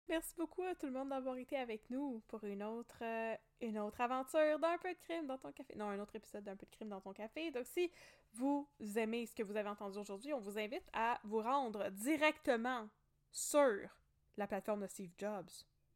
[0.07, 3.79] Merci beaucoup à tout le monde d'avoir été avec nous pour une autre, euh, une
[3.79, 5.75] autre aventure d'un peu de crime dans ton café.
[5.75, 7.49] Non, un autre épisode d'un peu de crime dans ton café.
[7.51, 7.89] Donc, si
[8.33, 8.67] vous
[8.97, 12.87] aimez ce que vous avez entendu aujourd'hui, on vous invite à vous rendre directement
[13.31, 13.89] sur
[14.37, 15.49] la plateforme de Steve Jobs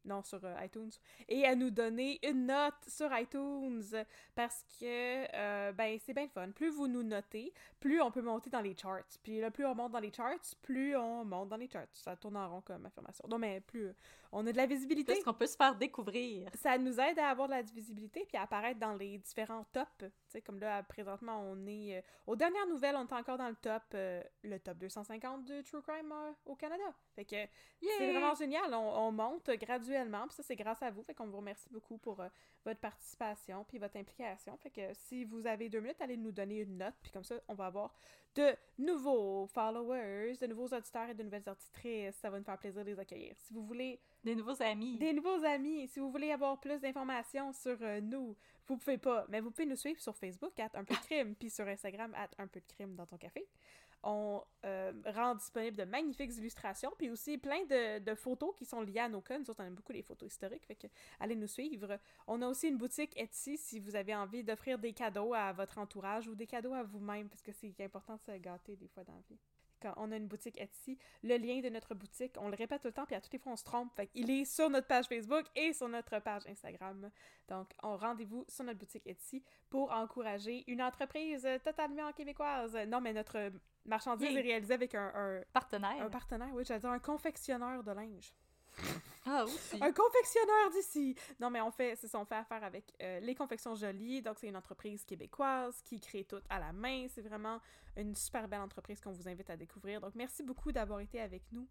[0.04, 0.90] non, sur euh, iTunes,
[1.28, 4.04] et à nous donner une note sur iTunes
[4.34, 6.50] parce que euh, ben c'est bien fun.
[6.50, 9.18] Plus vous nous notez, plus on peut monter dans les charts.
[9.22, 11.88] Puis là, plus on monte dans les charts, plus on monte dans les charts.
[11.92, 13.26] Ça tourne en rond comme affirmation.
[13.28, 13.92] Non, mais plus
[14.32, 15.14] on a de la visibilité.
[15.14, 16.48] Plus qu'on peut se faire découvrir?
[16.54, 19.88] Ça nous aide à avoir de la visibilité puis à apparaître dans les différents tops.
[19.98, 21.98] Tu sais, comme là, présentement, on est...
[21.98, 25.82] Euh, aux dernières nouvelles, on est encore dans le top, le top 250 de True
[25.82, 26.14] Crime
[26.46, 26.84] au Canada.
[27.14, 27.36] Fait que
[27.80, 28.72] c'est vraiment génial.
[28.74, 31.02] On, on monte graduellement puis ça, c'est grâce à vous.
[31.02, 32.28] Fait qu'on vous remercie beaucoup pour euh,
[32.64, 34.56] votre participation puis votre implication.
[34.58, 36.94] Fait que si vous avez deux minutes, allez nous donner une note.
[37.02, 37.94] Puis comme ça, on va avoir
[38.34, 42.16] de nouveaux followers, de nouveaux auditeurs et de nouvelles auditrices.
[42.16, 43.34] Ça va nous faire plaisir de les accueillir.
[43.38, 44.00] Si vous voulez...
[44.22, 44.98] Des nouveaux amis.
[44.98, 45.88] Des nouveaux amis.
[45.88, 48.36] Si vous voulez avoir plus d'informations sur euh, nous,
[48.66, 49.26] vous pouvez pas.
[49.28, 52.14] Mais vous pouvez nous suivre sur Facebook, at un peu de crime, puis sur Instagram,
[52.14, 53.46] at un peu de crime dans ton café
[54.02, 59.00] on euh, rend disponible de magnifiques illustrations, puis aussi plein de, photos qui sont liées
[59.00, 59.38] à nos cas.
[59.38, 60.86] Nous autres, on aime beaucoup les photos historiques, fait que
[61.18, 61.98] allez nous suivre.
[62.26, 65.78] On a aussi une boutique Etsy si vous avez envie d'offrir des cadeaux à votre
[65.78, 69.04] entourage ou des cadeaux à vous-même, parce que c'est important de se gâter des fois
[69.04, 69.38] dans la vie
[69.80, 72.88] quand on a une boutique Etsy, le lien de notre boutique, on le répète tout
[72.88, 73.92] le temps, puis à toutes les fois on se trompe.
[73.96, 77.10] Fait il est sur notre page Facebook et sur notre page Instagram.
[77.48, 82.76] Donc, on rendez-vous sur notre boutique Etsy pour encourager une entreprise totalement québécoise.
[82.88, 83.50] Non, mais notre
[83.84, 86.02] marchandise est réalisée avec un, partenaire.
[86.02, 88.34] Un partenaire, oui, j'allais dire un confectionneur de linge.
[89.26, 89.76] Ah, aussi.
[89.80, 91.14] Un confectionneur d'ici!
[91.38, 94.22] Non, mais on fait, c'est ça, on fait affaire avec euh, les confections jolies.
[94.22, 97.06] Donc, c'est une entreprise québécoise qui crée tout à la main.
[97.08, 97.60] C'est vraiment
[97.96, 100.00] une super belle entreprise qu'on vous invite à découvrir.
[100.00, 101.68] Donc, merci beaucoup d'avoir été avec nous.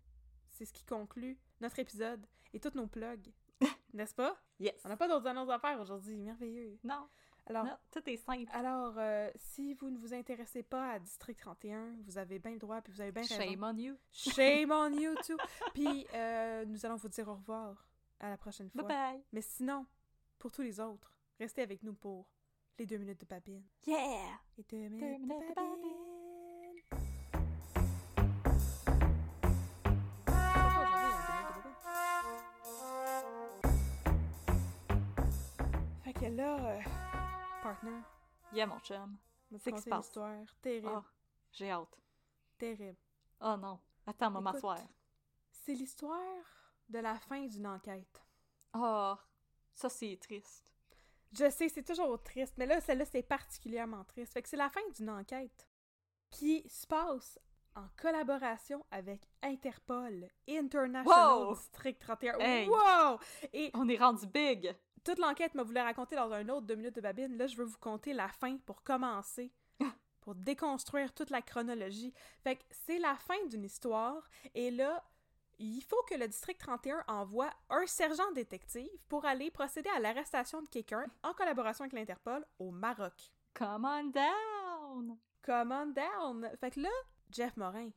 [0.50, 3.32] C'est ce qui conclut notre épisode et tous nos plugs.
[3.94, 4.38] N'est-ce pas?
[4.60, 4.80] Yes.
[4.86, 6.18] On n'a pas d'autres annonces à faire aujourd'hui.
[6.18, 6.78] Merveilleux.
[6.84, 7.08] Non.
[7.50, 8.50] Alors, tout est simple.
[8.54, 12.60] Alors, euh, si vous ne vous intéressez pas à District 31, vous avez bien le
[12.60, 13.36] droit, puis vous avez bien raison.
[13.38, 13.98] Shame on you.
[14.12, 15.36] Shame on you, too.
[15.74, 17.88] puis, euh, nous allons vous dire au revoir
[18.20, 18.84] à la prochaine fois.
[18.84, 19.24] Bye bye.
[19.34, 19.88] Mais sinon,
[20.38, 22.28] pour tous les autres, restez avec nous pour
[22.78, 23.64] les deux minutes de babine.
[23.88, 23.98] Yeah!
[24.56, 25.96] Les deux minutes, de babine.
[36.04, 36.78] Fait que là...
[36.78, 37.09] Euh,
[37.70, 38.02] partner.
[38.54, 39.18] Yeah, mon chum.
[39.58, 40.08] C'est qui se passe?
[40.08, 40.92] histoire terrible.
[40.92, 41.04] Oh,
[41.52, 42.00] j'ai hâte.
[42.58, 42.98] Terrible.
[43.42, 43.80] Oh non.
[44.06, 44.80] Attends, maman m'asseoir.
[45.52, 46.46] C'est l'histoire
[46.88, 48.24] de la fin d'une enquête.
[48.74, 49.16] Oh,
[49.74, 50.74] ça c'est triste.
[51.32, 54.34] Je sais, c'est toujours triste, mais là, celle-là, c'est particulièrement triste.
[54.34, 55.68] Fait que c'est la fin d'une enquête
[56.32, 57.38] qui se passe
[57.76, 62.68] en collaboration avec Interpol, International District 31.
[62.68, 63.20] Wow!
[63.54, 64.76] Et on est rendu big!
[65.10, 67.36] Toute l'enquête m'a voulu raconter dans un autre deux minutes de babine.
[67.36, 69.52] Là, je veux vous conter la fin pour commencer.
[70.22, 72.14] pour déconstruire toute la chronologie.
[72.44, 74.30] Fait que c'est la fin d'une histoire.
[74.54, 75.04] Et là,
[75.58, 80.62] il faut que le district 31 envoie un sergent détective pour aller procéder à l'arrestation
[80.62, 83.32] de quelqu'un en collaboration avec l'Interpol au Maroc.
[83.56, 85.18] Come on down!
[85.42, 86.50] Come on down!
[86.60, 86.90] Fait que là,
[87.32, 87.90] Jeff Morin,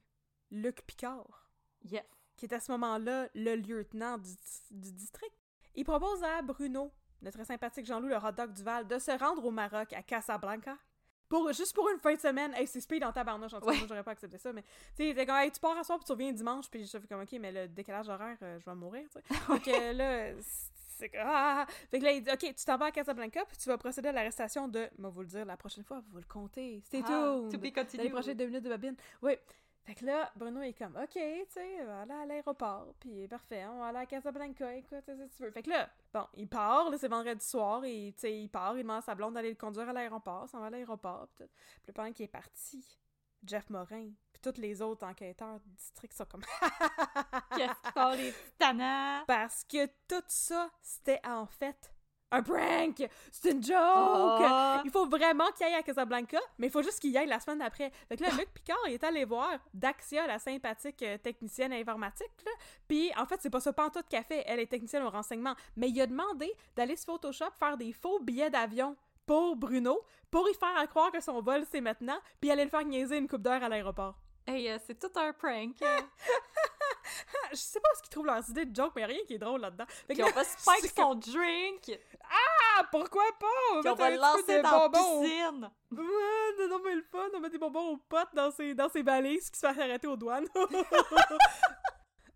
[0.50, 1.50] Luc Picard,
[1.82, 2.04] yes.
[2.36, 4.30] qui est à ce moment-là le lieutenant du,
[4.70, 5.36] du district,
[5.74, 6.92] il propose à Bruno,
[7.22, 10.76] notre sympathique Jean-Loup, le hot dog du Val, de se rendre au Maroc, à Casablanca.
[11.28, 12.52] Pour, juste pour une fin de semaine.
[12.54, 14.62] Hey, c'est speed dans tabarnouche, en tout cas, j'aurais pas accepté ça, mais,
[14.94, 17.06] tu sais, comme, hey, tu pars à soir puis tu reviens dimanche, puis je fais
[17.06, 19.48] comme, ok, mais le décalage horaire, euh, je vais mourir, tu sais.
[19.48, 19.66] Donc
[19.96, 20.32] là,
[21.02, 23.56] c'est que, ah, Fait que là, il dit, ok, tu t'en vas à Casablanca, puis
[23.56, 26.24] tu vas procéder à l'arrestation de, moi, vous le dire la prochaine fois, vous le
[26.24, 26.82] compter.
[26.90, 27.48] C'est ah, tout.
[27.50, 28.04] To be continued.
[28.04, 28.96] les prochaines deux minutes de babine.
[29.22, 29.32] Oui.
[29.84, 33.26] Fait que là, Bruno est comme, OK, tu sais, on va aller à l'aéroport, puis
[33.26, 35.50] parfait, on va aller à Casablanca, écoute, si tu veux.
[35.50, 38.76] Fait que là, bon, il part, là, c'est vendredi soir, et tu sais, il part,
[38.76, 41.44] il demande à sa blonde d'aller le conduire à l'aéroport, s'en va à l'aéroport, puis
[41.44, 41.52] tout.
[41.82, 43.00] Puis pendant qu'il est parti,
[43.44, 46.42] Jeff Morin, puis tous les autres enquêteurs du district sont comme
[47.56, 48.32] Qu'est-ce qu'ils font les?
[49.26, 51.92] Parce que tout ça, c'était en fait
[52.32, 53.08] un prank!
[53.30, 53.76] C'est une joke!
[53.78, 54.78] Oh.
[54.84, 57.38] Il faut vraiment qu'il aille à Casablanca, mais il faut juste qu'il y aille la
[57.38, 57.92] semaine d'après.
[58.08, 62.32] Fait que là, Luc Picard, il est allé voir Daxia, la sympathique euh, technicienne informatique,
[62.44, 62.52] là.
[62.88, 64.42] Puis, en fait, c'est pas ça pantoute qu'elle fait.
[64.46, 65.54] Elle est technicienne au renseignement.
[65.76, 68.96] Mais il a demandé d'aller sur Photoshop faire des faux billets d'avion
[69.26, 70.00] pour Bruno,
[70.30, 73.28] pour y faire croire que son vol, c'est maintenant, puis aller le faire niaiser une
[73.28, 74.16] coupe d'heure à l'aéroport.
[74.46, 75.76] Hey, euh, c'est tout un prank.
[77.50, 79.60] je sais pas ce qu'ils trouvent leurs idées de joke, mais rien qui est drôle
[79.60, 79.84] là-dedans.
[80.06, 81.98] Fait que, on va spike son drink.
[82.30, 83.90] Ah, pourquoi pas?
[83.90, 85.70] on va le lancer dans la piscine.
[85.90, 89.02] Ouais, non, mais le fun, on met des bonbons aux potes dans ses, dans ses
[89.02, 90.46] balises qui se fait arrêter aux douanes.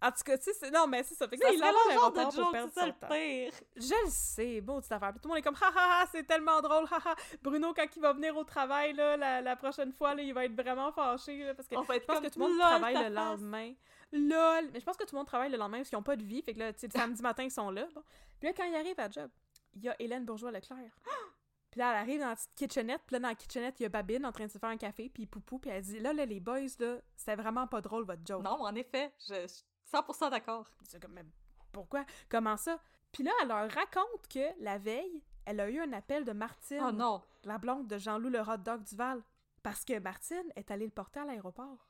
[0.02, 1.26] En tout cas, tu sais, non, mais c'est ça.
[1.26, 3.08] Fait que Ça il de l'aéroport pour joke, perdre son temps.
[3.08, 3.52] pire.
[3.76, 5.10] Je le sais, bon, petite affaire.
[5.12, 7.14] Puis tout le monde est comme, ha ha ha, c'est tellement drôle, ha ha.
[7.42, 10.44] Bruno, quand il va venir au travail, là, la, la prochaine fois, là, il va
[10.44, 12.94] être vraiment fâché, là, parce que On va je pense que tout le monde travaille
[12.94, 13.72] le lendemain.
[14.12, 14.70] LOL!
[14.72, 16.24] Mais je pense que tout le monde travaille le lendemain parce qu'ils n'ont pas de
[16.24, 17.86] vie, fait que là, tu sais, le samedi matin, ils sont là.
[17.94, 18.02] Bon.
[18.38, 19.30] Puis là, quand il arrive à job,
[19.74, 20.92] il y a Hélène Bourgeois-Leclerc.
[21.70, 23.86] Puis là, elle arrive dans la petite kitchenette, puis là, dans la kitchenette, il y
[23.86, 26.14] a Babine en train de se faire un café, puis Poupou, puis elle dit, là,
[26.14, 28.42] là, les boys, là, c'était vraiment pas drôle, votre joke.
[28.42, 29.62] Non, en effet, je suis
[29.92, 30.66] 100% d'accord.
[30.84, 31.24] C'est comme, mais
[31.72, 32.06] pourquoi?
[32.30, 32.80] Comment ça?
[33.12, 36.80] Puis là, elle leur raconte que la veille, elle a eu un appel de Martine,
[36.82, 37.22] Oh non.
[37.44, 39.22] la blonde de Jean-Loup le hot dog Duval,
[39.62, 41.86] parce que Martine est allée le porter à l'aéroport.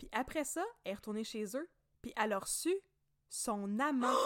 [0.00, 1.68] Puis après ça, elle est retournée chez eux,
[2.00, 2.74] puis elle a reçu
[3.28, 4.08] son amant.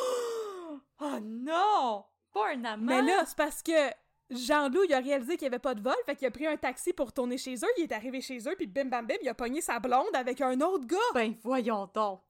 [1.00, 2.04] Oh non!
[2.32, 2.86] Pas un amant!
[2.86, 3.90] Mais là, c'est parce que
[4.30, 6.56] Jean-Loup, il a réalisé qu'il n'y avait pas de vol, fait qu'il a pris un
[6.56, 9.28] taxi pour retourner chez eux, il est arrivé chez eux, puis bim bam bim, il
[9.28, 10.96] a pogné sa blonde avec un autre gars.
[11.12, 12.20] Ben voyons donc!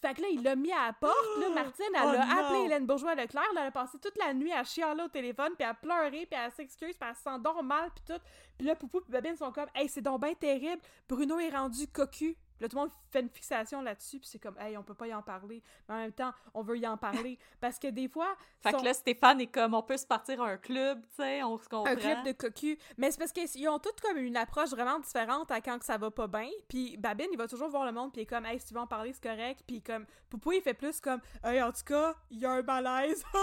[0.00, 1.38] Fait que là, il l'a mis à la porte.
[1.40, 2.38] Là, Martine, elle Oh a non!
[2.42, 3.48] appelé Hélène Bourgeois-Leclerc.
[3.52, 6.50] Elle a passé toute la nuit à chialer au téléphone, puis à pleurer, puis à
[6.50, 8.22] s'excuse, puis elle se sent donc mal, puis tout.
[8.58, 10.82] Puis là, Poupou puis Babine sont comme «Hey, c'est donc bien terrible.
[11.08, 14.38] Bruno est rendu cocu.» Puis là, tout le monde fait une fixation là-dessus, puis c'est
[14.38, 16.86] comme «Hey, on peut pas y en parler.» Mais en même temps, on veut y
[16.86, 17.38] en parler.
[17.60, 18.36] Parce que des fois...
[18.62, 21.16] Fait sont- que là, Stéphane est comme, on peut se partir à un club, tu
[21.22, 21.92] sais, on se comprend.
[21.92, 22.78] un club de cocu.
[22.96, 25.96] Mais c'est parce qu'ils ont toutes comme une approche vraiment différente à quand que ça
[25.98, 26.48] va pas bien.
[26.68, 28.74] Puis Babine, il va toujours voir le monde, puis il est comme, hey, si tu
[28.74, 29.62] veux en parler, c'est correct.
[29.66, 32.62] Puis comme, Poupou, il fait plus comme, hey, en tout cas, il y a un
[32.62, 33.24] malaise.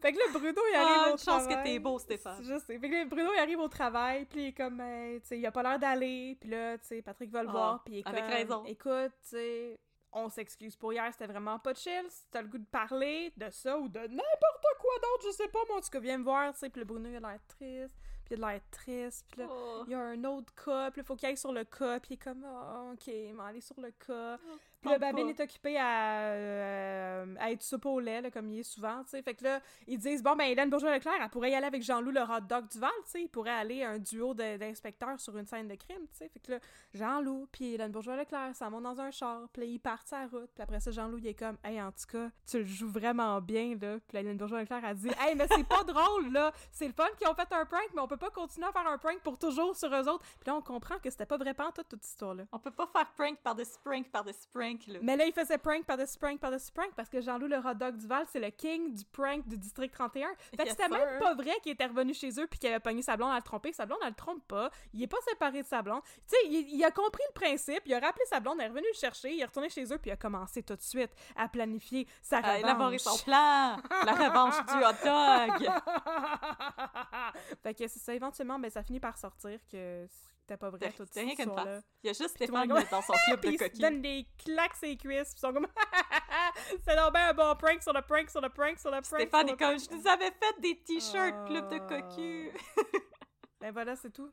[0.00, 1.56] fait que là, Bruno, il arrive Ah, au une chance travail.
[1.56, 2.42] que t'es beau, Stéphane.
[2.42, 2.78] Je sais.
[2.78, 5.38] Fait que là, Bruno, il arrive au travail, puis il est comme, hey, tu sais,
[5.38, 6.05] il a pas l'air d'aller.
[6.40, 8.64] Puis là, tu sais, Patrick va le Ah, voir, puis il est avec comme, raison.
[8.64, 9.80] écoute, tu sais,
[10.12, 12.04] on s'excuse pour hier, c'était vraiment pas chill.
[12.08, 15.48] Si t'as le goût de parler de ça ou de n'importe quoi d'autre, je sais
[15.48, 16.70] pas, moi, en tout cas, viens me voir, tu sais.
[16.70, 19.82] Puis le Bruno, il a l'air triste, puis il a l'air triste, puis là, Oh.
[19.86, 22.10] il y a un autre cas, puis il faut qu'il aille sur le cas, puis
[22.10, 24.38] il est comme, ah, ok, mais aller sur le cas.
[24.42, 25.42] Oh, Puis parle Babine pas.
[25.42, 29.10] est occupé à, euh, à être soupe au lait, là, comme il est souvent, tu
[29.10, 29.22] sais.
[29.22, 32.10] Fait que là, ils disent, bon, ben, Hélène Bourgeois-Leclerc, elle pourrait y aller avec Jean-Loup,
[32.12, 33.22] le hot dog du Val, tu sais.
[33.22, 36.28] Il pourrait aller un duo d'inspecteurs sur une scène de crime, tu sais.
[36.28, 36.58] Fait que là,
[36.94, 40.50] Jean-Loup, puis Hélène Bourgeois-Leclerc, ça monte dans un char, puis ils partent sa route.
[40.54, 43.40] Puis après ça, Jean-Loup, il est comme, hey, en tout cas, tu le joues vraiment
[43.40, 43.98] bien, là.
[44.06, 46.52] Puis Hélène Bourgeois-Leclerc a dit, hey, mais c'est pas drôle, là.
[46.70, 48.86] C'est le fun qu'ils ont fait un prank, mais on peut pas continuer à faire
[48.86, 50.24] un prank pour toujours sur eux autres.
[50.40, 52.44] Puis là, on comprend que c'était pas vrai pas toute, toute cette histoire-là.
[52.52, 54.98] On peut pas faire prank par-dessus prank par-dessus prank, là.
[55.02, 57.96] Mais là, il faisait prank par-dessus prank par-dessus prank parce que Jean-Loup, le hot dog
[57.96, 60.28] du Val, c'est le king du prank du district 31.
[60.56, 63.02] Fait que c'était même pas vrai qu'il était revenu chez eux puis qu'il avait pogné
[63.02, 63.72] sa blonde à le tromper.
[63.72, 64.70] Sa blonde, elle le trompe pas.
[64.92, 66.02] Il est pas séparé de sa blonde.
[66.02, 67.82] Tu sais, il, il a compris le principe.
[67.86, 69.32] Il a rappelé sa blonde, elle est revenu le chercher.
[69.32, 72.40] Il est retourné chez eux puis il a commencé tout de suite à planifier sa
[72.58, 73.00] élaborer revanche.
[73.00, 73.76] son plan!
[74.04, 75.70] La revanche du hot dog!
[77.62, 78.14] fait que c'est ça.
[78.14, 80.06] Éventuellement, ben, ça finit par sortir que
[80.48, 81.84] c'était pas vrai C'est cette rien qu'une face.
[82.02, 83.80] Il y a juste tout Stéphane monde- dans son club de ils se coquilles.
[83.80, 85.66] donnent des claques ses cuisses, ils sont comme
[86.84, 89.20] C'est donc bien un bon prank sur le prank sur le prank sur le prank.
[89.20, 89.80] Stéphane est comme, prank.
[89.90, 92.00] je nous avais fait des t-shirts club de Ah.
[92.00, 92.50] cocu.
[93.60, 94.30] Ben voilà, c'est tout.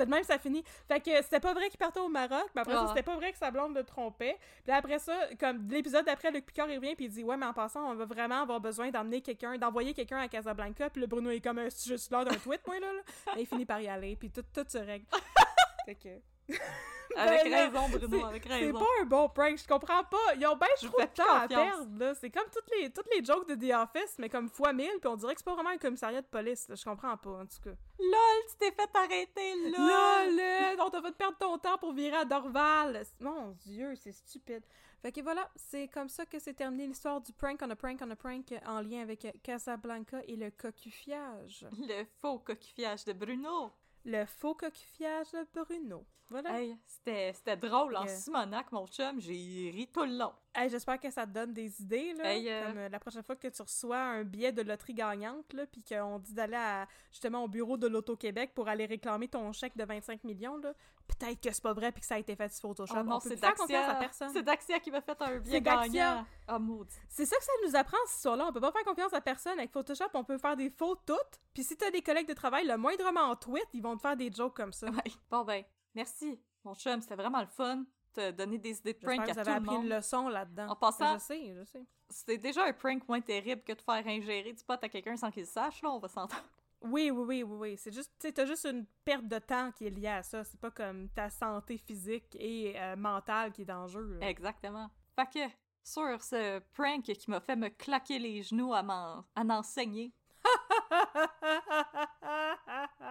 [0.00, 0.64] C'est de même, ça finit.
[0.88, 2.88] Fait que c'était pas vrai qu'il partait au Maroc, mais après ça, Ah.
[2.88, 4.38] c'était pas vrai que sa blonde le trompait.
[4.62, 7.36] Puis là, après ça, comme l'épisode d'après, Luc Picard, il revient, puis il dit Ouais,
[7.36, 10.88] mais en passant, on va vraiment avoir besoin d'emmener quelqu'un, d'envoyer quelqu'un à Casablanca.
[10.88, 12.92] Puis le Bruno est comme un je suis l'heure d'un tweet, moi, là.
[12.94, 13.00] là.
[13.36, 15.04] Mais il finit par y aller, puis tout, tout se règle.
[15.84, 16.08] fait que.
[17.16, 20.34] Avec Ben là, raison, Bruno, c'est- avec pas un bon prank, je comprends pas.
[20.36, 22.14] Ils ont bien Je de temps à perdre, là.
[22.14, 25.08] C'est comme toutes les, toutes les jokes de The Office, mais comme fois mille, puis
[25.08, 26.76] on dirait que c'est pas vraiment un commissariat de police, là.
[26.76, 27.70] Je comprends pas, en tout cas.
[27.98, 29.86] LOL, tu t'es fait arrêter, LOL!
[30.36, 33.02] Là, là, on t'a fait perdre ton temps pour virer à Dorval.
[33.18, 34.62] Mon Dieu, c'est stupide.
[35.02, 37.98] Fait que voilà, c'est comme ça que c'est terminé l'histoire du prank on a prank
[38.02, 41.66] on a prank en lien avec Casablanca et le cocufiage.
[41.78, 43.70] Le faux coquillage de Bruno.
[44.04, 46.04] Le faux cocufiage de Bruno.
[46.30, 46.60] Voilà.
[46.60, 47.96] Hey, c'était drôle.
[47.96, 48.14] En Yeah.
[48.16, 50.32] Simonac, mon chum, j'ai ri tout le long.
[50.54, 52.32] Hey, J'espère que ça te donne des idées, là.
[52.32, 55.52] Hey, euh, Comme euh, la prochaine fois que tu reçois un billet de loterie gagnante,
[55.52, 59.76] là, puis qu'on dit d'aller justement au bureau de l'Auto-Québec pour aller réclamer ton chèque
[59.76, 60.72] de 25 millions, là.
[61.08, 62.94] Peut-être que c'est pas vrai puis que ça a été fait sur Photoshop.
[62.98, 64.00] Oh non, On peut c'est plus faire confiance à Daxia.
[64.00, 64.30] personne.
[64.32, 65.60] C'est Daxia qui m'a fait un Daxia.
[65.60, 66.26] gagnant.
[66.48, 66.58] Ah.
[67.08, 68.46] C'est ça que ça nous apprend, cette histoire-là.
[68.48, 69.58] On peut pas faire confiance à personne.
[69.58, 71.40] Avec Photoshop, on peut faire des fautes toutes.
[71.52, 74.16] Puis si t'as des collègues de travail, le moindrement en tweet, ils vont te faire
[74.16, 74.88] des jokes comme ça.
[74.88, 75.12] Ouais.
[75.30, 75.62] Bon ben,
[75.94, 77.00] merci, mon chum.
[77.02, 77.84] C'était vraiment le fun.
[78.12, 79.84] Te donner des idées de prank à vous tout avez le appris monde.
[79.84, 80.68] une leçon là-dedans.
[80.70, 81.84] En passant- Je sais, je sais.
[82.08, 85.30] C'est déjà un prank moins terrible que de faire ingérer du pot à quelqu'un sans
[85.30, 86.42] qu'il le sache, là, on va s'entendre.
[86.82, 87.76] Oui, oui, oui, oui, oui.
[87.76, 90.44] C'est juste, tu t'as juste une perte de temps qui est liée à ça.
[90.44, 94.18] C'est pas comme ta santé physique et euh, mentale qui est en jeu.
[94.18, 94.28] là.
[94.28, 94.88] Exactement.
[95.14, 95.52] Fait que,
[95.82, 100.12] sur ce prank qui m'a fait me claquer les genoux à m'en à en saigner,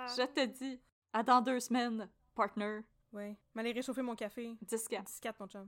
[0.08, 0.82] je te dis,
[1.14, 2.80] à dans deux semaines, partner.
[3.12, 3.38] Ouais.
[3.54, 4.56] M'aller réchauffer mon café.
[4.62, 5.04] 10 4.
[5.06, 5.68] 10-4, mon chum.